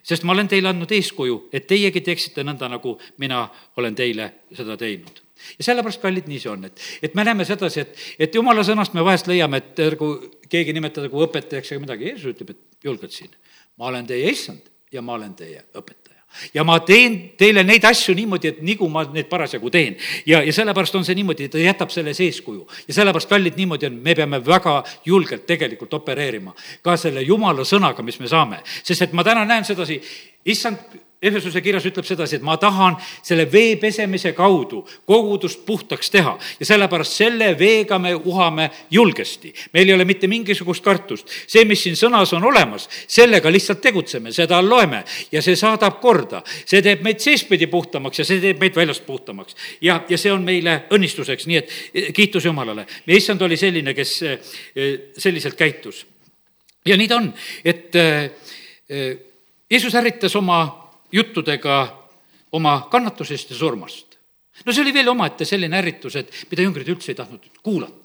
sest 0.00 0.24
ma 0.24 0.32
olen 0.32 0.48
teile 0.48 0.70
andnud 0.72 0.90
eeskuju, 0.96 1.50
et 1.52 1.68
teiegi 1.68 2.00
teeksite 2.00 2.46
nõnda, 2.48 2.70
nagu 2.72 2.96
mina 3.20 3.44
olen 3.76 3.94
teile 3.94 4.30
seda 4.56 4.78
teinud 4.80 5.23
ja 5.58 5.68
sellepärast, 5.68 6.02
kallid, 6.02 6.28
nii 6.30 6.40
see 6.42 6.52
on, 6.52 6.64
et, 6.68 6.86
et 7.02 7.18
me 7.18 7.26
näeme 7.26 7.46
sedasi, 7.48 7.84
et, 7.84 8.06
et 8.26 8.40
jumala 8.40 8.64
sõnast 8.66 8.96
me 8.96 9.04
vahest 9.06 9.28
leiame, 9.30 9.62
et 9.62 9.84
nagu 9.94 10.14
keegi 10.50 10.76
nimetada 10.76 11.10
kui 11.12 11.26
õpetajaks 11.26 11.74
ega 11.74 11.84
midagi, 11.84 12.10
Jeesus 12.12 12.34
ütleb, 12.34 12.54
et 12.54 12.88
julgelt 12.88 13.14
siin, 13.16 13.32
ma 13.80 13.90
olen 13.92 14.08
teie 14.08 14.30
issand 14.30 14.72
ja 14.92 15.02
ma 15.02 15.18
olen 15.18 15.34
teie 15.38 15.64
õpetaja 15.74 16.14
ja 16.54 16.64
ma 16.66 16.78
teen 16.86 17.16
teile 17.38 17.64
neid 17.66 17.84
asju 17.86 18.14
niimoodi, 18.16 18.50
et 18.50 18.60
nagu 18.66 18.88
ma 18.90 19.04
neid 19.12 19.28
parasjagu 19.30 19.70
teen. 19.70 19.96
ja, 20.26 20.42
ja 20.42 20.52
sellepärast 20.52 20.94
on 20.98 21.06
see 21.06 21.16
niimoodi, 21.18 21.48
ta 21.48 21.60
jätab 21.62 21.92
selles 21.94 22.20
eeskuju. 22.20 22.66
ja 22.88 22.94
sellepärast, 22.94 23.30
kallid, 23.30 23.56
niimoodi 23.56 23.86
on, 23.86 23.98
me 24.02 24.14
peame 24.14 24.40
väga 24.44 24.80
julgelt 25.06 25.46
tegelikult 25.46 25.94
opereerima 25.94 26.54
ka 26.82 26.96
selle 27.00 27.22
jumala 27.22 27.66
sõnaga, 27.68 28.02
mis 28.02 28.18
me 28.20 28.28
saame. 28.28 28.62
sest 28.82 29.08
et 29.08 29.12
ma 29.12 29.24
täna 29.24 29.44
näen 29.44 29.64
sedasi, 29.64 30.00
issand 30.44 30.98
Efesuse 31.24 31.60
kirjas 31.64 31.86
ütleb 31.88 32.04
sedasi, 32.04 32.36
et 32.36 32.44
ma 32.44 32.56
tahan 32.60 32.96
selle 33.24 33.46
vee 33.52 33.76
pesemise 33.80 34.34
kaudu 34.36 34.82
kogudust 35.08 35.64
puhtaks 35.66 36.10
teha 36.12 36.34
ja 36.60 36.66
sellepärast 36.68 37.16
selle 37.16 37.52
veega 37.58 37.98
me 37.98 38.14
uhame 38.14 38.68
julgesti. 38.90 39.54
meil 39.72 39.88
ei 39.88 39.94
ole 39.94 40.04
mitte 40.04 40.26
mingisugust 40.26 40.84
kartust. 40.84 41.28
see, 41.46 41.64
mis 41.64 41.82
siin 41.82 41.96
sõnas 41.96 42.34
on 42.36 42.44
olemas, 42.44 42.88
sellega 43.06 43.52
lihtsalt 43.52 43.80
tegutseme, 43.80 44.32
seda 44.32 44.60
loeme 44.62 45.04
ja 45.32 45.42
see 45.42 45.56
saadab 45.56 46.00
korda. 46.00 46.42
see 46.66 46.82
teeb 46.82 47.02
meid 47.02 47.20
seestpidi 47.20 47.66
puhtamaks 47.66 48.18
ja 48.18 48.24
see 48.24 48.40
teeb 48.40 48.60
meid 48.60 48.76
väljast 48.76 49.06
puhtamaks. 49.06 49.56
ja, 49.80 50.02
ja 50.08 50.18
see 50.18 50.32
on 50.32 50.44
meile 50.44 50.84
õnnistuseks, 50.90 51.46
nii 51.46 51.56
et 51.56 51.76
eh, 51.94 52.12
kiitus 52.12 52.44
Jumalale. 52.44 52.86
meie 53.06 53.18
issand 53.18 53.42
oli 53.42 53.56
selline, 53.56 53.94
kes 53.94 54.22
eh, 54.22 54.38
selliselt 55.16 55.56
käitus. 55.56 56.06
ja 56.86 56.96
nii 56.96 57.08
ta 57.08 57.16
on, 57.16 57.32
et 57.64 57.96
eh, 57.96 58.30
Jeesus 59.70 59.94
ärritas 59.94 60.36
oma 60.36 60.83
juttudega 61.14 61.76
oma 62.52 62.88
kannatusest 62.90 63.50
ja 63.50 63.56
surmast. 63.56 64.18
no 64.66 64.72
see 64.72 64.82
oli 64.82 64.94
veel 64.94 65.08
omaette 65.08 65.44
selline 65.44 65.78
ärritus, 65.78 66.16
et 66.16 66.32
mida 66.50 66.66
jüngrid 66.66 66.90
üldse 66.90 67.12
ei 67.12 67.18
tahtnud 67.18 67.62
kuulata 67.62 68.03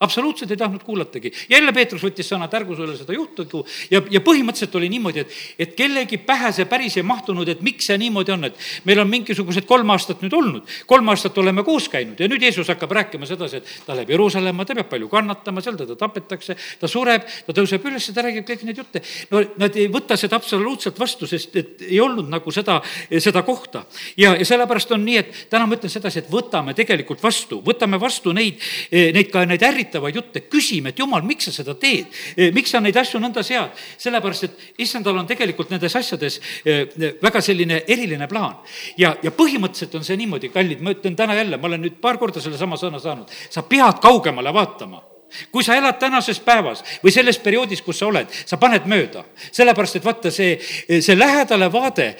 absoluutselt 0.00 0.50
ei 0.50 0.56
tahtnud 0.56 0.82
kuulatagi. 0.82 1.32
jälle 1.48 1.72
Peetrus 1.72 2.02
võttis 2.04 2.28
sõna, 2.28 2.44
et 2.44 2.54
ärgu 2.54 2.76
sulle 2.76 2.96
seda 2.96 3.14
juhtugu 3.16 3.62
ja, 3.90 4.02
ja 4.10 4.20
põhimõtteliselt 4.20 4.74
oli 4.76 4.88
niimoodi, 4.92 5.24
et, 5.24 5.36
et 5.58 5.74
kellegi 5.76 6.18
pähe 6.18 6.52
see 6.52 6.66
päris 6.68 6.96
ei 6.96 7.06
mahtunud, 7.06 7.48
et 7.48 7.62
miks 7.64 7.88
see 7.88 7.96
niimoodi 8.00 8.34
on, 8.34 8.44
et 8.50 8.60
meil 8.84 9.00
on 9.00 9.08
mingisugused 9.10 9.64
kolm 9.68 9.90
aastat 9.94 10.20
nüüd 10.24 10.36
olnud, 10.36 10.74
kolm 10.86 11.08
aastat 11.12 11.38
oleme 11.40 11.64
koos 11.64 11.88
käinud 11.92 12.20
ja 12.20 12.28
nüüd 12.28 12.44
Jeesus 12.44 12.68
hakkab 12.72 12.92
rääkima 12.98 13.28
sedasi, 13.28 13.62
et 13.62 13.72
ta 13.86 13.96
läheb 13.96 14.12
Jeruusalemma, 14.12 14.66
ta 14.68 14.76
peab 14.76 14.90
palju 14.92 15.08
kannatama, 15.12 15.64
seal 15.64 15.78
teda 15.80 15.96
tapetakse, 15.96 16.58
ta 16.80 16.90
sureb, 16.90 17.24
ta 17.46 17.56
tõuseb 17.56 17.88
üles, 17.88 18.10
ta 18.12 18.26
räägib 18.26 18.44
kõiki 18.48 18.68
neid 18.68 18.82
jutte. 18.82 19.02
no 19.30 19.42
nad 19.56 19.80
ei 19.80 19.88
võta 19.92 20.18
seda 20.20 20.36
absoluutselt 20.36 21.00
vastu, 21.00 21.28
sest 21.30 21.56
et 21.56 21.86
ei 21.88 22.00
olnud 22.04 22.28
nagu 22.28 22.52
seda, 22.52 22.82
seda 23.10 23.42
kohta. 23.48 23.86
ja, 24.16 24.34
ja 24.36 24.44
sellepärast 24.44 24.92
on 24.92 25.04
nii, 25.08 25.16
et 25.24 25.42
täna 25.50 25.66
ma 25.66 25.80
ütlen 25.80 25.92
sedasi, 25.92 26.20
et 26.20 26.30
võtame 26.30 26.76
tegelikult 26.76 27.22
vastu, 27.22 27.62
võtame 27.64 28.00
vastu 28.00 28.36
neid, 28.36 28.60
neid 28.92 29.32
ka 29.32 29.46
neid 29.48 29.64
ärritusi, 29.64 29.85
ärritavaid 29.86 30.16
jutte, 30.18 30.42
küsime, 30.50 30.90
et 30.90 30.98
jumal, 30.98 31.22
miks 31.26 31.48
sa 31.48 31.54
seda 31.54 31.76
teed? 31.78 32.10
E, 32.36 32.50
miks 32.54 32.72
sa 32.74 32.80
neid 32.80 32.96
asju 32.96 33.20
nõnda 33.22 33.44
sead? 33.46 33.72
sellepärast, 33.98 34.44
et 34.44 34.82
issandal 34.82 35.16
on 35.18 35.26
tegelikult 35.26 35.70
nendes 35.70 35.94
asjades 35.96 36.40
e, 36.64 36.86
e, 36.90 37.12
väga 37.22 37.40
selline 37.40 37.82
eriline 37.86 38.28
plaan. 38.28 38.56
ja, 38.98 39.16
ja 39.22 39.30
põhimõtteliselt 39.30 39.94
on 39.96 40.04
see 40.04 40.16
niimoodi, 40.16 40.50
kallid, 40.54 40.82
ma 40.82 40.94
ütlen 40.96 41.16
täna 41.16 41.36
jälle, 41.36 41.56
ma 41.56 41.70
olen 41.70 41.86
nüüd 41.86 42.00
paar 42.00 42.18
korda 42.18 42.42
sellesama 42.42 42.78
sõna 42.80 43.00
saanud, 43.02 43.30
sa 43.50 43.62
pead 43.62 44.02
kaugemale 44.02 44.52
vaatama 44.52 45.02
kui 45.50 45.64
sa 45.66 45.74
elad 45.74 45.98
tänases 45.98 46.38
päevas 46.40 46.84
või 47.02 47.10
selles 47.12 47.38
perioodis, 47.42 47.80
kus 47.82 47.98
sa 47.98 48.06
oled, 48.06 48.30
sa 48.46 48.56
paned 48.62 48.86
mööda. 48.86 49.24
sellepärast, 49.50 49.96
et 49.98 50.04
vaata, 50.04 50.30
see, 50.30 50.54
see 51.02 51.16
lähedale 51.18 51.66
vaade 51.72 52.12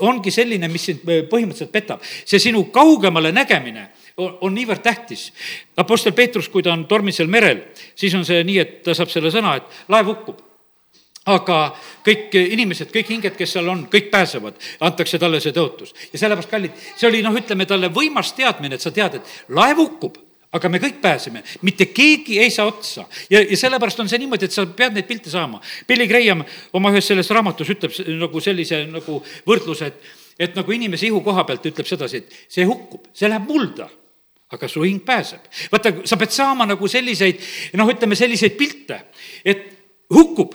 ongi 0.00 0.32
selline, 0.32 0.68
mis 0.72 0.88
sind 0.88 1.04
põhimõtteliselt 1.04 1.70
petab. 1.72 2.00
see 2.24 2.40
sinu 2.40 2.64
kaugemale 2.72 3.32
nägemine 3.32 3.90
on, 4.16 4.54
niivõrd 4.54 4.82
tähtis. 4.82 5.28
Apostel 5.76 6.12
Peetrus, 6.12 6.48
kui 6.48 6.62
ta 6.62 6.72
on 6.72 6.86
tormisel 6.90 7.30
merel, 7.30 7.64
siis 7.98 8.14
on 8.14 8.24
see 8.26 8.42
nii, 8.46 8.58
et 8.62 8.82
ta 8.86 8.94
saab 8.94 9.12
selle 9.12 9.32
sõna, 9.34 9.56
et 9.58 9.88
laev 9.92 10.12
hukkub 10.12 10.42
aga 11.24 11.58
kõik 12.04 12.34
inimesed, 12.36 12.90
kõik 12.92 13.14
hinged, 13.14 13.36
kes 13.38 13.54
seal 13.56 13.68
on, 13.72 13.86
kõik 13.88 14.10
pääsevad, 14.12 14.58
antakse 14.84 15.18
talle 15.20 15.40
see 15.40 15.54
tõotus. 15.56 15.94
ja 16.12 16.20
sellepärast, 16.20 16.50
kallid, 16.50 16.82
see 16.96 17.08
oli 17.08 17.22
noh, 17.24 17.36
ütleme 17.36 17.66
talle 17.66 17.88
võimas 17.88 18.34
teadmine, 18.36 18.76
et 18.76 18.84
sa 18.84 18.92
tead, 18.92 19.16
et 19.16 19.30
laev 19.48 19.80
hukkub, 19.80 20.18
aga 20.54 20.68
me 20.68 20.78
kõik 20.78 21.00
pääseme, 21.02 21.42
mitte 21.62 21.86
keegi 21.96 22.38
ei 22.44 22.50
saa 22.50 22.68
otsa. 22.68 23.06
ja, 23.30 23.40
ja 23.40 23.56
sellepärast 23.56 24.04
on 24.04 24.08
see 24.08 24.20
niimoodi, 24.20 24.44
et 24.44 24.52
sa 24.52 24.66
pead 24.66 24.94
neid 24.94 25.08
pilte 25.08 25.32
saama. 25.32 25.60
Billy 25.88 26.06
Graham 26.06 26.44
oma 26.72 26.92
ühes 26.92 27.08
selles 27.08 27.30
raamatus 27.30 27.72
ütleb 27.72 27.96
nagu 28.20 28.40
sellise 28.44 28.84
nagu 28.86 29.22
võrdluse, 29.48 29.88
et, 29.88 30.14
et 30.38 30.54
nagu 30.54 30.76
inimese 30.76 31.08
ihu 31.08 31.24
koha 31.24 31.46
pealt 31.48 31.72
ütleb 31.72 31.88
sedasi, 31.88 32.20
et 32.20 32.40
see 32.52 32.68
hukkub, 32.68 33.08
see 33.16 33.32
läheb 33.32 33.48
mulda 33.48 33.88
aga 34.54 34.68
su 34.70 34.84
hing 34.86 35.02
pääseb. 35.04 35.46
vaata, 35.72 35.92
sa 36.08 36.18
pead 36.20 36.34
saama 36.34 36.66
nagu 36.66 36.88
selliseid, 36.88 37.40
noh, 37.78 37.90
ütleme 37.90 38.18
selliseid 38.18 38.58
pilte, 38.58 39.00
et 39.44 39.66
hukkub, 40.14 40.54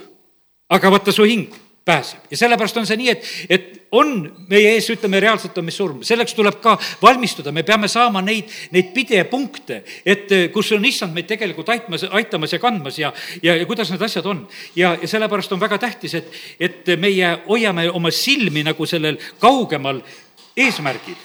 aga 0.70 0.92
vaata, 0.92 1.16
su 1.16 1.28
hing 1.28 1.50
pääseb 1.90 2.32
ja 2.32 2.38
sellepärast 2.38 2.78
on 2.78 2.88
see 2.88 2.98
nii, 3.00 3.14
et, 3.14 3.30
et 3.50 3.70
on 3.98 4.12
meie 4.52 4.76
ees, 4.76 4.90
ütleme, 4.94 5.22
reaalselt 5.24 5.58
on 5.58 5.66
mis 5.66 5.78
surm, 5.80 6.02
selleks 6.06 6.36
tuleb 6.38 6.60
ka 6.62 6.76
valmistuda, 7.02 7.54
me 7.56 7.64
peame 7.66 7.90
saama 7.90 8.22
neid, 8.26 8.52
neid 8.76 8.92
pidepunkte, 8.94 9.82
et 10.06 10.34
kus 10.54 10.72
on 10.78 10.86
issand 10.86 11.16
meid 11.16 11.30
tegelikult 11.30 11.72
aitmas, 11.74 12.06
aitamas 12.06 12.54
ja 12.54 12.62
kandmas 12.62 13.00
ja, 13.02 13.14
ja, 13.42 13.56
ja 13.58 13.66
kuidas 13.70 13.90
need 13.94 14.06
asjad 14.06 14.30
on. 14.30 14.44
ja, 14.78 14.96
ja 15.02 15.10
sellepärast 15.10 15.56
on 15.56 15.64
väga 15.64 15.80
tähtis, 15.82 16.20
et, 16.20 16.40
et 16.60 16.94
meie 17.02 17.34
hoiame 17.48 17.90
oma 17.90 18.14
silmi 18.14 18.64
nagu 18.68 18.86
sellel 18.90 19.18
kaugemal 19.42 20.04
eesmärgil 20.60 21.18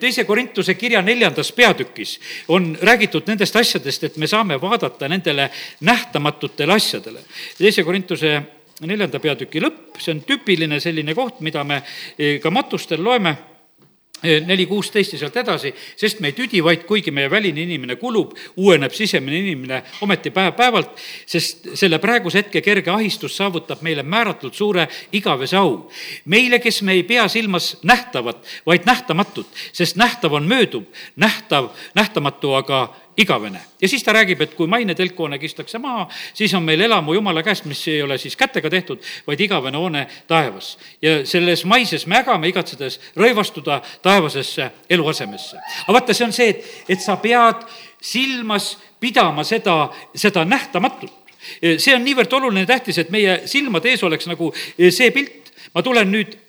teise 0.00 0.24
Korintuse 0.24 0.74
kirja 0.74 1.02
neljandas 1.02 1.52
peatükis 1.52 2.20
on 2.48 2.76
räägitud 2.82 3.26
nendest 3.26 3.56
asjadest, 3.56 4.04
et 4.04 4.16
me 4.16 4.26
saame 4.26 4.60
vaadata 4.60 5.08
nendele 5.08 5.50
nähtamatutele 5.80 6.72
asjadele. 6.72 7.20
teise 7.58 7.84
Korintuse 7.84 8.42
neljanda 8.80 9.20
peatüki 9.20 9.60
lõpp, 9.60 10.00
see 10.00 10.14
on 10.14 10.22
tüüpiline 10.24 10.80
selline 10.80 11.14
koht, 11.14 11.40
mida 11.40 11.64
me 11.64 11.82
ka 12.42 12.50
matustel 12.50 13.04
loeme 13.04 13.36
neli 14.22 14.66
kuusteist 14.66 15.12
ja 15.12 15.18
sealt 15.18 15.36
edasi, 15.36 15.72
sest 15.96 16.20
me 16.24 16.30
ei 16.30 16.36
tüdi, 16.36 16.62
vaid 16.64 16.86
kuigi 16.88 17.12
meie 17.14 17.28
väline 17.30 17.62
inimene 17.66 17.98
kulub, 18.00 18.32
uueneb 18.56 18.94
sisemine 18.96 19.38
inimene 19.42 19.82
ometi 20.04 20.32
päev-päevalt, 20.32 20.96
sest 21.28 21.68
selle 21.76 21.98
praeguse 22.02 22.40
hetke 22.40 22.62
kerge 22.64 22.90
ahistus 22.90 23.36
saavutab 23.36 23.84
meile 23.84 24.02
määratult 24.02 24.56
suure 24.56 24.88
igavese 25.12 25.56
au. 25.60 25.90
meile, 26.24 26.58
kes 26.58 26.82
me 26.82 26.96
ei 26.96 27.02
pea 27.02 27.28
silmas 27.28 27.76
nähtavat, 27.82 28.40
vaid 28.66 28.88
nähtamatut, 28.88 29.46
sest 29.72 29.96
nähtav 29.96 30.32
on 30.32 30.48
mööduv, 30.48 30.88
nähtav, 31.16 31.70
nähtamatu 31.94 32.54
aga 32.56 32.88
igavene. 33.16 33.60
ja 33.80 33.88
siis 33.88 34.04
ta 34.04 34.12
räägib, 34.12 34.40
et 34.40 34.54
kui 34.54 34.66
mainetelk 34.66 35.18
hoone 35.18 35.38
kistakse 35.38 35.78
maha, 35.78 36.08
siis 36.34 36.54
on 36.54 36.62
meil 36.62 36.80
elamu 36.80 37.14
Jumala 37.14 37.42
käest, 37.42 37.64
mis 37.64 37.88
ei 37.88 38.02
ole 38.02 38.18
siis 38.18 38.36
kätega 38.36 38.70
tehtud, 38.70 39.02
vaid 39.26 39.40
igavene 39.40 39.78
hoone 39.78 40.06
taevas. 40.28 40.78
ja 41.02 41.26
selles 41.26 41.64
maises 41.64 42.06
me 42.06 42.16
ägame 42.16 42.48
igatsedes 42.48 43.00
rõivastuda 43.16 43.80
taevasesse 44.02 44.70
eluasemesse. 44.90 45.56
aga 45.56 45.92
vaata, 45.92 46.14
see 46.14 46.26
on 46.26 46.32
see, 46.32 46.48
et, 46.48 46.64
et 46.88 47.00
sa 47.00 47.16
pead 47.16 47.66
silmas 48.00 48.76
pidama 49.00 49.44
seda, 49.44 49.90
seda 50.14 50.44
nähtamatut. 50.44 51.12
see 51.78 51.94
on 51.94 52.04
niivõrd 52.04 52.32
oluline, 52.32 52.66
tähtis, 52.66 52.98
et 52.98 53.10
meie 53.10 53.42
silmade 53.46 53.90
ees 53.90 54.02
oleks 54.02 54.26
nagu 54.26 54.52
see 54.90 55.10
pilt. 55.10 55.52
ma 55.74 55.82
tulen 55.82 56.12
nüüd 56.12 56.45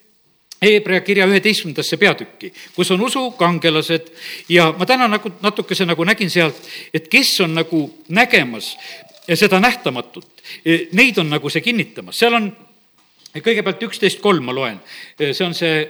Hebra 0.61 1.01
kirja 1.05 1.27
üheteistkümnendasse 1.29 1.99
peatükki, 2.01 2.49
kus 2.75 2.89
on 2.91 3.01
usukangelased 3.05 4.07
ja 4.49 4.71
ma 4.77 4.85
täna 4.89 5.05
nagu 5.07 5.29
natukese 5.41 5.85
nagu 5.85 6.03
nägin 6.03 6.31
sealt, 6.33 6.57
et 6.93 7.07
kes 7.13 7.35
on 7.45 7.53
nagu 7.53 7.81
nägemas 8.09 8.71
seda 9.35 9.59
nähtamatut, 9.59 10.25
neid 10.97 11.17
on 11.21 11.29
nagu 11.29 11.49
see 11.53 11.61
kinnitamas, 11.61 12.17
seal 12.17 12.33
on 12.39 12.49
kõigepealt 13.37 13.83
üksteist 13.85 14.21
kolm 14.23 14.47
ma 14.49 14.55
loen, 14.55 14.79
see 15.19 15.45
on 15.45 15.53
see 15.53 15.83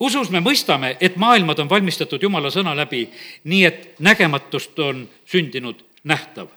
usus 0.00 0.30
me 0.30 0.40
mõistame, 0.44 0.94
et 1.00 1.16
maailmad 1.18 1.58
on 1.58 1.70
valmistatud 1.70 2.22
Jumala 2.22 2.52
sõna 2.54 2.76
läbi, 2.78 3.02
nii 3.50 3.64
et 3.66 4.00
nägematust 4.04 4.78
on 4.78 5.08
sündinud 5.26 5.82
nähtav. 6.04 6.48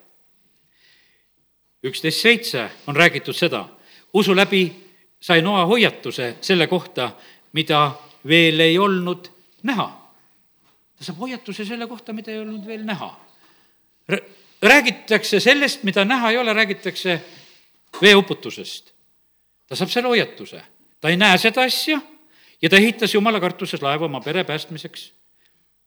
üksteist 1.84 2.22
seitse 2.22 2.70
on 2.88 2.96
räägitud 2.96 3.34
seda, 3.34 3.66
usu 4.14 4.36
läbi 4.36 4.91
sai 5.22 5.42
Noa 5.42 5.66
hoiatuse 5.66 6.36
selle 6.42 6.68
kohta, 6.68 7.12
mida 7.54 7.92
veel 8.28 8.60
ei 8.60 8.78
olnud 8.80 9.30
näha. 9.64 9.88
ta 10.98 11.04
saab 11.04 11.20
hoiatuse 11.20 11.66
selle 11.66 11.88
kohta, 11.88 12.14
mida 12.14 12.32
ei 12.32 12.40
olnud 12.40 12.66
veel 12.66 12.84
näha. 12.86 13.12
räägitakse 14.62 15.40
sellest, 15.40 15.84
mida 15.84 16.06
näha 16.06 16.32
ei 16.32 16.38
ole, 16.38 16.54
räägitakse 16.54 17.22
veeuputusest. 18.02 18.94
ta 19.68 19.76
saab 19.76 19.90
selle 19.90 20.08
hoiatuse, 20.08 20.62
ta 21.02 21.10
ei 21.10 21.18
näe 21.18 21.38
seda 21.38 21.62
asja 21.62 22.02
ja 22.62 22.70
ta 22.70 22.76
ehitas 22.76 23.14
jumala 23.14 23.40
kartuses 23.40 23.82
laeva 23.82 24.06
oma 24.06 24.22
pere 24.22 24.44
päästmiseks. 24.44 25.14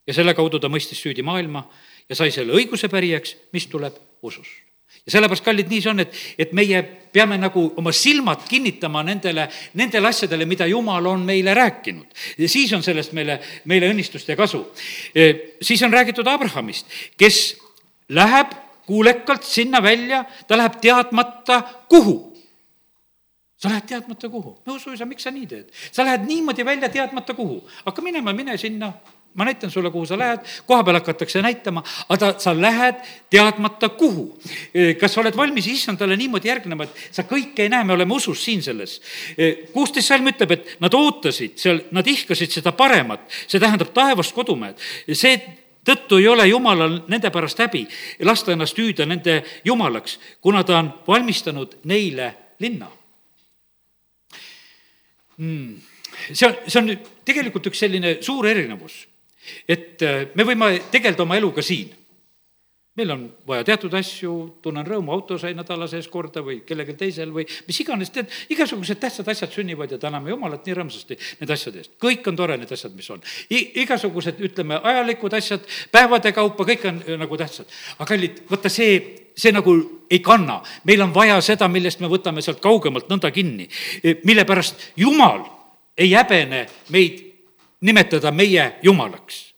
ja 0.07 0.15
selle 0.15 0.35
kaudu 0.35 0.59
ta 0.59 0.69
mõistis 0.69 1.01
süüdi 1.03 1.23
maailma 1.23 1.71
ja 2.09 2.17
sai 2.17 2.31
selle 2.31 2.53
õiguse 2.53 2.89
pärijaks, 2.89 3.37
mis 3.53 3.67
tuleb 3.67 3.99
usust 4.23 4.74
ja 5.05 5.13
sellepärast, 5.13 5.45
kallid, 5.45 5.69
nii 5.69 5.83
see 5.85 5.93
on, 5.93 6.03
et, 6.05 6.19
et 6.39 6.53
meie 6.57 6.81
peame 7.15 7.37
nagu 7.39 7.67
oma 7.81 7.93
silmad 7.95 8.47
kinnitama 8.49 9.05
nendele, 9.07 9.47
nendele 9.79 10.11
asjadele, 10.11 10.47
mida 10.49 10.67
Jumal 10.67 11.07
on 11.07 11.25
meile 11.27 11.55
rääkinud. 11.55 12.07
ja 12.39 12.49
siis 12.49 12.73
on 12.73 12.83
sellest 12.83 13.13
meile, 13.13 13.39
meile 13.71 13.91
õnnistust 13.93 14.29
ja 14.29 14.37
kasu. 14.37 14.65
E, 15.15 15.57
siis 15.63 15.83
on 15.83 15.93
räägitud 15.93 16.27
Abrahamist, 16.27 16.87
kes 17.17 17.57
läheb 18.09 18.55
kuulekalt 18.87 19.45
sinna 19.49 19.83
välja, 19.83 20.25
ta 20.49 20.57
läheb 20.57 20.81
teadmata, 20.81 21.63
kuhu 21.89 22.35
sa 23.65 23.71
lähed 23.71 23.87
teadmata 23.89 24.29
kuhu, 24.29 24.59
no 24.67 24.79
suisa, 24.79 25.07
miks 25.09 25.25
sa 25.25 25.33
nii 25.33 25.47
teed? 25.49 25.71
sa 25.93 26.05
lähed 26.05 26.27
niimoodi 26.29 26.65
välja 26.65 26.89
teadmata 26.93 27.35
kuhu, 27.35 27.63
hakka 27.85 28.03
minema, 28.03 28.35
mine 28.37 28.57
sinna 28.61 28.93
ma 29.35 29.45
näitan 29.45 29.71
sulle, 29.71 29.91
kuhu 29.91 30.07
sa 30.07 30.19
lähed, 30.19 30.45
koha 30.67 30.85
peal 30.85 30.99
hakatakse 31.01 31.43
näitama, 31.43 31.83
aga 32.09 32.35
sa 32.39 32.55
lähed 32.55 33.01
teadmata, 33.31 33.89
kuhu. 33.89 34.39
kas 35.01 35.15
sa 35.15 35.21
oled 35.21 35.37
valmis 35.37 35.67
issandale 35.71 36.17
niimoodi 36.17 36.49
järgnema, 36.49 36.87
et 36.87 37.03
sa 37.15 37.27
kõike 37.29 37.67
ei 37.67 37.73
näe, 37.73 37.85
me 37.85 37.97
oleme 37.97 38.15
usus 38.15 38.45
siin 38.45 38.63
selles. 38.63 39.01
kuusteist 39.73 40.09
salm 40.09 40.31
ütleb, 40.31 40.55
et 40.55 40.77
nad 40.81 40.95
ootasid 40.95 41.59
seal, 41.59 41.83
nad 41.91 42.07
ihkasid 42.07 42.61
seda 42.61 42.73
paremat, 42.73 43.27
see 43.47 43.61
tähendab 43.61 43.91
taevast 43.95 44.35
kodumäed. 44.35 44.79
see 45.13 45.37
tõttu 45.85 46.19
ei 46.21 46.29
ole 46.29 46.47
Jumalal 46.49 47.01
nende 47.09 47.31
pärast 47.31 47.59
häbi 47.61 47.85
lasta 48.25 48.55
ennast 48.55 48.79
hüüda 48.79 49.07
nende 49.07 49.43
jumalaks, 49.65 50.19
kuna 50.41 50.65
ta 50.65 50.79
on 50.79 50.93
valmistanud 51.07 51.81
neile 51.85 52.35
linna 52.63 52.89
hmm.. 55.37 55.75
see 56.33 56.47
on, 56.49 56.57
see 56.67 56.81
on 56.81 56.95
tegelikult 57.25 57.67
üks 57.73 57.83
selline 57.85 58.17
suur 58.25 58.47
erinevus 58.49 59.03
et 59.69 60.03
äh, 60.03 60.25
me 60.35 60.47
võime 60.47 60.71
tegeleda 60.91 61.23
oma 61.25 61.37
eluga 61.39 61.63
siin. 61.63 61.93
meil 62.95 63.11
on 63.11 63.23
vaja 63.43 63.65
teatud 63.67 63.95
asju, 63.99 64.33
tunnen 64.63 64.87
rõõmu, 64.87 65.11
auto 65.11 65.35
sai 65.39 65.51
nädala 65.59 65.89
sees 65.91 66.07
korda 66.07 66.45
või 66.47 66.61
kellelgi 66.63 66.95
teisel 66.95 67.33
või 67.35 67.43
mis 67.67 67.81
iganes, 67.83 68.13
tead, 68.15 68.31
igasugused 68.55 69.01
tähtsad 69.03 69.29
asjad 69.33 69.51
sünnivad 69.51 69.91
ja 69.91 69.99
täname 69.99 70.31
Jumalat 70.31 70.63
nii 70.63 70.77
rõõmsasti 70.79 71.19
nende 71.41 71.57
asjade 71.57 71.83
eest. 71.83 71.97
kõik 71.99 72.29
on 72.31 72.39
tore, 72.39 72.57
need 72.61 72.71
asjad, 72.71 72.95
mis 72.95 73.11
on 73.11 73.25
igasugused, 73.51 74.39
ütleme, 74.39 74.79
ajalikud 74.79 75.35
asjad, 75.35 75.67
päevade 75.91 76.33
kaupa, 76.33 76.69
kõik 76.71 76.87
on 76.87 77.03
äh, 77.03 77.19
nagu 77.19 77.41
tähtsad. 77.41 77.67
aga 77.99 78.09
kallid, 78.15 78.41
vaata 78.51 78.71
see, 78.71 79.03
see 79.35 79.53
nagu 79.53 79.75
ei 80.11 80.23
kanna. 80.23 80.63
meil 80.85 81.03
on 81.03 81.15
vaja 81.15 81.41
seda, 81.43 81.69
millest 81.69 82.01
me 82.01 82.13
võtame 82.13 82.47
sealt 82.47 82.63
kaugemalt 82.63 83.11
nõnda 83.11 83.35
kinni, 83.35 83.69
mille 84.23 84.47
pärast 84.47 84.93
Jumal 84.97 85.43
ei 85.97 86.13
häbene 86.15 86.67
meid 86.95 87.34
nimetada 87.85 88.33
meie 88.33 88.73
jumalaks 88.83 89.54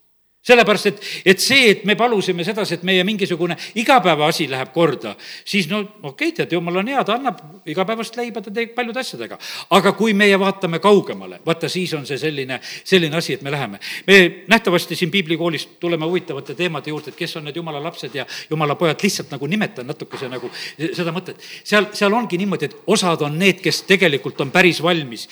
sellepärast, 0.46 0.86
et, 0.86 1.00
et 1.24 1.42
see, 1.42 1.70
et 1.72 1.84
me 1.88 1.96
palusime 1.98 2.44
sedasi, 2.46 2.78
et 2.78 2.84
meie 2.86 3.04
mingisugune 3.06 3.56
igapäevaasi 3.82 4.46
läheb 4.50 4.70
korda, 4.74 5.16
siis 5.44 5.66
no 5.70 5.80
okei 5.82 6.30
okay,, 6.30 6.32
tead, 6.36 6.54
jumal 6.54 6.78
on 6.82 6.90
hea, 6.92 7.02
ta 7.04 7.16
annab 7.16 7.40
igapäevast 7.66 8.16
leiba, 8.20 8.42
ta 8.44 8.52
teeb 8.54 8.74
paljude 8.76 9.02
asjadega. 9.02 9.38
aga 9.76 9.92
kui 9.98 10.14
meie 10.14 10.38
vaatame 10.38 10.78
kaugemale, 10.82 11.40
vaata 11.46 11.68
siis 11.72 11.94
on 11.98 12.06
see 12.06 12.18
selline, 12.20 12.60
selline 12.84 13.18
asi, 13.18 13.34
et 13.34 13.42
me 13.42 13.50
läheme. 13.50 13.80
me 14.06 14.18
nähtavasti 14.48 14.96
siin 14.96 15.10
piiblikoolis 15.10 15.66
tuleme 15.80 16.06
huvitavate 16.06 16.54
teemade 16.54 16.90
juurde, 16.90 17.10
et 17.10 17.18
kes 17.18 17.36
on 17.36 17.44
need 17.44 17.56
jumala 17.56 17.82
lapsed 17.82 18.14
ja 18.14 18.26
jumala 18.50 18.74
pojad, 18.74 19.02
lihtsalt 19.02 19.30
nagu 19.34 19.46
nimetan 19.46 19.86
natukese 19.86 20.28
nagu 20.30 20.50
seda 20.78 21.12
mõtet. 21.12 21.42
seal, 21.64 21.90
seal 21.92 22.12
ongi 22.14 22.38
niimoodi, 22.38 22.70
et 22.70 22.76
osad 22.86 23.22
on 23.26 23.38
need, 23.38 23.58
kes 23.64 23.82
tegelikult 23.88 24.40
on 24.40 24.54
päris 24.54 24.82
valmis, 24.82 25.26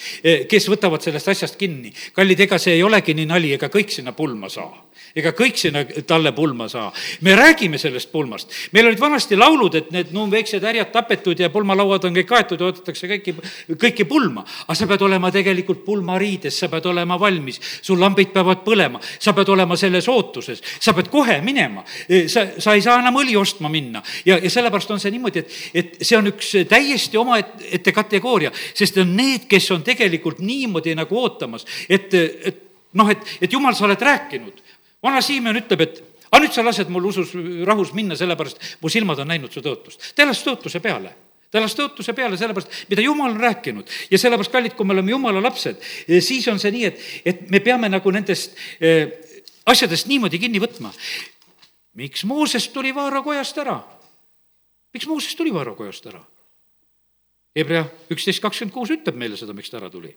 kes 0.49 0.69
võtavad 0.69 1.01
sellest 1.01 1.31
asjast 1.31 1.55
kinni. 1.55 1.93
kallid, 2.13 2.39
ega 2.39 2.59
see 2.59 2.75
ei 2.75 2.83
olegi 2.83 3.15
nii 3.15 3.31
nali, 3.31 3.53
ega 3.55 3.71
kõik 3.71 3.95
sinna 3.95 4.11
pulma 4.11 4.49
saa 4.49 4.85
ega 5.15 5.31
kõik 5.35 5.55
sinna 5.59 5.83
talle 6.07 6.33
pulma 6.35 6.67
saa. 6.69 6.91
me 7.21 7.35
räägime 7.35 7.77
sellest 7.77 8.11
pulmast. 8.11 8.51
meil 8.71 8.87
olid 8.87 8.99
vanasti 8.99 9.35
laulud, 9.35 9.75
et 9.75 9.91
need 9.91 10.11
numbveeksed 10.11 10.63
härjad 10.63 10.91
tapetud 10.91 11.39
ja 11.39 11.49
pulmalauad 11.49 12.03
on 12.05 12.15
kõik 12.17 12.27
kaetud 12.27 12.59
ja 12.59 12.67
oodatakse 12.67 13.07
kõiki, 13.07 13.35
kõiki 13.79 14.05
pulma. 14.07 14.43
aga 14.67 14.75
sa 14.75 14.87
pead 14.87 15.05
olema 15.07 15.31
tegelikult 15.31 15.85
pulmariides, 15.85 16.59
sa 16.59 16.67
pead 16.69 16.85
olema 16.91 17.19
valmis, 17.19 17.61
sul 17.81 17.99
lambid 17.99 18.33
peavad 18.33 18.65
põlema, 18.65 18.99
sa 19.19 19.33
pead 19.33 19.49
olema 19.55 19.77
selles 19.79 20.09
ootuses, 20.11 20.61
sa 20.79 20.93
pead 20.93 21.07
kohe 21.09 21.39
minema. 21.41 21.83
sa, 22.27 22.47
sa 22.59 22.75
ei 22.75 22.81
saa 22.81 22.99
enam 22.99 23.15
õli 23.15 23.37
ostma 23.39 23.69
minna 23.69 24.03
ja, 24.25 24.37
ja 24.37 24.49
sellepärast 24.49 24.91
on 24.91 24.99
see 24.99 25.15
niimoodi, 25.15 25.39
et, 25.39 25.55
et 25.73 25.97
see 26.01 26.17
on 26.17 26.27
üks 26.33 26.51
täiesti 26.67 27.17
omaette 27.17 27.95
kategooria, 27.95 28.51
sest 28.73 28.99
on 28.99 29.15
need, 29.15 29.47
kes 29.47 29.71
on 29.71 29.83
tegelikult 29.83 30.43
niimoodi 30.43 30.95
nagu 30.95 31.23
ootamas, 31.23 31.63
et, 31.87 32.11
et 32.13 32.63
noh, 32.99 33.09
et, 33.11 33.35
et 33.41 33.51
jumal, 33.51 33.75
sa 33.75 33.87
oled 33.87 34.01
rääkinud 34.01 34.64
vana 35.05 35.21
Siimon 35.23 35.61
ütleb, 35.61 35.85
et 35.85 36.01
aga 36.31 36.41
nüüd 36.43 36.55
sa 36.55 36.65
lased 36.65 36.89
mul 36.91 37.11
usus 37.11 37.31
rahus 37.67 37.93
minna, 37.95 38.17
sellepärast 38.19 38.81
mu 38.81 38.91
silmad 38.91 39.21
on 39.21 39.31
näinud 39.31 39.53
su 39.53 39.63
tõotust. 39.65 40.11
ta 40.15 40.25
elas 40.25 40.43
tõotuse 40.43 40.81
peale 40.83 41.13
ta 41.55 41.61
elas 41.61 41.75
tõotuse 41.77 42.11
peale, 42.11 42.35
sellepärast, 42.35 42.73
mida 42.91 43.03
Jumal 43.05 43.31
on 43.31 43.39
rääkinud 43.39 43.91
ja 44.11 44.19
sellepärast, 44.19 44.51
kallid, 44.51 44.73
kui 44.75 44.87
me 44.87 44.91
oleme 44.91 45.13
Jumala 45.13 45.39
lapsed, 45.39 45.79
eh, 46.03 46.19
siis 46.19 46.47
on 46.51 46.59
see 46.59 46.73
nii, 46.75 46.89
et, 46.89 47.05
et 47.31 47.45
me 47.53 47.61
peame 47.63 47.87
nagu 47.87 48.11
nendest 48.11 48.57
äh, 48.83 49.13
asjadest 49.71 50.09
niimoodi 50.11 50.41
kinni 50.41 50.59
võtma. 50.59 50.91
miks 51.95 52.25
Mooses 52.27 52.67
tuli 52.73 52.91
Vaaro 52.95 53.23
kojast 53.23 53.57
ära? 53.63 53.79
miks 54.93 55.07
Mooses 55.07 55.35
tuli 55.35 55.53
Vaaro 55.53 55.77
kojast 55.79 56.11
ära? 56.11 56.19
Hebra 57.55 57.85
üksteist 58.11 58.43
kakskümmend 58.43 58.75
kuus 58.75 58.91
ütleb 58.91 59.15
meile 59.15 59.37
seda, 59.39 59.55
miks 59.55 59.71
ta 59.71 59.79
ära 59.79 59.89
tuli. 59.89 60.11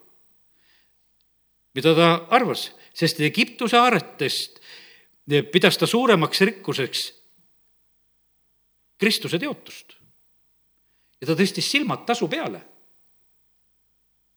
mida 1.73 1.95
ta 1.95 2.09
arvas, 2.35 2.71
sest 2.93 3.21
Egiptuse 3.23 3.77
aaretest 3.77 4.58
pidas 5.51 5.77
ta 5.77 5.87
suuremaks 5.87 6.41
rikkuseks 6.41 7.05
Kristuse 8.99 9.39
teotust. 9.39 9.95
ja 11.21 11.27
ta 11.27 11.35
tõstis 11.35 11.67
silmad 11.71 12.05
tasu 12.07 12.27
peale. 12.27 12.61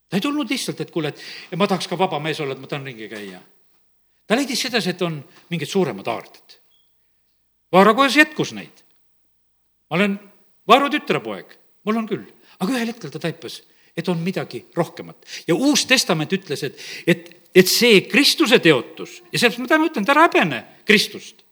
ta 0.08 0.16
ei 0.16 0.20
tulnud 0.20 0.50
lihtsalt, 0.50 0.80
et 0.80 0.90
kuule, 0.90 1.08
et 1.08 1.58
ma 1.58 1.66
tahaks 1.66 1.88
ka 1.88 1.98
vaba 1.98 2.20
mees 2.20 2.40
olla, 2.40 2.54
et 2.54 2.60
ma 2.60 2.66
tahan 2.66 2.86
ringi 2.86 3.08
käia. 3.08 3.40
ta 4.26 4.36
leidis 4.36 4.60
sedasi, 4.60 4.90
et 4.90 5.02
on 5.02 5.24
mingid 5.50 5.68
suuremad 5.68 6.06
aarded. 6.06 6.58
Vaarakojas 7.72 8.16
jätkus 8.16 8.52
neid. 8.52 8.84
ma 9.90 9.96
olen 9.96 10.20
Vaaru 10.68 10.90
tütrepoeg, 10.90 11.58
mul 11.84 11.96
on 11.96 12.06
küll, 12.06 12.26
aga 12.60 12.72
ühel 12.72 12.92
hetkel 12.92 13.10
ta 13.10 13.18
taipas, 13.18 13.62
et 13.96 14.08
on 14.08 14.20
midagi 14.22 14.66
rohkemat 14.74 15.26
ja 15.48 15.54
Uus 15.54 15.86
Testament 15.86 16.32
ütles, 16.32 16.62
et, 16.62 16.78
et 17.06 17.41
et 17.54 17.68
see 17.68 18.02
Kristuse 18.08 18.58
teotus 18.64 19.20
ja 19.30 19.38
sellepärast 19.38 19.62
ma 19.62 19.70
täna 19.70 19.88
ütlen, 19.88 20.06
et 20.06 20.14
ära 20.14 20.28
häbene 20.28 20.62
Kristust. 20.88 21.44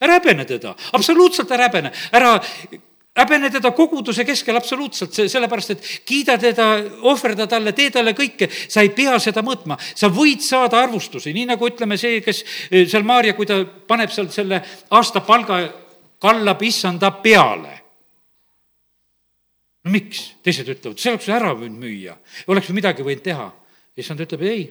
ära 0.00 0.18
häbene 0.18 0.44
teda, 0.44 0.74
absoluutselt 0.92 1.50
ära 1.50 1.70
häbene, 1.70 1.92
ära 2.12 2.36
häbene 3.16 3.50
teda 3.50 3.70
koguduse 3.72 4.24
keskel 4.28 4.58
absoluutselt, 4.58 5.16
sellepärast 5.16 5.72
et 5.72 5.86
kiida 6.08 6.36
teda, 6.40 6.68
ohverda 7.08 7.46
talle, 7.48 7.72
tee 7.76 7.90
talle 7.94 8.12
kõike, 8.16 8.50
sa 8.68 8.84
ei 8.84 8.92
pea 8.96 9.16
seda 9.22 9.42
mõõtma. 9.46 9.78
sa 9.94 10.10
võid 10.12 10.44
saada 10.44 10.82
arvustusi, 10.84 11.32
nii 11.32 11.48
nagu 11.52 11.68
ütleme 11.68 11.96
see, 11.98 12.20
kes 12.20 12.44
eh, 12.70 12.84
seal 12.88 13.06
Maarja, 13.08 13.34
kui 13.34 13.48
ta 13.48 13.62
paneb 13.64 14.12
seal 14.12 14.28
selle 14.34 14.60
aastapalga, 14.90 15.60
kallab 16.20 16.62
issanda 16.62 17.10
peale. 17.10 17.80
no 19.84 19.90
miks? 19.90 20.34
teised 20.44 20.68
ütlevad, 20.68 21.00
see 21.00 21.14
oleks 21.14 21.28
ära 21.32 21.54
võinud 21.56 21.80
müüa, 21.80 22.18
oleks 22.52 22.68
midagi 22.76 23.06
võinud 23.06 23.24
teha. 23.24 23.52
issand 23.96 24.20
ütleb 24.20 24.44
ei 24.44 24.66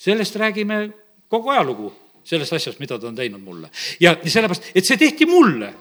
sellest 0.00 0.36
räägime 0.36 0.88
kogu 1.28 1.52
ajalugu, 1.52 1.92
sellest 2.24 2.56
asjast, 2.56 2.80
mida 2.80 2.98
ta 2.98 3.08
on 3.08 3.16
teinud 3.16 3.42
mulle. 3.42 3.70
ja 4.00 4.16
sellepärast, 4.24 4.70
et 4.74 4.86
see 4.86 4.96
tehti 4.96 5.26
mulle, 5.28 5.74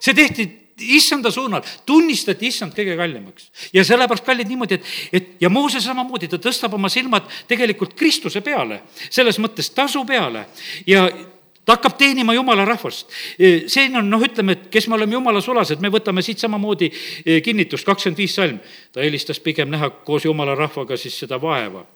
see 0.00 0.14
tehti 0.14 0.48
issanda 0.96 1.30
suunal, 1.30 1.62
tunnistati 1.86 2.48
issand 2.52 2.76
kõige 2.76 2.96
kallimaks. 2.98 3.48
ja 3.72 3.84
sellepärast, 3.84 4.26
kallid, 4.26 4.48
niimoodi, 4.48 4.76
et, 4.76 4.90
et 5.12 5.28
ja 5.40 5.50
Mooses 5.50 5.84
samamoodi, 5.84 6.28
ta 6.28 6.40
tõstab 6.42 6.74
oma 6.76 6.90
silmad 6.92 7.28
tegelikult 7.48 7.94
Kristuse 7.96 8.44
peale, 8.44 8.82
selles 9.08 9.40
mõttes 9.40 9.72
tasu 9.72 10.04
peale 10.08 10.46
ja 10.86 11.06
ta 11.64 11.76
hakkab 11.76 11.96
teenima 11.96 12.34
jumala 12.34 12.66
rahvast. 12.68 13.08
siin 13.72 13.96
on 13.96 14.10
noh, 14.10 14.20
ütleme, 14.20 14.58
et 14.58 14.68
kes 14.74 14.88
me 14.88 14.98
oleme 14.98 15.16
jumala 15.16 15.40
sulased, 15.40 15.80
me 15.80 15.88
võtame 15.88 16.22
siit 16.22 16.44
samamoodi 16.44 16.90
eh, 16.92 17.40
kinnitust, 17.42 17.88
kakskümmend 17.88 18.20
viis 18.20 18.36
salm. 18.36 18.60
ta 18.92 19.00
eelistas 19.00 19.40
pigem 19.40 19.70
näha 19.72 19.90
koos 20.04 20.28
jumala 20.28 20.58
rahvaga 20.58 21.00
siis 21.00 21.16
seda 21.24 21.40
vaeva 21.40 21.86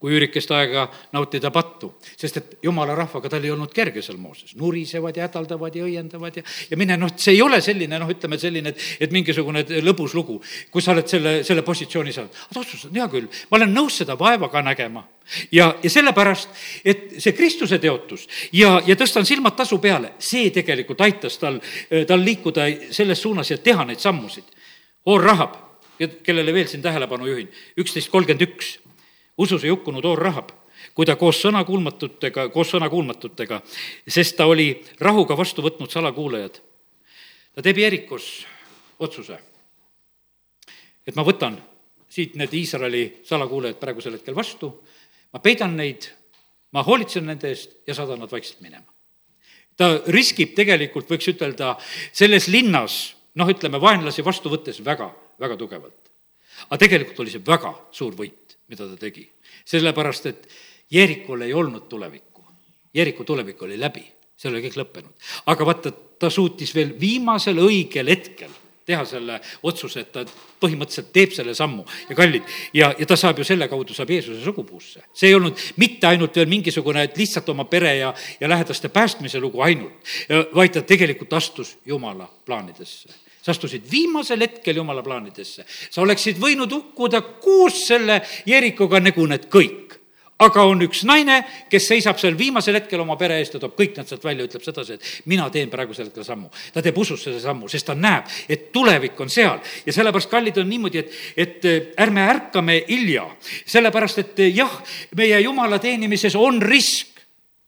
kui 0.00 0.12
üürikest 0.12 0.50
aega 0.52 0.84
nautida 1.14 1.50
pattu, 1.54 1.94
sest 2.20 2.36
et 2.40 2.56
jumala 2.66 2.96
rahvaga 2.98 3.30
tal 3.32 3.44
ei 3.44 3.52
olnud 3.54 3.72
kerge 3.74 4.02
seal 4.04 4.18
Mooses, 4.20 4.54
nurisevad 4.60 5.16
ja 5.16 5.24
hädaldavad 5.28 5.76
ja 5.78 5.86
õiendavad 5.86 6.40
ja, 6.40 6.44
ja 6.70 6.78
mine, 6.80 6.98
noh, 7.00 7.12
see 7.16 7.36
ei 7.36 7.42
ole 7.42 7.60
selline, 7.64 7.98
noh, 8.00 8.10
ütleme 8.12 8.38
selline, 8.40 8.74
et, 8.74 8.86
et 9.06 9.14
mingisugune 9.14 9.64
lõbus 9.84 10.14
lugu, 10.18 10.40
kui 10.70 10.84
sa 10.84 10.92
oled 10.92 11.08
selle, 11.10 11.38
selle 11.46 11.64
positsiooni 11.66 12.12
saanud. 12.12 12.36
aga 12.44 12.58
ta 12.58 12.64
otsustas, 12.64 12.92
hea 12.94 13.08
küll, 13.12 13.30
ma 13.50 13.60
olen 13.60 13.74
nõus 13.74 14.00
seda 14.02 14.18
vaeva 14.20 14.50
ka 14.52 14.62
nägema 14.66 15.06
ja, 15.52 15.70
ja 15.82 15.90
sellepärast, 15.90 16.48
et 16.84 17.16
see 17.18 17.32
Kristuse 17.32 17.78
teotus 17.82 18.26
ja, 18.52 18.76
ja 18.86 18.96
tõstan 18.98 19.26
silmad 19.28 19.56
tasu 19.56 19.78
peale, 19.82 20.14
see 20.18 20.50
tegelikult 20.54 21.00
aitas 21.04 21.38
tal, 21.40 21.60
tal 22.08 22.24
liikuda 22.24 22.68
selles 22.94 23.22
suunas 23.22 23.50
ja 23.50 23.58
teha 23.58 23.86
neid 23.88 24.02
sammusid. 24.02 24.52
Oor 25.08 25.24
Rahab, 25.24 25.56
kellele 26.24 26.52
veel 26.54 26.68
siin 26.68 26.82
tähelepanu 26.82 27.28
juhin, 27.28 27.50
üksteist 27.80 28.10
kolmkümmend 28.12 28.48
üks 28.48 28.78
usus 29.38 29.64
ei 29.64 29.70
hukkunud 29.70 30.04
Oor 30.04 30.18
Rahab, 30.18 30.50
kui 30.94 31.06
ta 31.06 31.16
koos 31.16 31.40
sõnakuulmatutega, 31.42 32.48
koos 32.54 32.70
sõnakuulmatutega, 32.74 33.60
sest 34.08 34.36
ta 34.36 34.46
oli 34.50 34.68
rahuga 35.00 35.36
vastu 35.36 35.62
võtnud 35.64 35.90
salakuulajad. 35.90 36.60
ta 37.54 37.62
teeb 37.62 37.78
Jerikos 37.78 38.46
otsuse, 38.98 39.38
et 41.06 41.16
ma 41.16 41.24
võtan 41.24 41.58
siit 42.08 42.34
need 42.38 42.52
Iisraeli 42.54 43.20
salakuulajad 43.26 43.80
praegusel 43.80 44.18
hetkel 44.18 44.34
vastu, 44.34 44.70
ma 45.32 45.40
peidan 45.42 45.76
neid, 45.76 46.10
ma 46.72 46.82
hoolitsen 46.82 47.26
nende 47.26 47.48
eest 47.50 47.80
ja 47.86 47.94
saadan 47.94 48.20
nad 48.20 48.30
vaikselt 48.30 48.60
minema. 48.60 48.86
ta 49.76 49.98
riskib 50.06 50.54
tegelikult, 50.54 51.08
võiks 51.10 51.26
ütelda, 51.32 51.74
selles 52.12 52.46
linnas, 52.46 53.16
noh, 53.34 53.48
ütleme, 53.50 53.80
vaenlasi 53.82 54.22
vastu 54.22 54.50
võttes 54.50 54.78
väga, 54.84 55.10
väga 55.40 55.56
tugevalt. 55.56 56.10
aga 56.68 56.78
tegelikult 56.78 57.20
oli 57.20 57.30
see 57.30 57.42
väga 57.46 57.74
suur 57.90 58.14
võit 58.14 58.43
mida 58.68 58.88
ta 58.88 58.96
tegi. 58.96 59.28
sellepärast, 59.64 60.26
et 60.26 60.48
Jeerikul 60.90 61.40
ei 61.40 61.54
olnud 61.54 61.88
tulevikku. 61.88 62.44
Jeeriku 62.94 63.24
tulevik 63.24 63.62
oli 63.62 63.78
läbi, 63.80 64.04
seal 64.36 64.54
oli 64.54 64.62
kõik 64.68 64.76
lõppenud. 64.82 65.14
aga 65.46 65.66
vaata, 65.66 65.90
ta 65.90 66.30
suutis 66.30 66.74
veel 66.74 66.94
viimasel 67.00 67.58
õigel 67.58 68.08
hetkel 68.08 68.52
teha 68.84 69.04
selle 69.08 69.38
otsuse, 69.64 70.00
et 70.04 70.12
ta 70.12 70.24
põhimõtteliselt 70.60 71.08
teeb 71.12 71.32
selle 71.32 71.54
sammu 71.56 71.86
ja 72.10 72.16
kallid, 72.16 72.44
ja, 72.76 72.90
ja 72.98 73.06
ta 73.08 73.16
saab 73.16 73.40
ju 73.40 73.46
selle 73.48 73.68
kaudu, 73.68 73.96
saab 73.96 74.12
Jeesuse 74.12 74.44
sugupuusse. 74.44 75.00
see 75.12 75.30
ei 75.32 75.34
olnud 75.34 75.56
mitte 75.80 76.06
ainult 76.06 76.36
veel 76.36 76.50
mingisugune, 76.52 77.06
et 77.08 77.16
lihtsalt 77.16 77.48
oma 77.48 77.64
pere 77.64 77.96
ja, 77.96 78.14
ja 78.40 78.48
lähedaste 78.48 78.88
päästmise 78.92 79.40
lugu 79.40 79.64
ainult, 79.64 80.14
vaid 80.54 80.76
ta 80.76 80.82
tegelikult 80.82 81.32
astus 81.32 81.78
Jumala 81.86 82.28
plaanidesse 82.44 83.23
sa 83.44 83.52
astusid 83.52 83.84
viimasel 83.90 84.40
hetkel 84.40 84.80
jumala 84.80 85.02
plaanidesse. 85.04 85.66
sa 85.90 86.00
oleksid 86.02 86.40
võinud 86.40 86.72
hukkuda 86.72 87.20
koos 87.44 87.84
selle 87.90 88.22
Jerikoga 88.46 89.02
nagu 89.04 89.26
need 89.28 89.50
kõik. 89.52 90.00
Aga 90.44 90.64
on 90.66 90.80
üks 90.82 91.04
naine, 91.06 91.36
kes 91.70 91.84
seisab 91.92 92.18
seal 92.18 92.34
viimasel 92.34 92.74
hetkel 92.80 92.98
oma 93.04 93.14
pere 93.16 93.36
eest 93.38 93.54
ja 93.54 93.60
toob 93.62 93.76
kõik 93.78 94.00
nad 94.00 94.08
sealt 94.08 94.24
välja, 94.26 94.48
ütleb 94.48 94.64
sedasi, 94.64 94.96
et 94.96 95.28
mina 95.30 95.46
teen 95.52 95.70
praegusel 95.70 96.08
hetkel 96.08 96.26
sammu. 96.26 96.50
ta 96.74 96.82
teeb 96.82 96.98
usus 96.98 97.22
selle 97.22 97.38
sammu, 97.40 97.68
sest 97.70 97.86
ta 97.86 97.94
näeb, 97.94 98.26
et 98.48 98.72
tulevik 98.72 99.20
on 99.20 99.30
seal. 99.30 99.60
Ja 99.86 99.92
sellepärast, 99.92 100.30
kallid, 100.32 100.58
on 100.58 100.68
niimoodi, 100.68 101.04
et, 101.04 101.14
et 101.36 101.70
äh, 101.70 101.78
ärme 102.02 102.26
ärkame 102.32 102.80
hilja, 102.88 103.28
sellepärast 103.62 104.18
et 104.24 104.42
äh, 104.42 104.50
jah, 104.56 104.74
meie 105.16 105.38
jumala 105.44 105.78
teenimises 105.78 106.34
on 106.34 106.62
risk. 106.62 107.12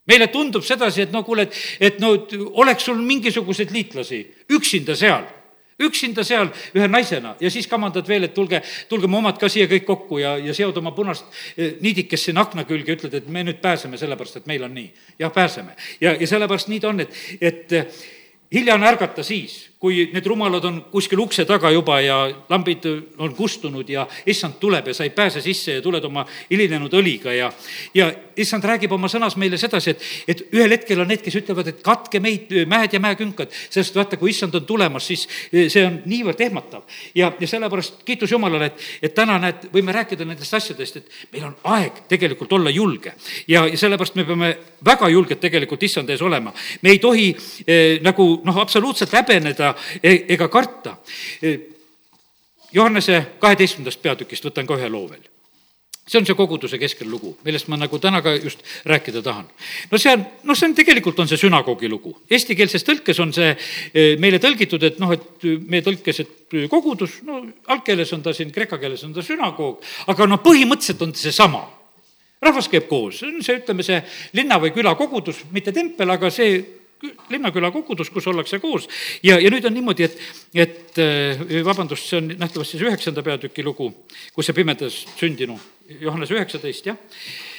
Meile 0.06 0.26
tundub 0.34 0.64
sedasi, 0.66 1.06
et 1.06 1.14
no 1.14 1.22
kuule, 1.26 1.46
et, 1.46 1.56
et 1.80 2.02
no 2.02 2.16
oleks 2.62 2.84
sul 2.86 2.98
mingisuguseid 2.98 3.70
liitlasi 3.74 4.24
üksinda 4.58 4.94
seal 4.98 5.26
üksinda 5.82 6.24
seal 6.24 6.48
ühe 6.74 6.88
naisena 6.88 7.34
ja 7.40 7.50
siis 7.52 7.68
kamandad 7.68 8.08
veel, 8.08 8.24
et 8.28 8.34
tulge, 8.34 8.62
tulge 8.88 9.10
mu 9.10 9.20
omad 9.20 9.38
ka 9.40 9.50
siia 9.52 9.68
kõik 9.70 9.84
kokku 9.88 10.20
ja, 10.22 10.36
ja 10.40 10.54
seod 10.56 10.76
oma 10.80 10.94
punast 10.96 11.26
eh, 11.56 11.76
niidikest 11.84 12.30
sinna 12.30 12.46
akna 12.46 12.64
külge 12.68 12.96
ütled, 12.96 13.14
et 13.14 13.28
me 13.28 13.44
nüüd 13.44 13.60
pääseme, 13.64 14.00
sellepärast 14.00 14.40
et 14.40 14.50
meil 14.50 14.64
on 14.64 14.74
nii. 14.74 14.88
jah, 15.18 15.32
pääseme. 15.32 15.76
ja, 16.00 16.16
ja 16.16 16.26
sellepärast 16.26 16.72
nii 16.72 16.80
ta 16.80 16.92
on, 16.92 17.04
et, 17.04 17.20
et 17.40 17.76
hilja 18.52 18.74
on 18.74 18.86
ärgata 18.88 19.22
siis, 19.26 19.66
kui 19.80 20.06
need 20.12 20.26
rumalad 20.26 20.64
on 20.64 20.78
kuskil 20.90 21.20
ukse 21.20 21.44
taga 21.44 21.68
juba 21.70 21.98
ja 22.00 22.16
lambid 22.48 22.86
on 23.20 23.34
kustunud 23.36 23.88
ja 23.92 24.06
issand 24.26 24.56
tuleb 24.60 24.88
ja 24.88 24.94
sa 24.96 25.04
ei 25.04 25.10
pääse 25.10 25.42
sisse 25.44 25.78
ja 25.78 25.82
tuled 25.84 26.04
oma 26.04 26.24
hilinenud 26.50 26.94
õliga 26.96 27.34
ja, 27.36 27.50
ja 27.94 28.08
issand 28.40 28.64
räägib 28.64 28.92
oma 28.96 29.08
sõnas 29.12 29.36
meile 29.36 29.58
sedasi, 29.60 29.92
et, 29.92 30.06
et 30.32 30.42
ühel 30.56 30.72
hetkel 30.72 31.00
on 31.00 31.10
need, 31.10 31.20
kes 31.24 31.36
ütlevad, 31.42 31.68
et 31.68 31.82
katke 31.84 32.20
meid, 32.24 32.52
mäed 32.68 32.96
ja 32.96 33.00
mäekünkad, 33.04 33.52
sest 33.52 33.96
vaata, 33.96 34.16
kui 34.20 34.32
issand 34.32 34.56
on 34.56 34.64
tulemas, 34.68 35.08
siis 35.08 35.26
see 35.52 35.84
on 35.84 36.00
niivõrd 36.08 36.40
ehmatav. 36.46 36.84
ja, 37.14 37.30
ja 37.40 37.48
sellepärast 37.48 38.00
kiitus 38.08 38.32
Jumalale, 38.32 38.70
et, 38.72 38.86
et 39.08 39.14
täna 39.16 39.38
näed, 39.42 39.68
võime 39.72 39.92
rääkida 39.96 40.24
nendest 40.24 40.56
asjadest, 40.56 41.00
et 41.02 41.36
meil 41.36 41.48
on 41.50 41.56
aeg 41.76 42.02
tegelikult 42.08 42.52
olla 42.56 42.72
julge. 42.72 43.12
ja, 43.48 43.66
ja 43.66 43.76
sellepärast 43.76 44.16
me 44.16 44.24
peame 44.24 44.50
väga 44.84 45.08
julged 45.12 45.40
tegelikult 45.40 45.82
issand 45.82 46.10
ees 46.10 46.22
olema. 46.22 46.52
me 46.82 46.92
ei 46.92 46.98
tohi 46.98 47.28
eh, 47.66 48.00
nagu 48.04 48.28
noh, 48.44 48.60
absoluutselt 48.64 49.12
häbeneda 49.12 49.65
e-, 50.02 50.24
ega 50.36 50.48
karta. 50.52 50.98
Eh, 51.42 51.72
Johannese 52.72 53.22
kaheteistkümnendast 53.40 54.02
peatükist 54.02 54.44
võtan 54.44 54.66
ka 54.68 54.76
ühe 54.76 54.90
loo 54.92 55.08
veel 55.08 55.24
see 56.06 56.20
on 56.20 56.26
see 56.26 56.36
koguduse 56.38 56.78
keskel 56.78 57.08
lugu, 57.10 57.32
millest 57.42 57.66
ma 57.66 57.76
nagu 57.80 57.98
täna 57.98 58.20
ka 58.22 58.36
just 58.38 58.60
rääkida 58.86 59.22
tahan. 59.26 59.48
no 59.90 59.98
see 59.98 60.12
on, 60.14 60.22
noh, 60.46 60.54
see 60.54 60.68
on 60.68 60.74
tegelikult 60.78 61.18
on 61.18 61.26
see 61.28 61.40
sünagoogi 61.40 61.90
lugu. 61.90 62.12
Eestikeelses 62.30 62.86
tõlkes 62.86 63.18
on 63.22 63.32
see 63.34 63.48
eh, 63.50 64.14
meile 64.22 64.38
tõlgitud, 64.42 64.82
et 64.86 65.00
noh, 65.02 65.10
et 65.16 65.48
meie 65.66 65.82
tõlkes, 65.82 66.20
et 66.22 66.58
kogudus, 66.70 67.18
no 67.26 67.40
algkeeles 67.74 68.12
on 68.14 68.22
ta 68.22 68.34
siin, 68.36 68.54
kreeka 68.54 68.78
keeles 68.78 69.02
on 69.02 69.16
ta 69.16 69.24
sünagoog, 69.26 69.82
aga 70.14 70.30
noh, 70.30 70.42
põhimõtteliselt 70.46 71.02
on 71.08 71.16
seesama 71.18 71.64
rahvas 72.46 72.68
käib 72.70 72.86
koos, 72.86 73.18
see 73.20 73.32
on 73.32 73.42
see, 73.42 73.58
ütleme, 73.58 73.82
see 73.86 73.98
linna 74.36 74.60
või 74.62 74.70
küla 74.76 74.94
kogudus, 74.94 75.42
mitte 75.50 75.74
tempel, 75.74 76.14
aga 76.14 76.30
see 76.30 76.60
linnaküla 77.30 77.70
kogudus, 77.74 78.10
kus 78.10 78.26
ollakse 78.26 78.58
koos. 78.58 78.88
ja, 79.22 79.38
ja 79.40 79.50
nüüd 79.52 79.64
on 79.68 79.74
niimoodi, 79.74 80.06
et, 80.06 80.18
et 80.54 81.00
eh, 81.02 81.42
vabandust, 81.64 82.08
see 82.08 82.20
on 82.20 82.30
nähtavasti 82.38 82.78
see 82.78 82.88
üheksanda 82.88 83.24
peatüki 83.26 83.64
lugu, 83.64 83.90
kus 84.34 84.48
see 84.48 84.56
pimedas 84.56 85.02
sündinu, 85.18 85.58
Johannes 86.00 86.32
üheksateist, 86.34 86.88
jah, 86.88 86.98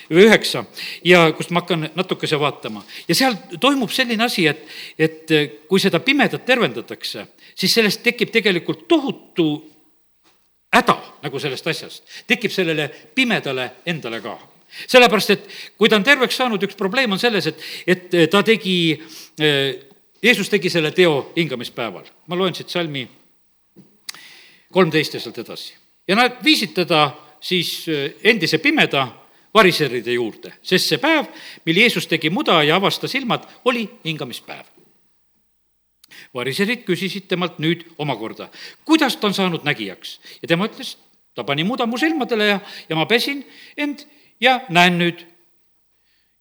või 0.10 0.28
üheksa, 0.28 0.66
ja 1.06 1.26
kust 1.38 1.52
ma 1.52 1.62
hakkan 1.64 1.90
natukese 1.96 2.40
vaatama. 2.40 2.84
ja 3.08 3.16
seal 3.16 3.38
toimub 3.60 3.92
selline 3.94 4.26
asi, 4.26 4.48
et, 4.48 4.66
et 5.00 5.34
kui 5.70 5.82
seda 5.84 6.00
pimedat 6.00 6.46
tervendatakse, 6.46 7.28
siis 7.56 7.74
sellest 7.74 8.04
tekib 8.04 8.32
tegelikult 8.34 8.88
tohutu 8.88 9.50
häda 10.74 10.98
nagu 11.24 11.40
sellest 11.40 11.68
asjast, 11.68 12.06
tekib 12.28 12.52
sellele 12.54 12.90
pimedale 13.16 13.72
endale 13.86 14.22
ka 14.22 14.38
sellepärast, 14.86 15.30
et 15.34 15.48
kui 15.78 15.90
ta 15.90 15.98
on 15.98 16.06
terveks 16.06 16.38
saanud, 16.38 16.64
üks 16.64 16.78
probleem 16.78 17.12
on 17.12 17.22
selles, 17.22 17.48
et, 17.50 17.68
et 17.88 18.18
ta 18.32 18.44
tegi, 18.46 18.78
Jeesus 20.24 20.50
tegi 20.50 20.70
selle 20.70 20.92
teo 20.92 21.32
hingamispäeval. 21.36 22.06
ma 22.28 22.36
loen 22.36 22.56
siit 22.56 22.70
salmi 22.70 23.08
kolmteist 24.72 25.14
ja 25.14 25.20
sealt 25.20 25.38
edasi. 25.38 25.74
ja 26.08 26.16
nad 26.16 26.44
viisid 26.44 26.74
teda 26.74 27.12
siis 27.42 27.86
endise 28.24 28.58
pimeda 28.58 29.08
variseride 29.54 30.14
juurde, 30.14 30.54
sest 30.62 30.92
see 30.92 31.02
päev, 31.02 31.30
mil 31.66 31.78
Jeesus 31.82 32.08
tegi 32.08 32.30
muda 32.30 32.60
ja 32.64 32.76
avastas 32.78 33.12
silmad, 33.12 33.46
oli 33.66 33.88
hingamispäev. 34.06 34.66
variserid 36.34 36.84
küsisid 36.86 37.28
temalt 37.28 37.60
nüüd 37.60 37.84
omakorda, 37.98 38.50
kuidas 38.86 39.16
ta 39.18 39.28
on 39.28 39.34
saanud 39.34 39.64
nägijaks 39.64 40.20
ja 40.42 40.48
tema 40.48 40.68
ütles, 40.68 40.96
ta 41.36 41.44
pani 41.44 41.64
muda 41.64 41.86
mu 41.86 41.98
silmadele 41.98 42.48
ja, 42.48 42.60
ja 42.90 42.96
ma 42.96 43.06
pesin 43.06 43.44
end 43.78 44.06
ja 44.42 44.60
näen 44.70 45.00
nüüd. 45.00 45.26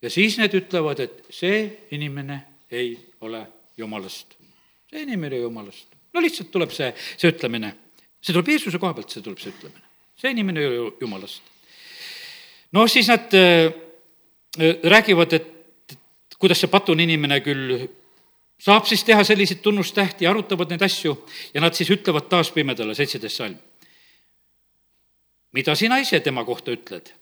ja 0.02 0.10
siis 0.10 0.38
need 0.38 0.54
ütlevad, 0.54 1.00
et 1.00 1.24
see 1.30 1.86
inimene 1.90 2.40
ei 2.70 2.96
ole 3.20 3.46
jumalast. 3.76 4.36
see 4.90 5.02
inimene 5.02 5.36
ei 5.36 5.40
ole 5.40 5.50
jumalast. 5.50 5.88
no 6.12 6.22
lihtsalt 6.22 6.50
tuleb 6.50 6.70
see, 6.70 6.92
see 7.16 7.32
ütlemine. 7.32 7.74
see 8.20 8.32
tuleb 8.32 8.48
Jeesuse 8.54 8.78
koha 8.78 8.94
pealt, 8.94 9.10
see 9.10 9.22
tuleb 9.22 9.42
see 9.42 9.52
ütlemine. 9.54 9.84
see 10.16 10.30
inimene 10.30 10.60
ei 10.60 10.72
ole 10.78 10.92
jumalast. 11.00 11.42
no 12.72 12.86
siis 12.88 13.08
nad 13.08 13.34
äh, 13.34 13.72
räägivad, 14.82 15.32
et 15.32 15.96
kuidas 16.38 16.60
see 16.60 16.72
patune 16.72 17.04
inimene 17.04 17.40
küll 17.44 17.86
saab 18.58 18.86
siis 18.88 19.04
teha 19.04 19.24
selliseid 19.24 19.60
tunnustähti 19.64 20.24
ja 20.24 20.30
arutavad 20.30 20.70
neid 20.72 20.82
asju 20.82 21.16
ja 21.54 21.60
nad 21.60 21.76
siis 21.76 21.90
ütlevad 21.92 22.28
taas 22.28 22.50
pimedale, 22.52 22.94
seitseteist 22.94 23.42
salm. 23.42 23.56
mida 25.52 25.74
sina 25.74 25.96
ise 25.98 26.20
tema 26.20 26.44
kohta 26.44 26.72
ütled, 26.72 27.12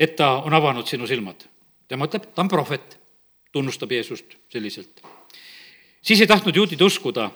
et 0.00 0.16
ta 0.16 0.34
on 0.42 0.54
avanud 0.54 0.86
sinu 0.86 1.06
silmad? 1.06 1.48
tema 1.88 2.08
ütleb, 2.08 2.30
ta 2.34 2.42
on 2.42 2.48
prohvet, 2.48 2.98
tunnustab 3.52 3.92
Jeesust 3.92 4.36
selliselt. 4.52 5.02
siis 6.02 6.20
ei 6.20 6.26
tahtnud 6.26 6.56
juudid 6.56 6.80
uskuda, 6.80 7.30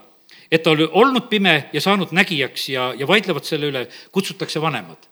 et 0.50 0.62
ta 0.62 0.70
oli 0.70 0.88
olnud 0.90 1.28
pime 1.28 1.68
ja 1.72 1.80
saanud 1.80 2.12
nägijaks 2.12 2.68
ja, 2.68 2.94
ja 2.96 3.06
vaidlevad 3.06 3.44
selle 3.44 3.68
üle, 3.72 3.86
kutsutakse 4.12 4.60
vanemad. 4.60 5.08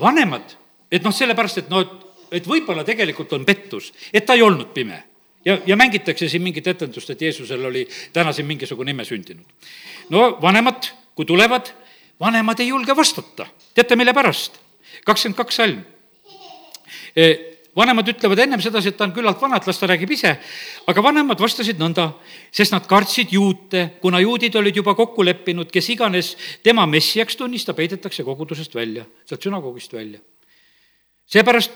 vanemad, 0.00 0.56
et 0.92 1.02
noh, 1.02 1.14
sellepärast, 1.14 1.58
et 1.58 1.70
noh, 1.70 1.84
et, 1.84 2.40
et 2.40 2.48
võib-olla 2.48 2.84
tegelikult 2.84 3.32
on 3.32 3.44
pettus, 3.44 3.92
et 4.12 4.26
ta 4.26 4.34
ei 4.34 4.42
olnud 4.42 4.72
pime 4.74 5.02
ja, 5.46 5.58
ja 5.66 5.76
mängitakse 5.76 6.28
siin 6.28 6.42
mingit 6.42 6.66
etendust, 6.66 7.10
et 7.10 7.22
Jeesusel 7.22 7.64
oli 7.64 7.86
täna 8.12 8.32
siin 8.32 8.46
mingisugune 8.46 8.90
ime 8.90 9.04
sündinud. 9.04 9.44
no 10.10 10.38
vanemad, 10.42 10.90
kui 11.14 11.26
tulevad, 11.26 11.70
vanemad 12.20 12.60
ei 12.60 12.68
julge 12.68 12.96
vastata. 12.96 13.46
teate, 13.74 13.96
mille 13.96 14.14
pärast? 14.14 14.60
kakskümmend 15.04 15.36
kaks 15.36 15.56
salm. 15.56 15.84
Vanemad 17.76 18.08
ütlevad 18.08 18.40
ennem 18.40 18.60
sedasi, 18.64 18.88
et 18.88 18.96
ta 18.96 19.04
on 19.04 19.12
küllalt 19.12 19.40
vana, 19.40 19.58
et 19.60 19.66
las 19.68 19.76
ta 19.76 19.88
räägib 19.90 20.14
ise, 20.16 20.30
aga 20.88 21.02
vanemad 21.04 21.40
vastasid 21.40 21.76
nõnda, 21.76 22.06
sest 22.48 22.72
nad 22.72 22.86
kartsid 22.88 23.34
juute, 23.36 23.82
kuna 24.00 24.22
juudid 24.22 24.54
olid 24.56 24.78
juba 24.80 24.94
kokku 24.96 25.24
leppinud, 25.26 25.68
kes 25.72 25.90
iganes 25.92 26.30
tema 26.64 26.86
messiaks 26.88 27.36
tunnistab, 27.36 27.76
heidetakse 27.82 28.24
kogudusest 28.24 28.72
välja, 28.74 29.04
sealt 29.28 29.44
sünagoogist 29.44 29.92
välja. 29.92 30.20
seepärast 31.26 31.72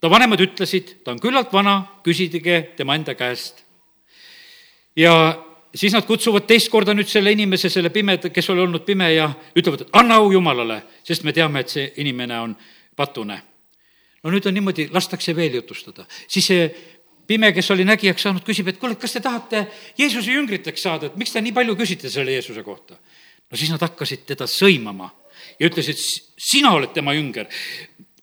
ta 0.00 0.10
vanemad 0.10 0.40
ütlesid, 0.44 0.98
ta 1.04 1.14
on 1.14 1.20
küllalt 1.22 1.52
vana, 1.52 1.86
küsidige 2.04 2.74
tema 2.76 2.94
enda 2.94 3.14
käest. 3.14 3.64
ja 4.96 5.38
siis 5.74 5.92
nad 5.92 6.04
kutsuvad 6.04 6.44
teist 6.46 6.68
korda 6.68 6.92
nüüd 6.92 7.08
selle 7.08 7.32
inimese, 7.32 7.70
selle 7.70 7.88
pimeda, 7.88 8.28
kes 8.28 8.50
oli 8.50 8.60
olnud 8.60 8.84
pime 8.84 9.08
ja 9.14 9.30
ütlevad, 9.56 9.88
anna 9.92 10.20
au 10.20 10.32
Jumalale, 10.32 10.82
sest 11.02 11.24
me 11.24 11.32
teame, 11.32 11.60
et 11.60 11.68
see 11.68 11.92
inimene 11.96 12.40
on 12.40 12.56
patune. 12.96 13.40
No 14.22 14.32
nüüd 14.32 14.46
on 14.46 14.54
niimoodi, 14.54 14.88
lastakse 14.94 15.34
veel 15.36 15.58
jutustada, 15.60 16.06
siis 16.30 16.46
see 16.46 16.68
pime, 17.26 17.52
kes 17.54 17.70
oli 17.74 17.86
nägijaks 17.86 18.26
saanud, 18.26 18.44
küsib, 18.46 18.68
et 18.70 18.78
kuule, 18.80 18.96
kas 19.00 19.16
te 19.16 19.22
tahate 19.24 19.66
Jeesuse 19.98 20.34
jüngriteks 20.34 20.86
saada, 20.86 21.08
et 21.08 21.18
miks 21.20 21.34
te 21.34 21.42
nii 21.42 21.54
palju 21.56 21.76
küsite 21.78 22.10
selle 22.12 22.34
Jeesuse 22.36 22.64
kohta? 22.66 22.98
no 23.52 23.58
siis 23.60 23.70
nad 23.72 23.82
hakkasid 23.84 24.24
teda 24.30 24.46
sõimama 24.48 25.10
ja 25.58 25.68
ütlesid, 25.68 25.98
sina 26.40 26.72
oled 26.72 26.92
tema 26.94 27.14
jünger. 27.14 27.48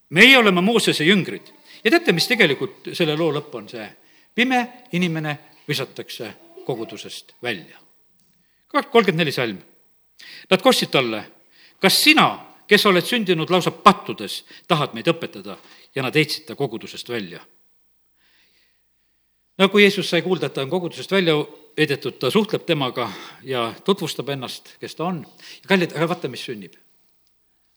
meie 0.09 0.37
oleme 0.37 0.61
Moosese 0.61 1.05
jüngrid 1.05 1.51
ja 1.83 1.91
teate, 1.91 2.13
mis 2.13 2.27
tegelikult 2.27 2.91
selle 2.93 3.15
loo 3.17 3.31
lõpp 3.35 3.55
on 3.55 3.69
see? 3.69 3.87
pime 4.35 4.85
inimene 4.91 5.37
visatakse 5.67 6.33
kogudusest 6.65 7.35
välja. 7.43 7.77
kolmkümmend 8.71 9.17
neli 9.23 9.31
salm. 9.31 9.57
Nad 10.49 10.61
kostsid 10.61 10.91
talle, 10.91 11.23
kas 11.81 11.95
sina, 12.03 12.27
kes 12.69 12.85
oled 12.85 13.05
sündinud 13.05 13.49
lausa 13.49 13.71
pattudes, 13.71 14.43
tahad 14.67 14.93
meid 14.93 15.09
õpetada 15.09 15.57
ja 15.95 16.05
nad 16.05 16.15
heitsid 16.15 16.45
ta 16.45 16.55
kogudusest 16.55 17.09
välja. 17.09 17.41
no 19.57 19.69
kui 19.69 19.83
Jeesus 19.83 20.09
sai 20.09 20.21
kuulda, 20.21 20.45
et 20.45 20.53
ta 20.53 20.61
on 20.61 20.69
kogudusest 20.69 21.11
välja 21.11 21.35
heidetud, 21.77 22.19
ta 22.19 22.29
suhtleb 22.31 22.65
temaga 22.65 23.09
ja 23.43 23.73
tutvustab 23.85 24.29
ennast, 24.29 24.75
kes 24.79 24.95
ta 24.95 25.09
on. 25.09 25.25
kallid, 25.67 25.95
aga 25.95 26.07
vaata, 26.13 26.27
mis 26.27 26.45
sünnib. 26.45 26.75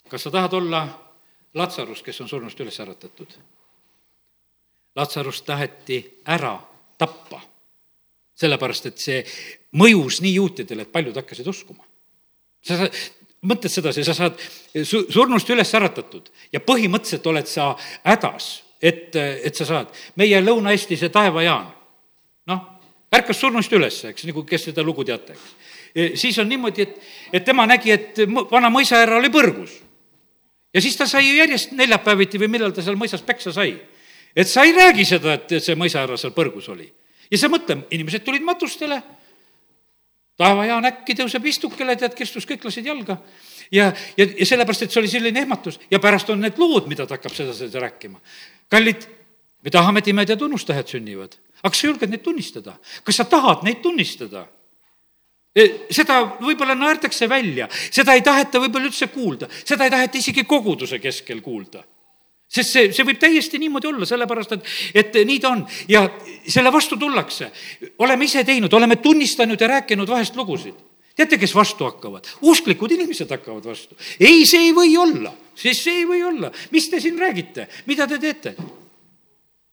kas 0.08 0.22
sa 0.22 0.30
tahad 0.30 0.52
olla 0.52 0.88
Latsarus, 1.54 2.02
kes 2.02 2.20
on 2.20 2.28
surnust 2.28 2.60
üles 2.60 2.80
äratatud? 2.80 3.32
Latsarust 4.96 5.44
taheti 5.44 6.20
ära 6.26 6.60
tappa. 6.98 7.40
sellepärast, 8.34 8.86
et 8.86 8.98
see 8.98 9.24
mõjus 9.78 10.20
nii 10.24 10.34
juutidele, 10.34 10.82
et 10.82 10.92
paljud 10.92 11.16
hakkasid 11.16 11.46
uskuma. 11.46 11.84
sa 12.62 12.88
mõtled 13.48 13.72
sedasi, 13.72 14.04
sa 14.06 14.14
saad 14.16 14.38
su-, 14.86 15.04
surnust 15.12 15.50
üles 15.50 15.74
äratatud 15.74 16.28
ja 16.52 16.62
põhimõtteliselt 16.64 17.26
oled 17.30 17.48
sa 17.50 17.72
hädas, 18.04 18.50
et, 18.82 19.14
et 19.16 19.54
sa 19.58 19.66
saad. 19.68 19.92
meie 20.16 20.40
Lõuna-Eesti 20.42 20.98
see 20.98 21.12
Taeva-Jaan, 21.12 21.70
noh, 22.50 22.66
ärkas 23.12 23.40
surnust 23.42 23.72
üles, 23.72 24.02
eks, 24.10 24.26
nagu 24.28 24.44
kes 24.48 24.68
seda 24.70 24.84
lugu 24.86 25.04
teate, 25.06 25.36
eks. 25.36 26.20
siis 26.20 26.38
on 26.38 26.48
niimoodi, 26.48 26.86
et, 26.86 27.00
et 27.32 27.44
tema 27.44 27.66
nägi, 27.66 27.92
et 27.94 28.22
vana 28.50 28.70
mõisahärra 28.72 29.18
oli 29.18 29.30
põrgus. 29.30 29.78
ja 30.74 30.80
siis 30.80 30.96
ta 30.96 31.06
sai 31.06 31.36
järjest 31.36 31.74
neljapäeviti 31.76 32.38
või 32.38 32.54
millal 32.56 32.72
ta 32.72 32.82
seal 32.82 32.96
mõisas 32.96 33.22
peksa 33.26 33.52
sai 33.52 33.76
et 34.36 34.48
sa 34.48 34.64
ei 34.64 34.72
räägi 34.72 35.04
seda, 35.06 35.36
et 35.36 35.58
see 35.60 35.76
mõisahärra 35.78 36.16
seal 36.20 36.32
põrgus 36.36 36.68
oli. 36.72 36.88
ja 37.30 37.38
sa 37.38 37.48
mõtle, 37.52 37.82
inimesed 37.90 38.24
tulid 38.24 38.44
matustele, 38.44 39.00
taevajaan 40.40 40.88
äkki 40.88 41.16
tõuseb 41.18 41.46
istukile, 41.50 41.96
tead, 41.98 42.14
kirstus 42.16 42.46
kõik 42.48 42.64
lasid 42.66 42.86
jalga. 42.86 43.18
ja, 43.72 43.92
ja, 44.16 44.26
ja 44.26 44.46
sellepärast, 44.46 44.86
et 44.86 44.94
see 44.94 45.02
oli 45.02 45.10
selline 45.12 45.44
ehmatus 45.44 45.80
ja 45.90 46.00
pärast 46.00 46.30
on 46.30 46.40
need 46.40 46.58
lood, 46.60 46.88
mida 46.90 47.06
ta 47.06 47.18
hakkab 47.18 47.34
seda, 47.36 47.54
seda 47.56 47.84
rääkima. 47.86 48.20
kallid, 48.70 49.06
me 49.62 49.70
tahame, 49.70 50.00
et 50.00 50.08
imed 50.08 50.28
ja 50.28 50.36
tunnustajad 50.36 50.96
sünnivad, 50.96 51.36
aga 51.60 51.70
kas 51.70 51.80
sa 51.80 51.86
julged 51.86 52.10
neid 52.10 52.24
tunnistada? 52.24 52.76
kas 53.04 53.20
sa 53.20 53.28
tahad 53.28 53.64
neid 53.66 53.82
tunnistada? 53.84 54.46
E, 55.52 55.88
seda 55.92 56.22
võib-olla 56.40 56.74
naertakse 56.74 57.28
välja, 57.28 57.68
seda 57.92 58.14
ei 58.16 58.22
taheta 58.24 58.60
võib-olla 58.62 58.88
üldse 58.88 59.10
kuulda, 59.12 59.50
seda 59.64 59.84
ei 59.84 59.92
taheta 59.92 60.18
isegi 60.18 60.46
koguduse 60.48 60.98
keskel 60.98 61.44
kuulda 61.44 61.84
sest 62.52 62.74
see, 62.74 62.92
see 62.92 63.06
võib 63.08 63.20
täiesti 63.20 63.60
niimoodi 63.60 63.88
olla, 63.88 64.08
sellepärast 64.08 64.56
et, 64.58 64.70
et 65.02 65.18
nii 65.28 65.40
ta 65.40 65.54
on 65.54 65.62
ja 65.88 66.04
selle 66.44 66.72
vastu 66.72 66.98
tullakse. 67.00 67.50
oleme 68.04 68.28
ise 68.28 68.44
teinud, 68.44 68.72
oleme 68.72 68.96
tunnistanud 68.96 69.60
ja 69.60 69.70
rääkinud 69.76 70.08
vahest 70.08 70.36
lugusid. 70.36 70.76
teate, 71.16 71.38
kes 71.38 71.54
vastu 71.54 71.88
hakkavad? 71.88 72.28
usklikud 72.42 72.92
inimesed 72.98 73.30
hakkavad 73.30 73.64
vastu. 73.72 73.96
ei, 74.20 74.44
see 74.46 74.68
ei 74.68 74.76
või 74.76 74.96
olla, 74.98 75.32
sest 75.54 75.88
see 75.88 76.02
ei 76.02 76.06
või 76.08 76.22
olla. 76.28 76.52
mis 76.70 76.88
te 76.88 77.00
siin 77.00 77.18
räägite, 77.18 77.68
mida 77.86 78.06
te 78.06 78.18
teete? 78.18 78.56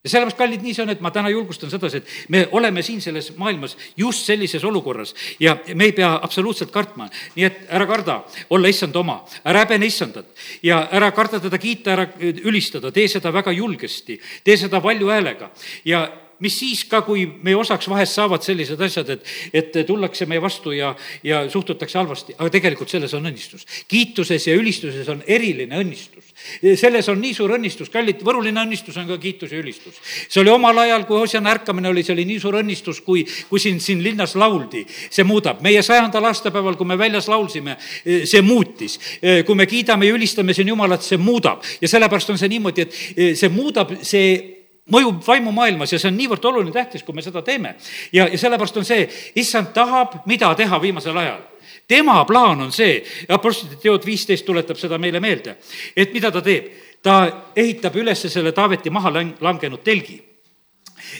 Ja 0.03 0.09
sellepärast, 0.09 0.37
kallid, 0.39 0.61
nii 0.63 0.73
see 0.75 0.83
on, 0.85 0.93
et 0.93 1.01
ma 1.03 1.11
täna 1.11 1.27
julgustan 1.33 1.71
sedasi, 1.71 1.99
et 1.99 2.31
me 2.31 2.45
oleme 2.55 2.83
siin 2.85 3.01
selles 3.03 3.33
maailmas 3.35 3.75
just 3.99 4.23
sellises 4.29 4.63
olukorras 4.63 5.11
ja 5.43 5.57
me 5.75 5.89
ei 5.89 5.95
pea 5.97 6.13
absoluutselt 6.23 6.71
kartma. 6.71 7.09
nii 7.35 7.45
et 7.45 7.65
ära 7.67 7.87
karda 7.87 8.21
olla 8.49 8.71
issand 8.71 8.95
oma, 8.95 9.19
ära 9.43 9.65
häbene 9.65 9.89
issandat 9.91 10.31
ja 10.63 10.85
ära 10.91 11.11
karda 11.11 11.41
teda 11.43 11.59
kiita, 11.59 11.91
ära 11.91 12.07
ülistada, 12.21 12.93
tee 12.95 13.07
seda 13.11 13.33
väga 13.33 13.51
julgesti, 13.51 14.19
tee 14.43 14.57
seda 14.57 14.79
valju 14.83 15.11
häälega 15.11 15.51
ja 15.85 16.07
mis 16.39 16.55
siis 16.59 16.83
ka, 16.89 17.01
kui 17.03 17.25
meie 17.43 17.57
osaks 17.59 17.89
vahest 17.91 18.15
saavad 18.15 18.43
sellised 18.45 18.79
asjad, 18.81 19.09
et, 19.15 19.31
et 19.53 19.77
tullakse 19.87 20.27
meie 20.29 20.41
vastu 20.41 20.71
ja, 20.75 20.93
ja 21.23 21.41
suhtutakse 21.51 21.99
halvasti, 21.99 22.35
aga 22.37 22.49
tegelikult 22.53 22.91
selles 22.91 23.13
on 23.17 23.27
õnnistus. 23.27 23.65
kiituses 23.87 24.47
ja 24.47 24.55
ülistuses 24.55 25.07
on 25.11 25.23
eriline 25.27 25.79
õnnistus. 25.81 26.31
selles 26.79 27.09
on 27.11 27.19
nii 27.21 27.33
suur 27.35 27.55
õnnistus, 27.57 27.91
kallid, 27.91 28.23
võruline 28.25 28.63
õnnistus 28.63 28.97
on 28.97 29.07
ka 29.09 29.17
kiitus 29.17 29.51
ja 29.51 29.59
ülistus. 29.59 29.99
see 30.27 30.41
oli 30.41 30.53
omal 30.53 30.77
ajal, 30.85 31.05
kui 31.07 31.19
Hosjana 31.19 31.51
ärkamine 31.57 31.89
oli, 31.89 32.03
see 32.03 32.15
oli 32.15 32.25
nii 32.29 32.39
suur 32.39 32.59
õnnistus, 32.61 33.01
kui, 33.03 33.25
kui 33.49 33.59
siin, 33.59 33.81
siin 33.83 34.03
linnas 34.03 34.35
lauldi. 34.39 34.85
see 35.09 35.27
muudab, 35.27 35.59
meie 35.65 35.83
sajandal 35.83 36.29
aastapäeval, 36.31 36.77
kui 36.79 36.87
me 36.87 36.97
väljas 36.97 37.27
laulsime, 37.27 37.77
see 38.03 38.41
muutis. 38.41 38.99
kui 39.45 39.55
me 39.55 39.67
kiidame 39.67 40.07
ja 40.07 40.15
ülistame 40.15 40.53
siin 40.53 40.71
Jumalat, 40.71 41.03
see 41.03 41.17
muudab 41.17 41.65
ja 41.81 41.87
sellepärast 41.87 42.29
on 42.29 42.39
see 42.39 42.51
niimoodi, 42.51 42.87
et 42.87 43.35
see 43.35 43.51
muudab, 43.51 43.91
see 44.03 44.58
mõjub 44.91 45.21
vaimumaailmas 45.27 45.93
ja 45.93 45.99
see 45.99 46.11
on 46.11 46.17
niivõrd 46.17 46.45
oluline, 46.45 46.73
tähtis, 46.73 47.03
kui 47.03 47.15
me 47.15 47.21
seda 47.25 47.41
teeme. 47.41 47.75
ja, 48.13 48.27
ja 48.27 48.37
sellepärast 48.37 48.77
on 48.77 48.85
see, 48.85 49.07
issand 49.35 49.73
tahab, 49.73 50.21
mida 50.25 50.53
teha 50.55 50.81
viimasel 50.81 51.17
ajal 51.17 51.41
tema 51.89 52.25
plaan 52.25 52.61
on 52.61 52.71
see, 52.71 53.01
Apostlite 53.29 53.81
teod 53.81 54.05
viisteist 54.05 54.45
tuletab 54.45 54.77
seda 54.77 54.99
meile 55.01 55.19
meelde, 55.19 55.57
et 55.97 56.13
mida 56.13 56.31
ta 56.31 56.41
teeb. 56.45 56.69
ta 57.01 57.13
ehitab 57.55 57.95
üles 57.95 58.25
selle 58.27 58.51
Taaveti 58.51 58.91
maha 58.91 59.09
lang-, 59.09 59.37
langenud 59.41 59.83
telgi. 59.83 60.21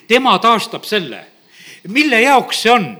tema 0.08 0.38
taastab 0.40 0.84
selle. 0.84 1.26
mille 1.88 2.22
jaoks 2.22 2.62
see 2.62 2.72
on? 2.72 2.98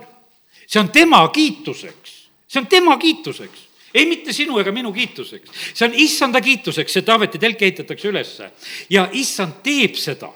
see 0.66 0.80
on 0.80 0.88
tema 0.88 1.28
kiituseks, 1.28 2.30
see 2.46 2.60
on 2.60 2.66
tema 2.66 2.96
kiituseks 2.98 3.70
ei 3.94 4.06
mitte 4.06 4.32
sinu 4.32 4.58
ega 4.58 4.72
minu 4.72 4.92
kiituseks, 4.92 5.50
see 5.74 5.88
on 5.88 5.94
issanda 5.94 6.40
kiituseks, 6.40 6.92
see 6.92 7.02
Taaveti 7.02 7.38
telk 7.38 7.62
ehitatakse 7.62 8.08
ülesse 8.08 8.50
ja 8.90 9.08
issand 9.12 9.62
teeb 9.62 9.98
seda 9.98 10.30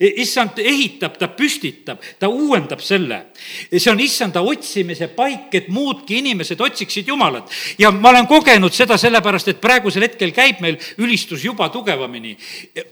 issand 0.00 0.58
ehitab, 0.62 1.16
ta 1.18 1.28
püstitab, 1.34 2.00
ta 2.18 2.28
uuendab 2.28 2.80
selle. 2.80 3.26
see 3.70 3.90
on 3.90 4.00
issanda 4.00 4.42
otsimise 4.42 5.08
paik, 5.16 5.54
et 5.54 5.68
muudki 5.68 6.18
inimesed 6.18 6.60
otsiksid 6.60 7.08
Jumalat. 7.08 7.50
ja 7.78 7.90
ma 7.90 8.10
olen 8.10 8.26
kogenud 8.26 8.72
seda 8.72 8.98
sellepärast, 8.98 9.48
et 9.48 9.60
praegusel 9.60 10.02
hetkel 10.02 10.32
käib 10.32 10.60
meil 10.60 10.78
ülistus 10.98 11.44
juba 11.44 11.68
tugevamini. 11.68 12.36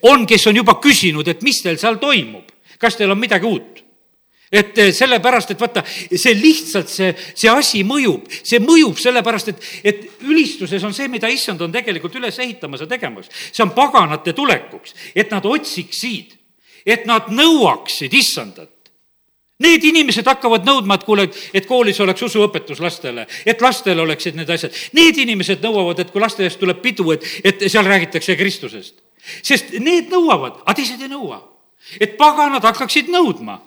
on, 0.02 0.26
kes 0.26 0.46
on 0.46 0.56
juba 0.56 0.78
küsinud, 0.82 1.28
et 1.28 1.42
mis 1.42 1.62
teil 1.62 1.78
seal 1.78 1.98
toimub, 1.98 2.48
kas 2.78 2.96
teil 2.96 3.10
on 3.10 3.18
midagi 3.18 3.46
uut 3.46 3.84
et 4.52 4.78
sellepärast, 4.96 5.50
et 5.52 5.60
vaata, 5.60 5.82
see 5.84 6.32
lihtsalt, 6.32 6.88
see, 6.88 7.10
see 7.36 7.50
asi 7.52 7.82
mõjub, 7.84 8.30
see 8.32 8.62
mõjub 8.64 8.96
sellepärast, 8.96 9.52
et, 9.52 9.66
et 9.84 10.24
ülistuses 10.24 10.84
on 10.88 10.94
see, 10.96 11.08
mida 11.12 11.28
issand 11.28 11.60
on 11.60 11.74
tegelikult 11.74 12.16
üles 12.16 12.38
ehitamas 12.40 12.80
ja 12.80 12.88
tegemas. 12.88 13.28
see 13.52 13.60
on 13.66 13.74
paganate 13.76 14.32
tulekuks, 14.32 14.94
et 15.14 15.28
nad 15.30 15.44
otsiksid 15.44 16.37
et 16.88 17.06
nad 17.08 17.28
nõuaksid 17.32 18.14
issandat. 18.16 18.72
Need 19.58 19.82
inimesed 19.88 20.26
hakkavad 20.28 20.62
nõudma, 20.66 20.94
et 20.94 21.04
kuule, 21.04 21.24
et 21.56 21.66
koolis 21.66 21.98
oleks 22.00 22.22
usuõpetus 22.28 22.78
lastele, 22.78 23.24
et 23.42 23.62
lastel 23.62 23.98
oleksid 23.98 24.38
need 24.38 24.50
asjad. 24.54 24.74
Need 24.94 25.18
inimesed 25.24 25.64
nõuavad, 25.66 25.98
et 25.98 26.12
kui 26.14 26.22
lasteaias 26.22 26.56
tuleb 26.60 26.78
pidu, 26.82 27.10
et, 27.16 27.26
et 27.42 27.66
seal 27.66 27.86
räägitakse 27.86 28.38
Kristusest. 28.38 29.02
sest 29.42 29.74
need 29.82 30.12
nõuavad, 30.14 30.62
aga 30.62 30.76
teised 30.78 31.02
ei 31.02 31.10
nõua. 31.10 31.42
et 32.00 32.16
paganad 32.16 32.62
hakkaksid 32.62 33.10
nõudma. 33.10 33.58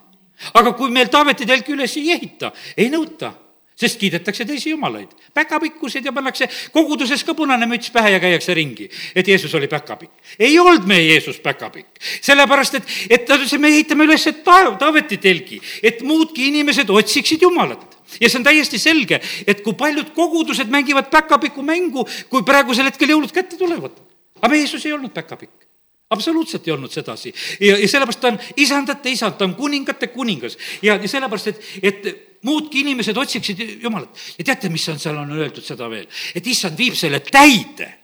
aga 0.53 0.73
kui 0.73 0.89
meil 0.89 1.09
Taaveti 1.11 1.45
telk 1.45 1.67
üles 1.69 1.97
ei 1.97 2.11
ehita, 2.11 2.51
ei 2.77 2.89
nõuta 2.89 3.33
sest 3.81 3.99
kiidetakse 4.01 4.45
teisi 4.45 4.69
jumalaid, 4.69 5.13
päkapikkused 5.33 6.05
ja 6.05 6.13
pannakse 6.13 6.47
koguduses 6.73 7.23
ka 7.25 7.33
punane 7.37 7.65
müts 7.69 7.91
pähe 7.93 8.13
ja 8.15 8.19
käiakse 8.21 8.53
ringi, 8.57 8.89
et 9.15 9.27
Jeesus 9.27 9.55
oli 9.57 9.67
päkapikk. 9.71 10.11
ei 10.39 10.59
olnud 10.59 10.85
meie 10.89 11.07
Jeesus 11.13 11.39
päkapikk, 11.41 11.97
sellepärast 12.21 12.77
et, 12.77 12.91
et 13.09 13.25
ta 13.25 13.39
ütles, 13.39 13.53
et 13.53 13.61
me 13.61 13.71
ehitame 13.73 14.05
üles 14.09 14.27
ta-, 14.45 14.59
Taaveti 14.81 15.17
telgi, 15.17 15.61
et 15.83 16.01
muudki 16.05 16.47
inimesed 16.51 16.89
otsiksid 16.89 17.41
Jumalat. 17.41 17.97
Ja 18.19 18.27
see 18.27 18.41
on 18.41 18.43
täiesti 18.43 18.75
selge, 18.81 19.21
et 19.47 19.61
kui 19.63 19.73
paljud 19.79 20.09
kogudused 20.15 20.67
mängivad 20.69 21.07
päkapiku 21.09 21.63
mängu, 21.63 22.03
kui 22.29 22.43
praegusel 22.43 22.89
hetkel 22.89 23.13
jõulud 23.13 23.31
kätte 23.31 23.57
tulevad. 23.57 23.95
aga 24.41 24.55
Jeesus 24.55 24.85
ei 24.85 24.93
olnud 24.93 25.13
päkapikk 25.13 25.69
absoluutselt 26.11 26.67
ei 26.67 26.73
olnud 26.73 26.91
sedasi. 26.91 27.33
Ja, 27.59 27.77
ja 27.79 27.87
sellepärast 27.87 28.19
ta 28.19 28.27
on 28.27 28.39
isandate 28.59 29.13
isand, 29.15 29.37
ta 29.39 29.45
on 29.47 29.55
kuningate 29.55 30.07
kuningas. 30.11 30.57
Ja, 30.81 30.97
ja 30.99 31.07
sellepärast, 31.07 31.47
et, 31.47 31.61
et 31.81 32.30
muudki 32.47 32.85
inimesed 32.85 33.17
otsiksid 33.17 33.63
Jumalat. 33.83 34.17
ja 34.37 34.43
teate, 34.51 34.69
mis 34.69 34.87
on, 34.89 34.99
seal 34.99 35.17
on 35.17 35.31
öeldud 35.37 35.65
seda 35.65 35.89
veel, 35.89 36.07
et 36.35 36.47
issand 36.47 36.77
viib 36.77 36.97
selle 36.97 37.19
täide 37.25 38.01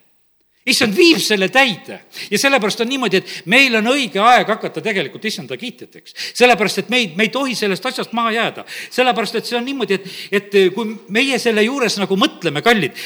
issand 0.68 0.96
viib 0.96 1.20
selle 1.24 1.50
täide 1.54 2.00
ja 2.32 2.40
sellepärast 2.40 2.82
on 2.84 2.90
niimoodi, 2.92 3.22
et 3.22 3.50
meil 3.52 3.76
on 3.80 3.88
õige 3.94 4.20
aeg 4.24 4.50
hakata 4.52 4.84
tegelikult 4.84 5.26
issanda 5.30 5.58
kiitjateks. 5.60 6.16
sellepärast, 6.38 6.84
et 6.84 6.90
meid, 6.92 7.16
me 7.18 7.28
ei 7.28 7.34
tohi 7.34 7.56
sellest 7.56 7.86
asjast 7.86 8.14
maha 8.18 8.34
jääda. 8.36 8.66
sellepärast, 8.90 9.40
et 9.40 9.46
see 9.50 9.58
on 9.60 9.66
niimoodi, 9.66 10.00
et, 10.00 10.10
et 10.32 10.58
kui 10.76 10.96
meie 11.14 11.40
selle 11.40 11.64
juures 11.64 11.98
nagu 12.02 12.20
mõtleme, 12.20 12.64
kallid, 12.66 13.00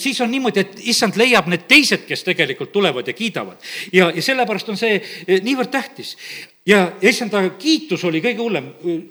siis 0.00 0.20
on 0.24 0.32
niimoodi, 0.32 0.64
et 0.64 0.80
issand 0.94 1.18
leiab 1.20 1.50
need 1.52 1.66
teised, 1.68 2.06
kes 2.08 2.24
tegelikult 2.28 2.72
tulevad 2.72 3.08
ja 3.08 3.16
kiidavad. 3.16 3.60
ja, 3.92 4.10
ja 4.14 4.22
sellepärast 4.22 4.72
on 4.72 4.80
see 4.80 5.00
niivõrd 5.44 5.72
tähtis 5.72 6.16
ja 6.66 6.92
issanda 7.02 7.40
kiitus 7.58 8.04
oli 8.06 8.20
kõige 8.22 8.38
hullem 8.38 8.68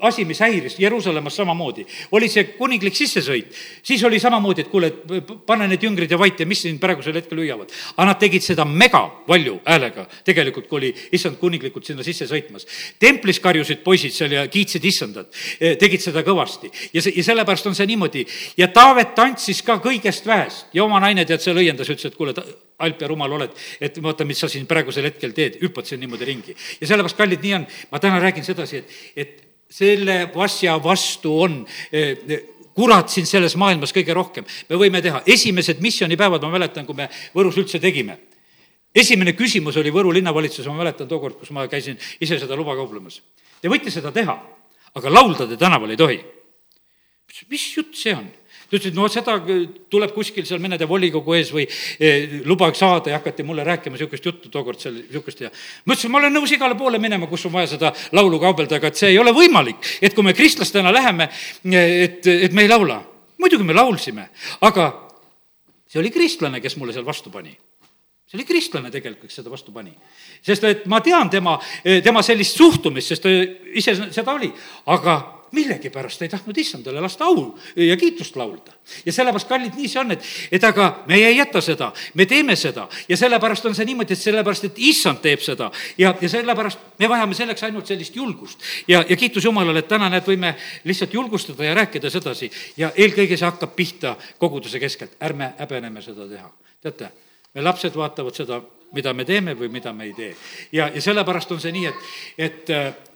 asi, 0.07 0.23
mis 0.25 0.39
häiris 0.39 0.77
Jeruusalemmas 0.79 1.35
samamoodi. 1.35 1.83
oli 2.11 2.29
see 2.31 2.43
kuninglik 2.55 2.95
sissesõit, 2.95 3.51
siis 3.83 4.03
oli 4.07 4.19
samamoodi, 4.19 4.61
et 4.61 4.69
kuule, 4.71 4.91
pane 5.45 5.67
need 5.67 5.83
jüngrid 5.83 6.11
ja 6.11 6.19
vait 6.19 6.39
ja 6.39 6.45
mis 6.47 6.61
siin 6.63 6.79
praegusel 6.79 7.19
hetkel 7.19 7.43
hüüavad. 7.43 7.71
aga 7.97 8.05
nad 8.07 8.19
tegid 8.19 8.43
seda 8.43 8.65
mega 8.65 9.03
valju 9.27 9.59
häälega, 9.65 10.07
tegelikult, 10.23 10.67
kui 10.67 10.77
oli 10.77 10.93
issand 11.11 11.37
kuninglikult 11.43 11.85
sinna 11.85 12.03
sisse 12.03 12.25
sõitmas. 12.25 12.65
templis 12.99 13.39
karjusid 13.39 13.83
poisid 13.83 14.15
seal 14.15 14.31
ja 14.31 14.47
kiitsid 14.47 14.85
issandat, 14.85 15.35
e, 15.59 15.75
tegid 15.75 16.01
seda 16.01 16.23
kõvasti 16.23 16.71
ja 16.93 17.01
see, 17.01 17.13
ja 17.17 17.23
sellepärast 17.23 17.67
on 17.67 17.75
see 17.75 17.85
niimoodi. 17.85 18.25
ja 18.57 18.67
Taavet 18.71 19.15
tantsis 19.15 19.61
ka 19.61 19.81
kõigest 19.83 20.25
vähest 20.25 20.71
ja 20.73 20.85
oma 20.85 20.99
naine 21.03 21.25
tead, 21.25 21.43
seal 21.43 21.59
õiendas, 21.59 21.91
ütles, 21.91 22.05
et 22.05 22.15
kuule, 22.15 22.33
halb 22.81 23.01
ja 23.01 23.09
rumal 23.11 23.37
oled, 23.37 23.53
et 23.81 23.99
vaata, 24.03 24.27
mis 24.27 24.41
sa 24.43 24.49
siin 24.51 24.67
praegusel 24.69 25.07
hetkel 25.09 25.35
teed, 25.37 25.59
hüppad 25.61 25.87
siin 25.87 26.01
niimoodi 26.03 26.27
ringi. 26.27 26.55
ja 26.55 26.87
sellepärast, 26.87 27.17
kallid, 27.17 27.43
nii 27.45 27.53
on, 27.59 27.67
ma 27.91 28.01
täna 28.03 28.19
räägin 28.23 28.47
sedasi, 28.47 28.81
et, 28.81 28.97
et 29.15 29.37
selle 29.71 30.25
asja 30.43 30.75
vastu 30.83 31.37
on 31.45 31.61
eh, 31.93 32.41
kurat 32.75 33.13
siin 33.13 33.27
selles 33.29 33.55
maailmas 33.59 33.93
kõige 33.95 34.15
rohkem. 34.17 34.47
me 34.69 34.81
võime 34.81 35.01
teha, 35.01 35.23
esimesed 35.25 35.79
missioonipäevad, 35.83 36.43
ma 36.43 36.57
mäletan, 36.57 36.85
kui 36.85 36.97
me 36.97 37.09
Võrus 37.35 37.61
üldse 37.61 37.79
tegime 37.79 38.17
esimene 38.95 39.33
küsimus 39.37 39.77
oli 39.79 39.91
Võru 39.93 40.11
linnavalitsuses, 40.15 40.67
ma 40.69 40.83
mäletan 40.83 41.09
tookord, 41.09 41.39
kus 41.39 41.51
ma 41.55 41.67
käisin 41.71 41.99
ise 42.21 42.39
seda 42.39 42.57
luba 42.59 42.75
kauplemas. 42.79 43.21
Te 43.61 43.71
võite 43.71 43.93
seda 43.93 44.11
teha, 44.15 44.35
aga 44.97 45.13
laulda 45.13 45.47
te 45.47 45.57
tänaval 45.59 45.93
ei 45.93 45.99
tohi. 45.99 46.19
mis 47.49 47.63
jutt 47.77 47.95
see 47.95 48.13
on? 48.13 48.27
Ta 48.71 48.77
ütles, 48.79 48.93
et 48.93 48.95
no 48.95 49.07
seda 49.11 49.35
tuleb 49.91 50.13
kuskil 50.15 50.45
seal 50.47 50.61
mõnede 50.63 50.87
volikogu 50.87 51.35
ees 51.35 51.51
või 51.51 51.65
eh, 51.67 52.37
luba 52.47 52.69
saada 52.77 53.11
ja 53.11 53.19
hakati 53.19 53.43
mulle 53.43 53.65
rääkima 53.67 53.97
niisugust 53.97 54.25
juttu 54.25 54.51
tookord 54.53 54.79
seal 54.79 54.95
niisugust 54.95 55.43
ja 55.43 55.51
ma 55.51 55.91
ütlesin, 55.91 56.13
ma 56.13 56.21
olen 56.21 56.37
nõus 56.39 56.53
igale 56.55 56.77
poole 56.79 57.01
minema, 57.03 57.27
kus 57.27 57.43
on 57.49 57.55
vaja 57.57 57.73
seda 57.73 57.91
laulu 58.15 58.39
kaubelda, 58.39 58.79
aga 58.79 58.91
et 58.91 59.01
see 59.01 59.11
ei 59.11 59.19
ole 59.19 59.33
võimalik, 59.35 59.83
et 60.01 60.15
kui 60.15 60.23
me 60.23 60.33
kristlastena 60.37 60.93
läheme, 60.95 61.27
et, 61.67 62.23
et 62.31 62.55
me 62.55 62.63
ei 62.63 62.71
laula. 62.71 63.01
muidugi 63.41 63.65
me 63.65 63.73
laulsime, 63.73 64.29
aga 64.61 64.87
see 65.89 65.99
oli 65.99 66.11
kristlane, 66.13 66.61
kes 66.61 66.77
mulle 66.79 66.95
seal 66.95 67.05
vastu 67.05 67.33
pani 67.33 67.51
see 68.31 68.39
oli 68.39 68.47
kristlane 68.47 68.87
tegelikult, 68.87 69.27
kes 69.27 69.41
seda 69.41 69.51
vastu 69.51 69.73
pani. 69.75 69.91
sest 70.39 70.63
et 70.63 70.85
ma 70.87 71.01
tean 71.03 71.29
tema, 71.29 71.57
tema 71.83 72.23
sellist 72.23 72.55
suhtumist, 72.55 73.11
sest 73.11 73.27
ta 73.27 73.33
ise 73.75 73.97
seda 74.15 74.31
oli, 74.31 74.47
aga 74.87 75.40
millegipärast 75.51 76.21
ei 76.21 76.29
tahtnud 76.29 76.57
issandale 76.57 77.01
lasta 77.01 77.25
au 77.25 77.57
ja 77.75 77.97
kiitust 77.97 78.35
laulda. 78.35 78.71
ja 79.05 79.13
sellepärast, 79.13 79.47
kallid, 79.47 79.75
nii 79.75 79.87
see 79.87 79.99
on, 80.01 80.11
et, 80.11 80.25
et 80.51 80.63
aga 80.63 81.03
meie 81.07 81.27
ei 81.27 81.37
jäta 81.37 81.61
seda, 81.61 81.91
me 82.13 82.25
teeme 82.25 82.55
seda 82.55 82.87
ja 83.09 83.17
sellepärast 83.17 83.65
on 83.65 83.75
see 83.75 83.85
niimoodi, 83.85 84.13
et 84.13 84.23
sellepärast, 84.23 84.69
et 84.71 84.81
issand 84.91 85.21
teeb 85.23 85.43
seda 85.43 85.71
ja, 85.97 86.13
ja 86.21 86.29
sellepärast 86.29 86.99
me 86.99 87.09
vajame 87.09 87.37
selleks 87.37 87.63
ainult 87.67 87.87
sellist 87.87 88.15
julgust. 88.15 88.59
ja, 88.87 89.03
ja 89.09 89.15
kiitus 89.15 89.45
Jumalale, 89.45 89.83
et 89.83 89.87
täna, 89.91 90.09
näed, 90.09 90.27
võime 90.27 90.55
lihtsalt 90.83 91.13
julgustada 91.13 91.67
ja 91.67 91.75
rääkida 91.77 92.09
sedasi 92.09 92.51
ja 92.77 92.91
eelkõige 92.95 93.37
see 93.37 93.47
hakkab 93.47 93.75
pihta 93.75 94.15
koguduse 94.39 94.79
keskelt, 94.79 95.17
ärme 95.21 95.53
häbeneme 95.59 96.01
seda 96.01 96.27
teha. 96.27 96.51
teate, 96.81 97.11
me 97.53 97.61
lapsed 97.61 97.95
vaatavad 97.95 98.35
seda, 98.35 98.61
mida 98.95 99.13
me 99.13 99.25
teeme 99.25 99.55
või 99.57 99.69
mida 99.71 99.93
me 99.93 100.09
ei 100.09 100.13
tee. 100.13 100.35
ja, 100.71 100.89
ja 100.93 101.01
sellepärast 101.01 101.51
on 101.51 101.61
see 101.61 101.71
nii, 101.75 101.87
et, 101.87 102.11
et 102.37 103.10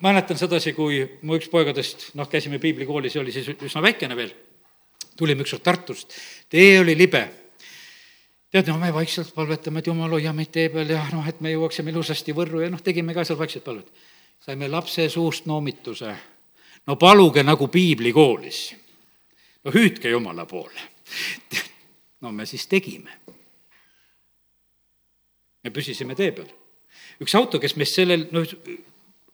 mäletan 0.00 0.38
sedasi, 0.38 0.72
kui 0.72 1.00
mu 1.22 1.38
üks 1.38 1.48
poegadest, 1.52 2.10
noh, 2.18 2.28
käisime 2.30 2.60
piiblikoolis 2.62 3.16
ja 3.16 3.22
oli 3.22 3.34
siis 3.34 3.48
üsna 3.54 3.82
väikene 3.82 4.16
veel, 4.16 4.32
tulime 5.18 5.44
ükskord 5.46 5.64
Tartust, 5.66 6.14
tee 6.50 6.78
oli 6.80 6.96
libe. 6.98 7.28
tead, 8.50 8.68
no 8.68 8.78
me 8.78 8.92
vaikselt 8.94 9.34
palvetame, 9.34 9.78
et 9.78 9.86
jumal, 9.86 10.10
hoia 10.10 10.32
meid 10.32 10.52
tee 10.52 10.68
peal 10.72 10.90
ja 10.90 11.02
noh, 11.12 11.26
et 11.28 11.40
me 11.44 11.52
jõuaksime 11.52 11.90
ilusasti 11.90 12.32
Võrru 12.32 12.62
ja 12.62 12.70
noh, 12.70 12.82
tegime 12.82 13.14
ka 13.14 13.24
seal 13.24 13.38
vaikselt 13.38 13.64
palvet. 13.64 13.88
saime 14.40 14.68
lapse 14.68 15.08
suust 15.08 15.46
noomituse, 15.46 16.14
no 16.86 16.96
paluge 16.96 17.42
nagu 17.42 17.68
piiblikoolis. 17.68 18.74
no 19.64 19.74
hüüdke 19.74 20.10
Jumala 20.10 20.46
poole. 20.46 20.80
no 22.22 22.32
me 22.32 22.46
siis 22.46 22.66
tegime. 22.66 23.10
me 25.64 25.70
püsisime 25.70 26.14
tee 26.14 26.32
peal 26.32 26.48
üks 27.22 27.34
auto, 27.34 27.58
kes 27.58 27.74
meist 27.76 27.98
sellel, 27.98 28.28
noh, 28.32 28.46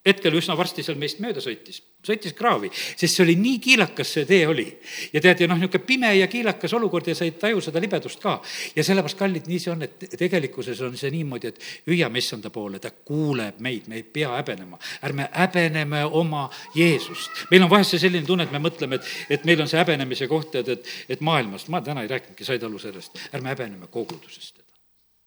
hetkel 0.05 0.37
üsna 0.37 0.55
varsti 0.57 0.83
seal 0.85 0.97
meist 1.01 1.19
mööda 1.23 1.41
sõitis, 1.43 1.79
sõitis 2.05 2.35
kraavi, 2.37 2.69
sest 2.73 3.17
see 3.17 3.23
oli 3.23 3.35
nii 3.39 3.59
kiilakas, 3.63 4.11
see 4.17 4.25
tee 4.29 4.43
oli. 4.47 4.67
ja 5.13 5.21
tead, 5.21 5.41
ja 5.41 5.49
noh, 5.49 5.59
niisugune 5.59 5.85
pime 5.87 6.11
ja 6.15 6.27
kiilakas 6.31 6.73
olukord 6.77 7.07
ja 7.09 7.15
sa 7.17 7.25
ei 7.25 7.33
taju 7.39 7.61
seda 7.63 7.81
libedust 7.81 8.21
ka. 8.21 8.37
ja 8.75 8.83
sellepärast, 8.85 9.17
kallid, 9.19 9.47
nii 9.49 9.61
see 9.61 9.71
on, 9.73 9.85
et 9.87 10.05
tegelikkuses 10.17 10.81
on 10.85 10.97
see 10.97 11.11
niimoodi, 11.13 11.53
et 11.53 11.89
hüüame 11.89 12.21
issanda 12.21 12.51
poole, 12.53 12.79
ta 12.79 12.91
kuuleb 12.91 13.61
meid, 13.65 13.89
me 13.91 14.01
ei 14.01 14.03
pea 14.03 14.35
häbenema. 14.37 14.79
ärme 15.03 15.29
häbeneme 15.31 16.03
oma 16.05 16.49
Jeesust. 16.75 17.45
meil 17.51 17.65
on 17.65 17.73
vahest 17.73 17.95
see 17.95 18.05
selline 18.05 18.25
tunne, 18.27 18.45
et 18.45 18.53
me 18.53 18.61
mõtleme, 18.61 19.01
et, 19.01 19.15
et 19.39 19.49
meil 19.49 19.61
on 19.61 19.71
see 19.71 19.81
häbenemise 19.81 20.29
koht, 20.31 20.55
et, 20.55 20.69
et, 20.69 20.93
et 21.09 21.25
maailmast, 21.25 21.69
ma 21.73 21.81
täna 21.81 22.05
ei 22.05 22.13
rääkinudki, 22.13 22.45
said 22.45 22.63
aru 22.63 22.79
sellest, 22.81 23.17
ärme 23.33 23.53
häbeneme 23.55 23.89
kogudusest 23.91 24.65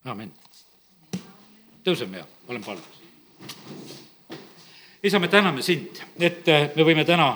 amin. 0.05 0.33
tõuseme 1.85 2.23
ja 2.23 2.27
olen 2.49 2.65
palves 2.65 4.08
isa, 5.03 5.19
me 5.19 5.29
täname 5.29 5.63
sind, 5.63 6.01
et 6.19 6.49
äh, 6.49 6.71
me 6.75 6.87
võime 6.87 7.05
täna 7.07 7.33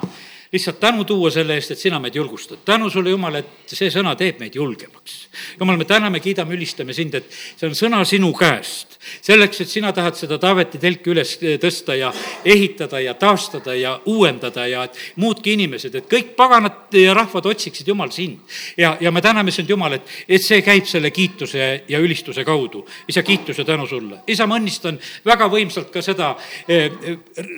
lihtsalt 0.53 0.81
tänu 0.81 1.05
tuua 1.05 1.31
selle 1.31 1.55
eest, 1.57 1.71
et 1.71 1.79
sina 1.79 1.99
meid 2.01 2.15
julgustad. 2.15 2.59
tänu 2.65 2.91
sulle, 2.91 3.11
Jumal, 3.11 3.35
et 3.35 3.47
see 3.73 3.89
sõna 3.91 4.13
teeb 4.17 4.41
meid 4.41 4.55
julgemaks. 4.55 5.29
Jumal, 5.61 5.79
me 5.81 5.85
täname, 5.89 6.21
kiidame, 6.21 6.55
ülistame 6.55 6.93
sind, 6.93 7.15
et 7.15 7.31
see 7.33 7.69
on 7.71 7.77
sõna 7.77 8.05
sinu 8.05 8.33
käest. 8.37 8.99
selleks, 9.21 9.61
et 9.61 9.69
sina 9.69 9.93
tahad 9.93 10.15
seda 10.15 10.39
Taaveti 10.39 10.79
telki 10.79 11.11
üles 11.11 11.33
tõsta 11.59 11.97
ja 11.99 12.13
ehitada 12.45 13.01
ja 13.01 13.15
taastada 13.15 13.75
ja 13.75 14.01
uuendada 14.07 14.67
ja 14.67 14.85
et 14.85 14.99
muudki 15.17 15.57
inimesed, 15.57 15.95
et 15.95 16.07
kõik 16.07 16.37
paganad 16.37 16.93
ja 16.93 17.15
rahvad 17.15 17.47
otsiksid, 17.47 17.89
Jumal, 17.89 18.11
sind. 18.11 18.39
ja, 18.77 18.97
ja 19.01 19.11
me 19.11 19.21
täname 19.21 19.51
sind, 19.51 19.71
Jumal, 19.71 19.93
et, 19.93 20.07
et 20.29 20.43
see 20.43 20.61
käib 20.63 20.85
selle 20.87 21.11
kiituse 21.11 21.85
ja 21.89 21.99
ülistuse 21.99 22.45
kaudu. 22.45 22.85
isa, 23.09 23.23
kiitus 23.23 23.59
ja 23.59 23.65
tänu 23.65 23.87
sulle. 23.87 24.21
isa, 24.27 24.47
ma 24.47 24.61
õnnistan 24.61 25.01
väga 25.25 25.49
võimsalt 25.49 25.91
ka 25.91 26.03
seda 26.03 26.37
eh, 26.69 26.93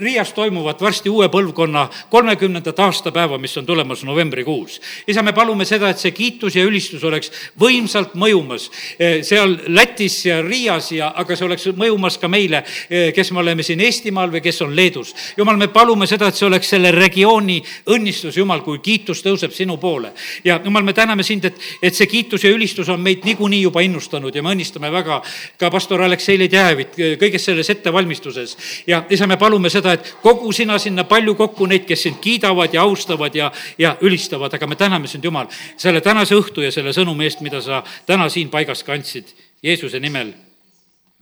Riias 0.00 0.32
toimuvat 0.32 0.80
varsti 0.80 1.10
uue 1.10 1.28
põlvkonna 1.28 1.88
kolmekümnendat 2.10 2.83
aastapäeva, 2.84 3.38
mis 3.38 3.56
on 3.56 3.66
tulemas 3.66 4.04
novembrikuus. 4.04 4.80
isa, 5.06 5.22
me 5.22 5.32
palume 5.32 5.64
seda, 5.64 5.90
et 5.90 5.98
see 5.98 6.12
kiitus 6.14 6.56
ja 6.56 6.64
ülistus 6.64 7.04
oleks 7.04 7.30
võimsalt 7.60 8.14
mõjumas 8.18 8.68
eh, 8.98 9.22
seal 9.26 9.56
Lätis 9.68 10.20
ja 10.26 10.40
Riias 10.42 10.90
ja, 10.92 11.12
aga 11.16 11.36
see 11.36 11.46
oleks 11.46 11.68
mõjumas 11.76 12.18
ka 12.20 12.28
meile, 12.28 12.64
eh, 12.90 13.10
kes 13.14 13.32
me 13.32 13.42
oleme 13.42 13.62
siin 13.62 13.80
Eestimaal 13.80 14.32
või 14.32 14.42
kes 14.44 14.62
on 14.62 14.74
Leedus. 14.76 15.14
jumal, 15.36 15.56
me 15.56 15.68
palume 15.68 16.06
seda, 16.06 16.28
et 16.28 16.38
see 16.38 16.46
oleks 16.46 16.70
selle 16.74 16.92
regiooni 16.94 17.60
õnnistus, 17.90 18.36
Jumal, 18.36 18.60
kui 18.66 18.78
kiitus 18.78 19.22
tõuseb 19.24 19.52
sinu 19.54 19.76
poole. 19.76 20.12
ja 20.44 20.60
Jumal, 20.64 20.82
me 20.82 20.92
täname 20.92 21.22
sind, 21.22 21.44
et, 21.44 21.60
et 21.82 21.94
see 21.94 22.06
kiitus 22.06 22.44
ja 22.44 22.50
ülistus 22.50 22.88
on 22.88 23.00
meid 23.00 23.24
niikuinii 23.24 23.62
juba 23.62 23.80
innustanud 23.84 24.34
ja 24.34 24.42
me 24.42 24.54
õnnistame 24.54 24.90
väga 24.92 25.22
ka 25.58 25.70
pastor 25.70 26.02
Aleksei 26.02 26.38
Leedjäävit 26.38 26.98
kõiges 27.20 27.44
selles 27.44 27.70
ettevalmistuses. 27.70 28.56
ja 28.86 29.04
isa, 29.10 29.26
me 29.26 29.36
palume 29.36 29.70
seda, 29.70 29.94
et 29.94 30.14
kogu 30.22 30.52
sina 30.52 30.78
sinna 30.78 31.04
palju 31.04 31.34
kokku 31.34 31.66
neid, 31.66 31.84
kes 31.88 32.06
sind 32.08 32.20
kiidavad 32.20 32.73
ja 32.74 32.82
austavad 32.82 33.34
ja, 33.34 33.50
ja 33.78 33.94
ülistavad, 34.04 34.54
aga 34.54 34.66
me 34.66 34.76
täname 34.76 35.10
sind, 35.10 35.24
Jumal, 35.24 35.48
selle 35.80 36.02
tänase 36.04 36.36
õhtu 36.38 36.64
ja 36.64 36.72
selle 36.74 36.92
sõnumi 36.96 37.28
eest, 37.28 37.44
mida 37.44 37.62
sa 37.64 37.82
täna 38.06 38.28
siin 38.32 38.50
paigas 38.52 38.84
kandsid. 38.86 39.32
Jeesuse 39.64 40.00
nimel, 40.00 40.34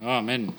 aamen 0.03 0.51